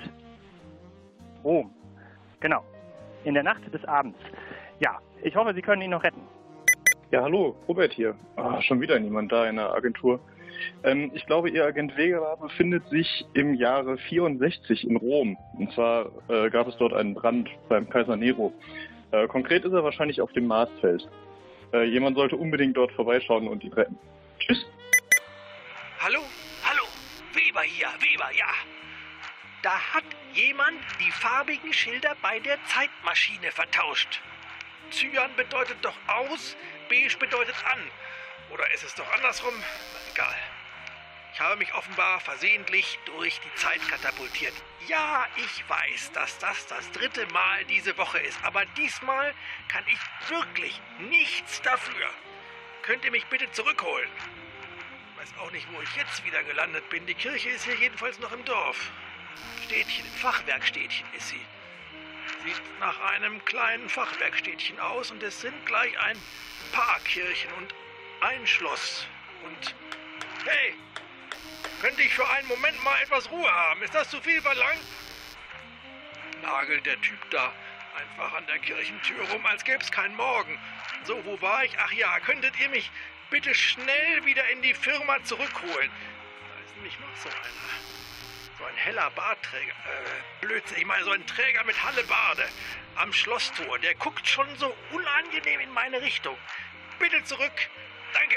Rom. 1.42 1.70
Genau. 2.40 2.62
In 3.24 3.34
der 3.34 3.42
Nacht 3.42 3.62
des 3.72 3.84
Abends. 3.84 4.18
Ja, 4.80 5.00
ich 5.22 5.36
hoffe, 5.36 5.54
Sie 5.54 5.62
können 5.62 5.82
ihn 5.82 5.90
noch 5.90 6.02
retten. 6.02 6.22
Ja, 7.10 7.22
hallo, 7.22 7.56
Robert 7.68 7.92
hier. 7.92 8.16
Ah, 8.36 8.60
schon 8.60 8.80
wieder 8.80 8.98
niemand 8.98 9.32
da 9.32 9.46
in 9.46 9.56
der 9.56 9.72
Agentur. 9.72 10.20
Ähm, 10.82 11.10
ich 11.14 11.26
glaube, 11.26 11.50
Ihr 11.50 11.64
Agent 11.64 11.96
Wegerer 11.96 12.36
befindet 12.36 12.86
sich 12.88 13.24
im 13.34 13.54
Jahre 13.54 13.98
64 13.98 14.88
in 14.88 14.96
Rom. 14.96 15.36
Und 15.58 15.72
zwar 15.72 16.10
äh, 16.28 16.50
gab 16.50 16.68
es 16.68 16.76
dort 16.76 16.92
einen 16.92 17.14
Brand 17.14 17.48
beim 17.68 17.88
Kaiser 17.88 18.16
Nero. 18.16 18.52
Äh, 19.10 19.26
konkret 19.28 19.64
ist 19.64 19.72
er 19.72 19.84
wahrscheinlich 19.84 20.20
auf 20.20 20.32
dem 20.32 20.46
Marsfeld. 20.46 21.08
Äh, 21.72 21.84
jemand 21.84 22.16
sollte 22.16 22.36
unbedingt 22.36 22.76
dort 22.76 22.92
vorbeischauen 22.92 23.48
und 23.48 23.64
ihn 23.64 23.72
retten. 23.72 23.98
Tschüss. 24.38 24.64
Hallo, 26.00 26.20
hallo, 26.62 26.84
Weber 27.32 27.62
hier, 27.62 27.88
Weber, 27.98 28.30
ja. 28.36 28.52
Da 29.62 29.70
hat 29.94 30.04
jemand 30.34 30.78
die 31.00 31.10
farbigen 31.10 31.72
Schilder 31.72 32.14
bei 32.20 32.38
der 32.40 32.58
Zeitmaschine 32.66 33.50
vertauscht. 33.50 34.20
Cyan 34.90 35.30
bedeutet 35.36 35.78
doch 35.82 35.96
aus, 36.06 36.56
beige 36.88 37.16
bedeutet 37.18 37.56
an. 37.72 37.80
Oder 38.52 38.70
ist 38.74 38.84
es 38.84 38.94
doch 38.94 39.10
andersrum? 39.14 39.54
Egal. 40.14 40.36
Ich 41.32 41.40
habe 41.40 41.56
mich 41.56 41.74
offenbar 41.74 42.20
versehentlich 42.20 43.00
durch 43.06 43.40
die 43.40 43.54
Zeit 43.56 43.80
katapultiert. 43.88 44.54
Ja, 44.86 45.26
ich 45.34 45.68
weiß, 45.68 46.12
dass 46.12 46.38
das 46.38 46.68
das 46.68 46.88
dritte 46.92 47.26
Mal 47.32 47.64
diese 47.64 47.96
Woche 47.98 48.20
ist, 48.20 48.38
aber 48.44 48.64
diesmal 48.76 49.34
kann 49.66 49.82
ich 49.88 50.30
wirklich 50.30 50.80
nichts 51.00 51.60
dafür. 51.62 52.08
Könnt 52.82 53.04
ihr 53.04 53.10
mich 53.10 53.26
bitte 53.26 53.50
zurückholen? 53.50 54.08
Ich 55.10 55.22
weiß 55.22 55.38
auch 55.40 55.50
nicht, 55.50 55.66
wo 55.72 55.80
ich 55.80 55.96
jetzt 55.96 56.24
wieder 56.24 56.44
gelandet 56.44 56.88
bin. 56.90 57.04
Die 57.06 57.14
Kirche 57.14 57.48
ist 57.48 57.64
hier 57.64 57.74
jedenfalls 57.74 58.20
noch 58.20 58.30
im 58.30 58.44
Dorf. 58.44 58.92
Städtchen, 59.64 60.06
Fachwerkstädtchen 60.18 61.06
ist 61.16 61.30
sie. 61.30 61.46
Sieht 62.44 62.78
nach 62.78 63.00
einem 63.00 63.44
kleinen 63.44 63.88
Fachwerkstädtchen 63.88 64.78
aus 64.78 65.10
und 65.10 65.20
es 65.24 65.40
sind 65.40 65.66
gleich 65.66 65.98
ein 65.98 66.18
paar 66.70 67.00
Kirchen 67.00 67.52
und 67.54 67.74
ein 68.20 68.46
Schloss. 68.46 69.08
Und 69.44 69.74
hey, 70.46 70.74
könnte 71.80 72.02
ich 72.02 72.14
für 72.14 72.28
einen 72.28 72.48
Moment 72.48 72.82
mal 72.84 73.00
etwas 73.02 73.30
Ruhe 73.30 73.50
haben? 73.50 73.82
Ist 73.82 73.94
das 73.94 74.08
zu 74.10 74.20
viel 74.20 74.40
verlangt? 74.40 74.80
Nagelt 76.42 76.84
der 76.86 77.00
Typ 77.00 77.18
da 77.30 77.52
einfach 77.96 78.34
an 78.34 78.46
der 78.46 78.58
Kirchentür 78.58 79.28
rum, 79.30 79.44
als 79.46 79.64
gäbe 79.64 79.82
es 79.82 79.90
keinen 79.90 80.16
Morgen. 80.16 80.58
So, 81.04 81.24
wo 81.24 81.40
war 81.40 81.64
ich? 81.64 81.78
Ach 81.78 81.92
ja, 81.92 82.18
könntet 82.20 82.58
ihr 82.60 82.68
mich 82.68 82.90
bitte 83.30 83.54
schnell 83.54 84.24
wieder 84.24 84.48
in 84.50 84.62
die 84.62 84.74
Firma 84.74 85.22
zurückholen. 85.24 85.90
Da 85.90 86.64
ist 86.64 86.74
nämlich 86.76 86.98
noch 87.00 87.16
so 87.16 87.28
einer. 87.28 88.58
So 88.58 88.64
ein 88.64 88.76
heller 88.76 89.10
Bartträger. 89.10 89.72
Äh, 89.72 90.40
Blödsinn, 90.40 90.78
ich 90.78 90.86
meine 90.86 91.04
so 91.04 91.10
ein 91.10 91.26
Träger 91.26 91.64
mit 91.64 91.82
Hallebarde 91.82 92.48
am 92.96 93.12
Schlosstor. 93.12 93.78
Der 93.80 93.94
guckt 93.96 94.26
schon 94.28 94.46
so 94.56 94.74
unangenehm 94.92 95.60
in 95.60 95.70
meine 95.72 96.00
Richtung. 96.00 96.38
Bitte 96.98 97.22
zurück. 97.24 97.68
Danke. 98.12 98.36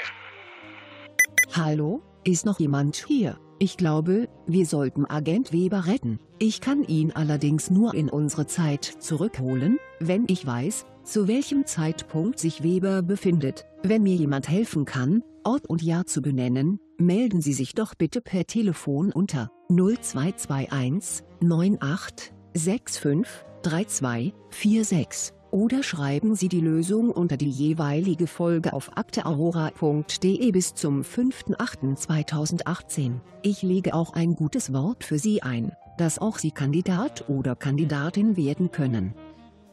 Hallo, 1.52 2.02
ist 2.24 2.44
noch 2.44 2.60
jemand 2.60 3.04
hier? 3.08 3.38
Ich 3.58 3.78
glaube, 3.78 4.28
wir 4.46 4.66
sollten 4.66 5.06
Agent 5.06 5.50
Weber 5.50 5.86
retten. 5.86 6.20
Ich 6.38 6.60
kann 6.60 6.84
ihn 6.84 7.10
allerdings 7.12 7.70
nur 7.70 7.94
in 7.94 8.10
unsere 8.10 8.46
Zeit 8.46 8.84
zurückholen, 8.84 9.78
wenn 9.98 10.26
ich 10.28 10.46
weiß, 10.46 10.84
zu 11.04 11.26
welchem 11.26 11.64
Zeitpunkt 11.64 12.38
sich 12.38 12.62
Weber 12.62 13.00
befindet. 13.02 13.64
Wenn 13.82 14.02
mir 14.02 14.14
jemand 14.14 14.48
helfen 14.48 14.84
kann, 14.84 15.24
Ort 15.42 15.66
und 15.68 15.82
Jahr 15.82 16.04
zu 16.04 16.20
benennen, 16.20 16.80
melden 16.98 17.40
Sie 17.40 17.54
sich 17.54 17.74
doch 17.74 17.94
bitte 17.94 18.20
per 18.20 18.44
Telefon 18.44 19.10
unter 19.10 19.50
0221 19.70 21.24
98 21.40 22.32
65 22.54 23.26
3246 23.62 25.37
oder 25.50 25.82
schreiben 25.82 26.34
Sie 26.34 26.48
die 26.48 26.60
Lösung 26.60 27.10
unter 27.10 27.36
die 27.36 27.50
jeweilige 27.50 28.26
Folge 28.26 28.72
auf 28.72 28.96
akteaurora.de 28.96 30.50
bis 30.52 30.74
zum 30.74 31.02
5.8.2018. 31.02 33.20
Ich 33.42 33.62
lege 33.62 33.94
auch 33.94 34.14
ein 34.14 34.34
gutes 34.34 34.72
Wort 34.72 35.04
für 35.04 35.18
Sie 35.18 35.42
ein, 35.42 35.72
dass 35.96 36.18
auch 36.18 36.38
Sie 36.38 36.50
Kandidat 36.50 37.28
oder 37.28 37.56
Kandidatin 37.56 38.36
werden 38.36 38.70
können. 38.70 39.14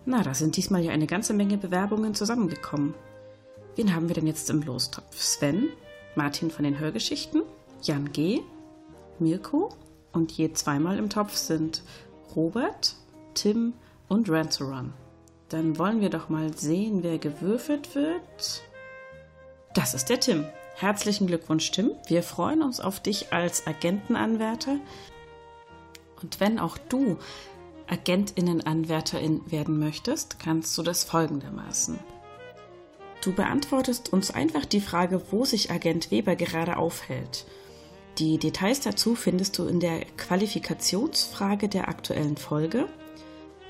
Na, 0.05 0.23
da 0.23 0.33
sind 0.33 0.57
diesmal 0.57 0.83
ja 0.83 0.91
eine 0.91 1.07
ganze 1.07 1.33
Menge 1.33 1.57
Bewerbungen 1.57 2.13
zusammengekommen. 2.13 2.93
Wen 3.75 3.93
haben 3.93 4.07
wir 4.07 4.15
denn 4.15 4.27
jetzt 4.27 4.49
im 4.49 4.61
Lostopf? 4.61 5.19
Sven, 5.19 5.67
Martin 6.15 6.51
von 6.51 6.63
den 6.63 6.79
Hörgeschichten, 6.79 7.41
Jan 7.81 8.11
G., 8.11 8.41
Mirko 9.19 9.73
und 10.11 10.31
je 10.31 10.51
zweimal 10.53 10.97
im 10.97 11.09
Topf 11.09 11.35
sind 11.35 11.83
Robert, 12.35 12.95
Tim 13.33 13.73
und 14.07 14.29
Ranceron. 14.29 14.93
Dann 15.55 15.79
wollen 15.79 16.01
wir 16.01 16.09
doch 16.09 16.27
mal 16.27 16.53
sehen, 16.53 17.01
wer 17.01 17.17
gewürfelt 17.17 17.95
wird. 17.95 18.61
Das 19.73 19.93
ist 19.93 20.09
der 20.09 20.19
Tim. 20.19 20.43
Herzlichen 20.75 21.27
Glückwunsch, 21.27 21.71
Tim. 21.71 21.91
Wir 22.07 22.23
freuen 22.23 22.61
uns 22.61 22.81
auf 22.81 22.99
dich 22.99 23.31
als 23.31 23.65
Agentenanwärter. 23.65 24.79
Und 26.21 26.41
wenn 26.41 26.59
auch 26.59 26.77
du 26.77 27.17
Agentinnenanwärterin 27.87 29.49
werden 29.49 29.79
möchtest, 29.79 30.39
kannst 30.39 30.77
du 30.77 30.83
das 30.83 31.05
folgendermaßen. 31.05 31.99
Du 33.21 33.31
beantwortest 33.31 34.11
uns 34.11 34.31
einfach 34.31 34.65
die 34.65 34.81
Frage, 34.81 35.21
wo 35.31 35.45
sich 35.45 35.71
Agent 35.71 36.11
Weber 36.11 36.35
gerade 36.35 36.75
aufhält. 36.75 37.45
Die 38.17 38.39
Details 38.39 38.81
dazu 38.81 39.15
findest 39.15 39.57
du 39.57 39.67
in 39.67 39.79
der 39.79 40.03
Qualifikationsfrage 40.17 41.69
der 41.69 41.87
aktuellen 41.87 42.35
Folge. 42.35 42.89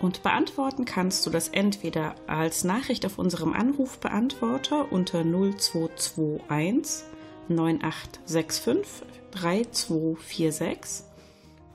Und 0.02 0.24
beantworten 0.24 0.86
kannst 0.86 1.26
du 1.26 1.30
das 1.30 1.48
entweder 1.50 2.16
als 2.28 2.64
Nachricht 2.64 3.06
auf 3.06 3.18
unserem 3.18 3.54
Anrufbeantworter 3.54 4.92
unter 4.92 5.24
0221 5.24 7.06
9865 7.48 9.08
3246 9.32 11.06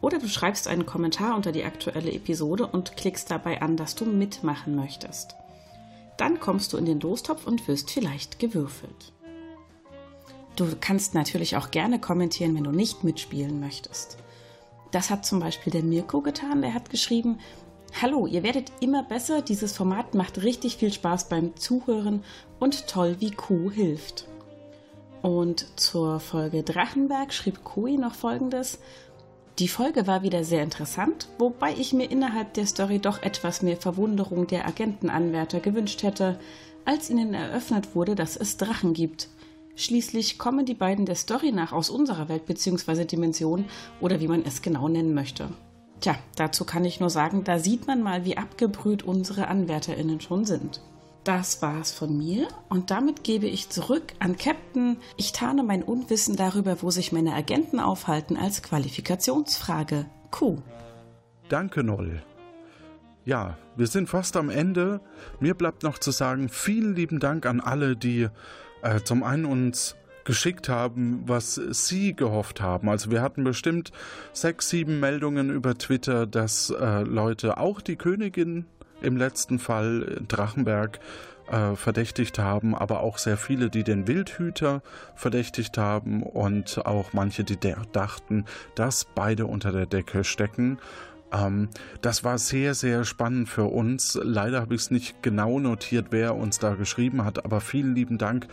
oder 0.00 0.18
du 0.18 0.28
schreibst 0.28 0.66
einen 0.66 0.86
Kommentar 0.86 1.36
unter 1.36 1.52
die 1.52 1.64
aktuelle 1.64 2.12
Episode 2.12 2.66
und 2.66 2.96
klickst 2.96 3.30
dabei 3.30 3.60
an, 3.60 3.76
dass 3.76 3.94
du 3.94 4.06
mitmachen 4.06 4.74
möchtest. 4.74 5.34
Dann 6.16 6.40
kommst 6.40 6.72
du 6.72 6.78
in 6.78 6.86
den 6.86 7.00
Lostopf 7.00 7.46
und 7.46 7.68
wirst 7.68 7.90
vielleicht 7.90 8.38
gewürfelt. 8.38 9.12
Du 10.56 10.66
kannst 10.80 11.14
natürlich 11.14 11.56
auch 11.56 11.70
gerne 11.70 12.00
kommentieren, 12.00 12.54
wenn 12.54 12.64
du 12.64 12.72
nicht 12.72 13.04
mitspielen 13.04 13.60
möchtest. 13.60 14.18
Das 14.90 15.10
hat 15.10 15.24
zum 15.24 15.40
Beispiel 15.40 15.72
der 15.72 15.82
Mirko 15.82 16.20
getan, 16.20 16.62
der 16.62 16.74
hat 16.74 16.90
geschrieben, 16.90 17.38
Hallo, 17.92 18.26
ihr 18.26 18.42
werdet 18.42 18.72
immer 18.80 19.02
besser, 19.02 19.42
dieses 19.42 19.76
Format 19.76 20.14
macht 20.14 20.42
richtig 20.42 20.76
viel 20.76 20.92
Spaß 20.92 21.28
beim 21.28 21.56
Zuhören 21.56 22.22
und 22.58 22.86
toll, 22.86 23.16
wie 23.18 23.30
Q 23.30 23.70
hilft. 23.70 24.26
Und 25.20 25.66
zur 25.78 26.18
Folge 26.18 26.62
Drachenberg 26.62 27.34
schrieb 27.34 27.62
Kui 27.62 27.98
noch 27.98 28.14
folgendes. 28.14 28.78
Die 29.58 29.68
Folge 29.68 30.06
war 30.06 30.22
wieder 30.22 30.44
sehr 30.44 30.62
interessant, 30.62 31.28
wobei 31.38 31.74
ich 31.74 31.92
mir 31.92 32.10
innerhalb 32.10 32.54
der 32.54 32.64
Story 32.64 33.00
doch 33.00 33.22
etwas 33.22 33.60
mehr 33.60 33.76
Verwunderung 33.76 34.46
der 34.46 34.66
Agentenanwärter 34.66 35.60
gewünscht 35.60 36.02
hätte, 36.02 36.38
als 36.86 37.10
ihnen 37.10 37.34
eröffnet 37.34 37.94
wurde, 37.94 38.14
dass 38.14 38.36
es 38.36 38.56
Drachen 38.56 38.94
gibt. 38.94 39.28
Schließlich 39.76 40.38
kommen 40.38 40.64
die 40.64 40.74
beiden 40.74 41.04
der 41.04 41.16
Story 41.16 41.52
nach 41.52 41.72
aus 41.72 41.90
unserer 41.90 42.30
Welt 42.30 42.46
bzw. 42.46 43.04
Dimension 43.04 43.66
oder 44.00 44.20
wie 44.20 44.28
man 44.28 44.44
es 44.44 44.62
genau 44.62 44.88
nennen 44.88 45.12
möchte. 45.12 45.50
Tja, 46.00 46.16
dazu 46.36 46.64
kann 46.64 46.84
ich 46.84 47.00
nur 47.00 47.10
sagen, 47.10 47.44
da 47.44 47.58
sieht 47.58 47.86
man 47.86 48.02
mal, 48.02 48.24
wie 48.24 48.38
abgebrüht 48.38 49.02
unsere 49.02 49.48
AnwärterInnen 49.48 50.20
schon 50.20 50.44
sind. 50.46 50.80
Das 51.24 51.60
war's 51.60 51.92
von 51.92 52.16
mir 52.16 52.48
und 52.70 52.90
damit 52.90 53.24
gebe 53.24 53.46
ich 53.46 53.68
zurück 53.68 54.14
an 54.20 54.38
Captain. 54.38 54.96
Ich 55.18 55.32
tarne 55.32 55.62
mein 55.62 55.82
Unwissen 55.82 56.34
darüber, 56.34 56.80
wo 56.80 56.90
sich 56.90 57.12
meine 57.12 57.34
Agenten 57.34 57.78
aufhalten, 57.78 58.38
als 58.38 58.62
Qualifikationsfrage. 58.62 60.06
Q. 60.30 60.62
Danke, 61.50 61.84
Noll. 61.84 62.22
Ja, 63.26 63.58
wir 63.76 63.86
sind 63.86 64.08
fast 64.08 64.36
am 64.38 64.48
Ende. 64.48 65.02
Mir 65.40 65.54
bleibt 65.54 65.82
noch 65.82 65.98
zu 65.98 66.10
sagen, 66.10 66.48
vielen 66.48 66.94
lieben 66.94 67.20
Dank 67.20 67.44
an 67.44 67.60
alle, 67.60 67.96
die 67.96 68.28
äh, 68.82 69.00
zum 69.04 69.22
einen 69.22 69.44
uns 69.44 69.96
geschickt 70.30 70.68
haben, 70.68 71.24
was 71.26 71.56
sie 71.56 72.14
gehofft 72.14 72.60
haben. 72.60 72.88
Also 72.88 73.10
wir 73.10 73.20
hatten 73.20 73.42
bestimmt 73.42 73.90
sechs, 74.32 74.68
sieben 74.68 75.00
Meldungen 75.00 75.50
über 75.50 75.74
Twitter, 75.74 76.24
dass 76.24 76.70
äh, 76.70 77.02
Leute 77.02 77.58
auch 77.58 77.80
die 77.80 77.96
Königin 77.96 78.66
im 79.02 79.16
letzten 79.16 79.58
Fall 79.58 80.18
äh, 80.20 80.22
Drachenberg 80.22 81.00
äh, 81.50 81.74
verdächtigt 81.74 82.38
haben, 82.38 82.76
aber 82.76 83.00
auch 83.00 83.18
sehr 83.18 83.36
viele, 83.36 83.70
die 83.70 83.82
den 83.82 84.06
Wildhüter 84.06 84.82
verdächtigt 85.16 85.76
haben 85.78 86.22
und 86.22 86.86
auch 86.86 87.12
manche, 87.12 87.42
die 87.42 87.58
dachten, 87.90 88.44
dass 88.76 89.06
beide 89.12 89.46
unter 89.46 89.72
der 89.72 89.86
Decke 89.86 90.22
stecken. 90.22 90.78
Ähm, 91.32 91.70
das 92.02 92.22
war 92.22 92.38
sehr, 92.38 92.74
sehr 92.74 93.04
spannend 93.04 93.48
für 93.48 93.64
uns. 93.64 94.16
Leider 94.22 94.60
habe 94.60 94.76
ich 94.76 94.82
es 94.82 94.90
nicht 94.92 95.24
genau 95.24 95.58
notiert, 95.58 96.06
wer 96.10 96.36
uns 96.36 96.60
da 96.60 96.74
geschrieben 96.74 97.24
hat, 97.24 97.44
aber 97.44 97.60
vielen 97.60 97.96
lieben 97.96 98.16
Dank 98.16 98.46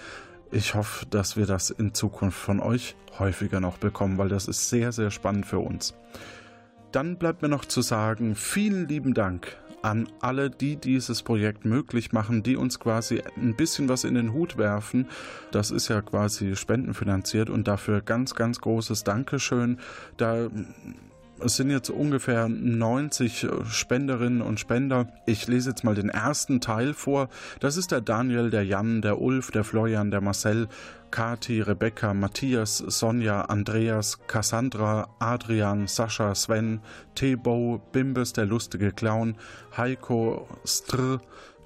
ich 0.51 0.75
hoffe, 0.75 1.05
dass 1.05 1.37
wir 1.37 1.45
das 1.45 1.69
in 1.69 1.93
Zukunft 1.93 2.37
von 2.37 2.59
euch 2.59 2.95
häufiger 3.19 3.59
noch 3.59 3.77
bekommen, 3.77 4.17
weil 4.17 4.29
das 4.29 4.47
ist 4.47 4.69
sehr, 4.69 4.91
sehr 4.91 5.11
spannend 5.11 5.45
für 5.45 5.59
uns. 5.59 5.95
Dann 6.91 7.17
bleibt 7.17 7.41
mir 7.41 7.49
noch 7.49 7.65
zu 7.65 7.81
sagen, 7.81 8.35
vielen 8.35 8.87
lieben 8.87 9.13
Dank 9.13 9.57
an 9.81 10.07
alle, 10.21 10.49
die 10.49 10.75
dieses 10.75 11.21
Projekt 11.21 11.65
möglich 11.65 12.11
machen, 12.11 12.43
die 12.43 12.55
uns 12.55 12.79
quasi 12.79 13.21
ein 13.35 13.55
bisschen 13.55 13.89
was 13.89 14.03
in 14.03 14.15
den 14.15 14.33
Hut 14.33 14.57
werfen. 14.57 15.07
Das 15.51 15.71
ist 15.71 15.87
ja 15.87 16.01
quasi 16.01 16.55
spendenfinanziert 16.55 17.49
und 17.49 17.67
dafür 17.67 18.01
ganz, 18.01 18.35
ganz 18.35 18.59
großes 18.59 19.03
Dankeschön. 19.03 19.79
Da 20.17 20.49
es 21.43 21.55
sind 21.55 21.69
jetzt 21.69 21.89
ungefähr 21.89 22.47
90 22.49 23.47
Spenderinnen 23.69 24.41
und 24.41 24.59
Spender. 24.59 25.07
Ich 25.25 25.47
lese 25.47 25.69
jetzt 25.69 25.83
mal 25.83 25.95
den 25.95 26.09
ersten 26.09 26.61
Teil 26.61 26.93
vor. 26.93 27.29
Das 27.59 27.77
ist 27.77 27.91
der 27.91 28.01
Daniel, 28.01 28.49
der 28.49 28.63
Jan, 28.63 29.01
der 29.01 29.21
Ulf, 29.21 29.51
der 29.51 29.63
Florian, 29.63 30.11
der 30.11 30.21
Marcel, 30.21 30.67
Kati, 31.11 31.61
Rebecca, 31.61 32.13
Matthias, 32.13 32.77
Sonja, 32.77 33.41
Andreas, 33.41 34.19
Cassandra, 34.27 35.07
Adrian, 35.19 35.87
Sascha, 35.87 36.35
Sven, 36.35 36.81
Tebo, 37.15 37.81
Bimbes, 37.91 38.33
der 38.33 38.45
lustige 38.45 38.91
Clown, 38.91 39.35
Heiko, 39.75 40.47
Str, 40.65 41.19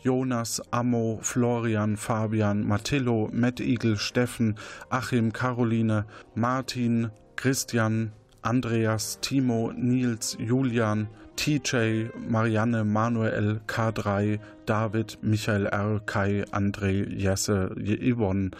Jonas, 0.03 0.61
Ammo, 0.71 1.19
Florian, 1.21 1.97
Fabian, 1.97 2.67
Matillo, 2.67 3.29
Matt 3.31 3.59
Igel, 3.59 3.97
Steffen, 3.97 4.57
Achim, 4.89 5.31
Caroline, 5.31 6.05
Martin, 6.35 7.11
Christian, 7.35 8.11
Andreas, 8.43 9.19
Timo, 9.21 9.71
Nils, 9.73 10.37
Julian, 10.39 11.07
TJ, 11.35 12.15
Marianne, 12.15 12.83
Manuel, 12.83 13.61
K3, 13.67 14.39
David, 14.65 15.17
Michael 15.21 15.67
R., 15.71 15.99
Kai, 16.05 16.43
André, 16.51 17.05
Jesse, 17.17 17.69
Yvonne, 17.77 18.51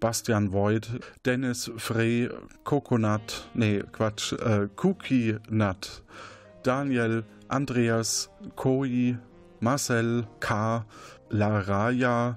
Bastian 0.00 0.50
Voigt, 0.50 1.00
Dennis, 1.24 1.70
Frey, 1.76 2.28
Coconut, 2.64 3.48
nee, 3.54 3.82
Quatsch, 3.92 4.32
äh, 4.32 4.68
Cookie 4.76 5.36
Nut, 5.48 6.02
Daniel, 6.62 7.24
Andreas, 7.48 8.28
Koi, 8.54 9.16
Marcel, 9.60 10.26
K., 10.40 10.84
Laraya, 11.30 12.36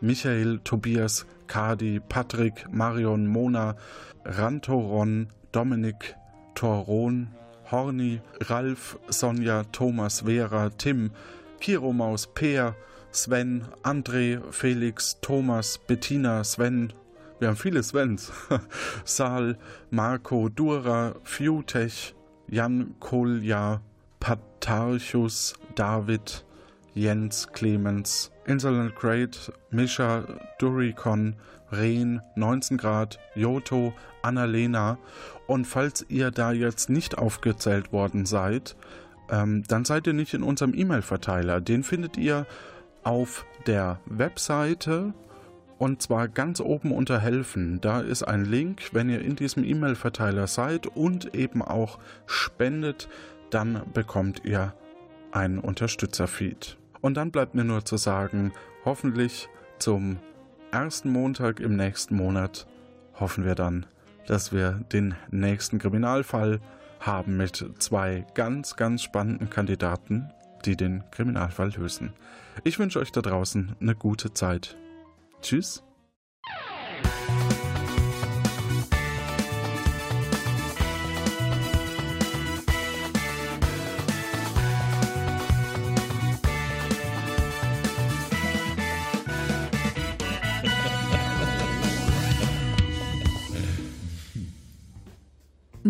Michael, 0.00 0.60
Tobias, 0.64 1.24
Kadi, 1.46 2.00
Patrick, 2.00 2.72
Marion, 2.72 3.26
Mona, 3.26 3.76
Rantoron, 4.24 5.26
Dominik, 5.52 6.14
Toron, 6.54 7.28
Horny, 7.64 8.20
Ralf, 8.48 8.98
Sonja, 9.08 9.64
Thomas, 9.72 10.20
Vera, 10.20 10.70
Tim, 10.76 11.10
Kiromaus, 11.60 12.26
Peer, 12.34 12.74
Sven, 13.10 13.64
André, 13.82 14.40
Felix, 14.52 15.18
Thomas, 15.20 15.78
Bettina, 15.78 16.44
Sven, 16.44 16.92
wir 17.42 17.48
haben 17.48 17.56
viele 17.56 17.82
Svens. 17.82 18.30
Sal, 19.04 19.58
Marco, 19.90 20.48
Dura, 20.48 21.16
Fiutech, 21.24 22.14
Jan 22.46 22.94
Kolja, 23.00 23.80
Patarchus, 24.20 25.54
David, 25.74 26.44
Jens, 26.94 27.48
Clemens, 27.52 28.30
Insolent 28.46 28.94
Great, 28.94 29.50
Mischa, 29.72 30.24
Duricon, 30.60 31.34
Rehn, 31.72 32.20
19 32.36 32.76
Grad, 32.76 33.18
Joto, 33.34 33.92
Annalena. 34.22 34.98
Und 35.46 35.66
falls 35.66 36.06
ihr 36.08 36.30
da 36.30 36.52
jetzt 36.52 36.90
nicht 36.90 37.18
aufgezählt 37.18 37.92
worden 37.92 38.26
seid, 38.26 38.76
ähm, 39.30 39.64
dann 39.66 39.84
seid 39.84 40.06
ihr 40.06 40.12
nicht 40.12 40.34
in 40.34 40.42
unserem 40.42 40.74
E-Mail-Verteiler. 40.74 41.60
Den 41.60 41.82
findet 41.82 42.16
ihr 42.16 42.46
auf 43.02 43.44
der 43.66 44.00
Webseite 44.06 45.14
und 45.78 46.00
zwar 46.00 46.28
ganz 46.28 46.60
oben 46.60 46.92
unter 46.92 47.18
Helfen. 47.18 47.80
Da 47.80 48.00
ist 48.00 48.22
ein 48.22 48.44
Link, 48.44 48.90
wenn 48.92 49.08
ihr 49.08 49.20
in 49.20 49.34
diesem 49.34 49.64
E-Mail-Verteiler 49.64 50.46
seid 50.46 50.86
und 50.86 51.34
eben 51.34 51.60
auch 51.60 51.98
spendet, 52.26 53.08
dann 53.50 53.82
bekommt 53.92 54.44
ihr 54.44 54.74
einen 55.32 55.58
Unterstützerfeed. 55.58 56.78
Und 57.00 57.16
dann 57.16 57.32
bleibt 57.32 57.54
mir 57.54 57.64
nur 57.64 57.84
zu 57.84 57.96
sagen, 57.96 58.52
hoffentlich 58.84 59.48
zum 59.78 60.18
ersten 60.72 61.10
Montag 61.10 61.60
im 61.60 61.76
nächsten 61.76 62.16
Monat 62.16 62.66
hoffen 63.20 63.44
wir 63.44 63.54
dann, 63.54 63.86
dass 64.26 64.52
wir 64.52 64.82
den 64.92 65.14
nächsten 65.30 65.78
Kriminalfall 65.78 66.60
haben 67.00 67.36
mit 67.36 67.64
zwei 67.78 68.24
ganz, 68.34 68.76
ganz 68.76 69.02
spannenden 69.02 69.50
Kandidaten, 69.50 70.30
die 70.64 70.76
den 70.76 71.04
Kriminalfall 71.10 71.72
lösen. 71.76 72.12
Ich 72.64 72.78
wünsche 72.78 73.00
euch 73.00 73.12
da 73.12 73.20
draußen 73.20 73.76
eine 73.80 73.94
gute 73.94 74.32
Zeit. 74.32 74.76
Tschüss. 75.42 75.82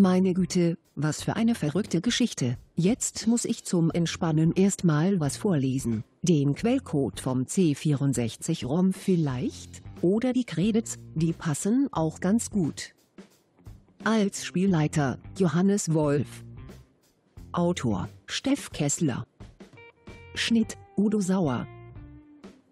Meine 0.03 0.35
Güte, 0.35 0.79
was 0.97 1.23
für 1.23 1.37
eine 1.37 1.55
verrückte 1.55 2.01
Geschichte. 2.01 2.59
Jetzt 2.75 3.29
muss 3.29 3.45
ich 3.45 3.63
zum 3.63 3.93
Entspannen 3.93 4.51
erstmal 4.53 5.21
was 5.21 5.37
vorlesen. 5.37 6.03
Den 6.23 6.57
Quellcode 6.57 7.21
vom 7.21 7.45
C64-ROM 7.45 8.95
vielleicht? 8.95 9.81
Oder 10.01 10.33
die 10.33 10.43
Credits, 10.43 10.99
die 11.15 11.33
passen 11.33 11.87
auch 11.93 12.19
ganz 12.19 12.51
gut. 12.51 12.97
Als 14.03 14.45
Spielleiter 14.45 15.21
Johannes 15.39 15.95
Wolf. 15.95 16.43
Autor 17.53 18.09
Steff 18.27 18.73
Kessler. 18.73 19.25
Schnitt 20.35 20.77
Udo 20.97 21.21
Sauer. 21.21 21.69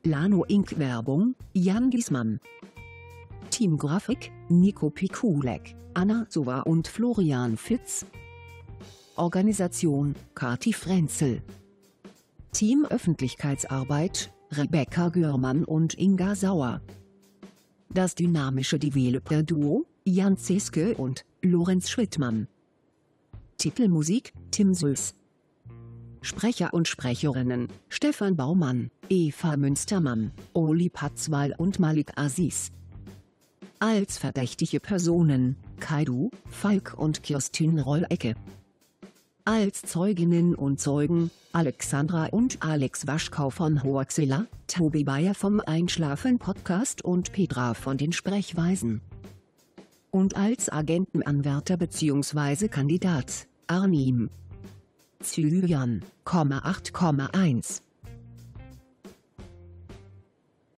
Lano 0.03 0.45
Inc. 0.47 0.81
Werbung 0.81 1.37
Jan 1.53 1.91
Giesmann. 1.91 2.41
Teamgrafik 3.61 4.33
Nico 4.49 4.89
Pikulek. 4.89 5.77
Anna 5.93 6.27
Sova 6.31 6.61
und 6.61 6.89
Florian 6.89 7.59
Fitz. 7.59 8.07
Organisation 9.17 10.15
Kati 10.35 10.73
Frenzel. 10.73 11.43
Team 12.53 12.87
Öffentlichkeitsarbeit 12.89 14.33
Rebecca 14.51 15.11
Görmann 15.11 15.67
und 15.67 15.93
Inga 15.99 16.37
Sauer. 16.37 16.81
Das 17.93 18.15
dynamische 18.15 18.79
Developer-Duo 18.79 19.85
Jan 20.07 20.39
Zeske 20.39 20.95
und 20.95 21.27
Lorenz 21.43 21.91
Schrittmann. 21.91 22.49
Titelmusik 23.59 24.33
Tim 24.53 24.73
Süß. 24.73 25.13
Sprecher 26.23 26.73
und 26.73 26.89
Sprecherinnen 26.89 27.69
Stefan 27.91 28.37
Baumann, 28.37 28.91
Eva 29.11 29.59
Münstermann, 29.59 30.33
Oli 30.55 30.89
Patzwal 30.89 31.55
und 31.59 31.79
Malik 31.79 32.13
Aziz. 32.17 32.73
Als 33.79 34.19
verdächtige 34.19 34.81
Personen 34.81 35.57
Kaidu, 35.81 36.31
Falk 36.51 36.95
und 36.97 37.23
Kirstin 37.23 37.79
Rollecke. 37.79 38.35
Als 39.45 39.83
Zeuginnen 39.83 40.55
und 40.55 40.81
Zeugen 40.81 41.31
Alexandra 41.53 42.27
und 42.27 42.63
Alex 42.63 43.07
Waschkau 43.07 43.51
von 43.51 43.83
Hoaxilla, 43.83 44.47
Tobi 44.67 45.05
Bayer 45.05 45.35
vom 45.35 45.61
Einschlafen 45.61 46.39
Podcast 46.39 47.03
und 47.03 47.33
Petra 47.33 47.75
von 47.75 47.97
den 47.97 48.13
Sprechweisen. 48.13 49.01
Und 50.11 50.37
als 50.37 50.71
Agentenanwärter 50.71 51.77
bzw. 51.77 52.69
Kandidat 52.69 53.47
Arnim. 53.67 54.31
Zylian, 55.21 56.03
8,1 56.25 57.83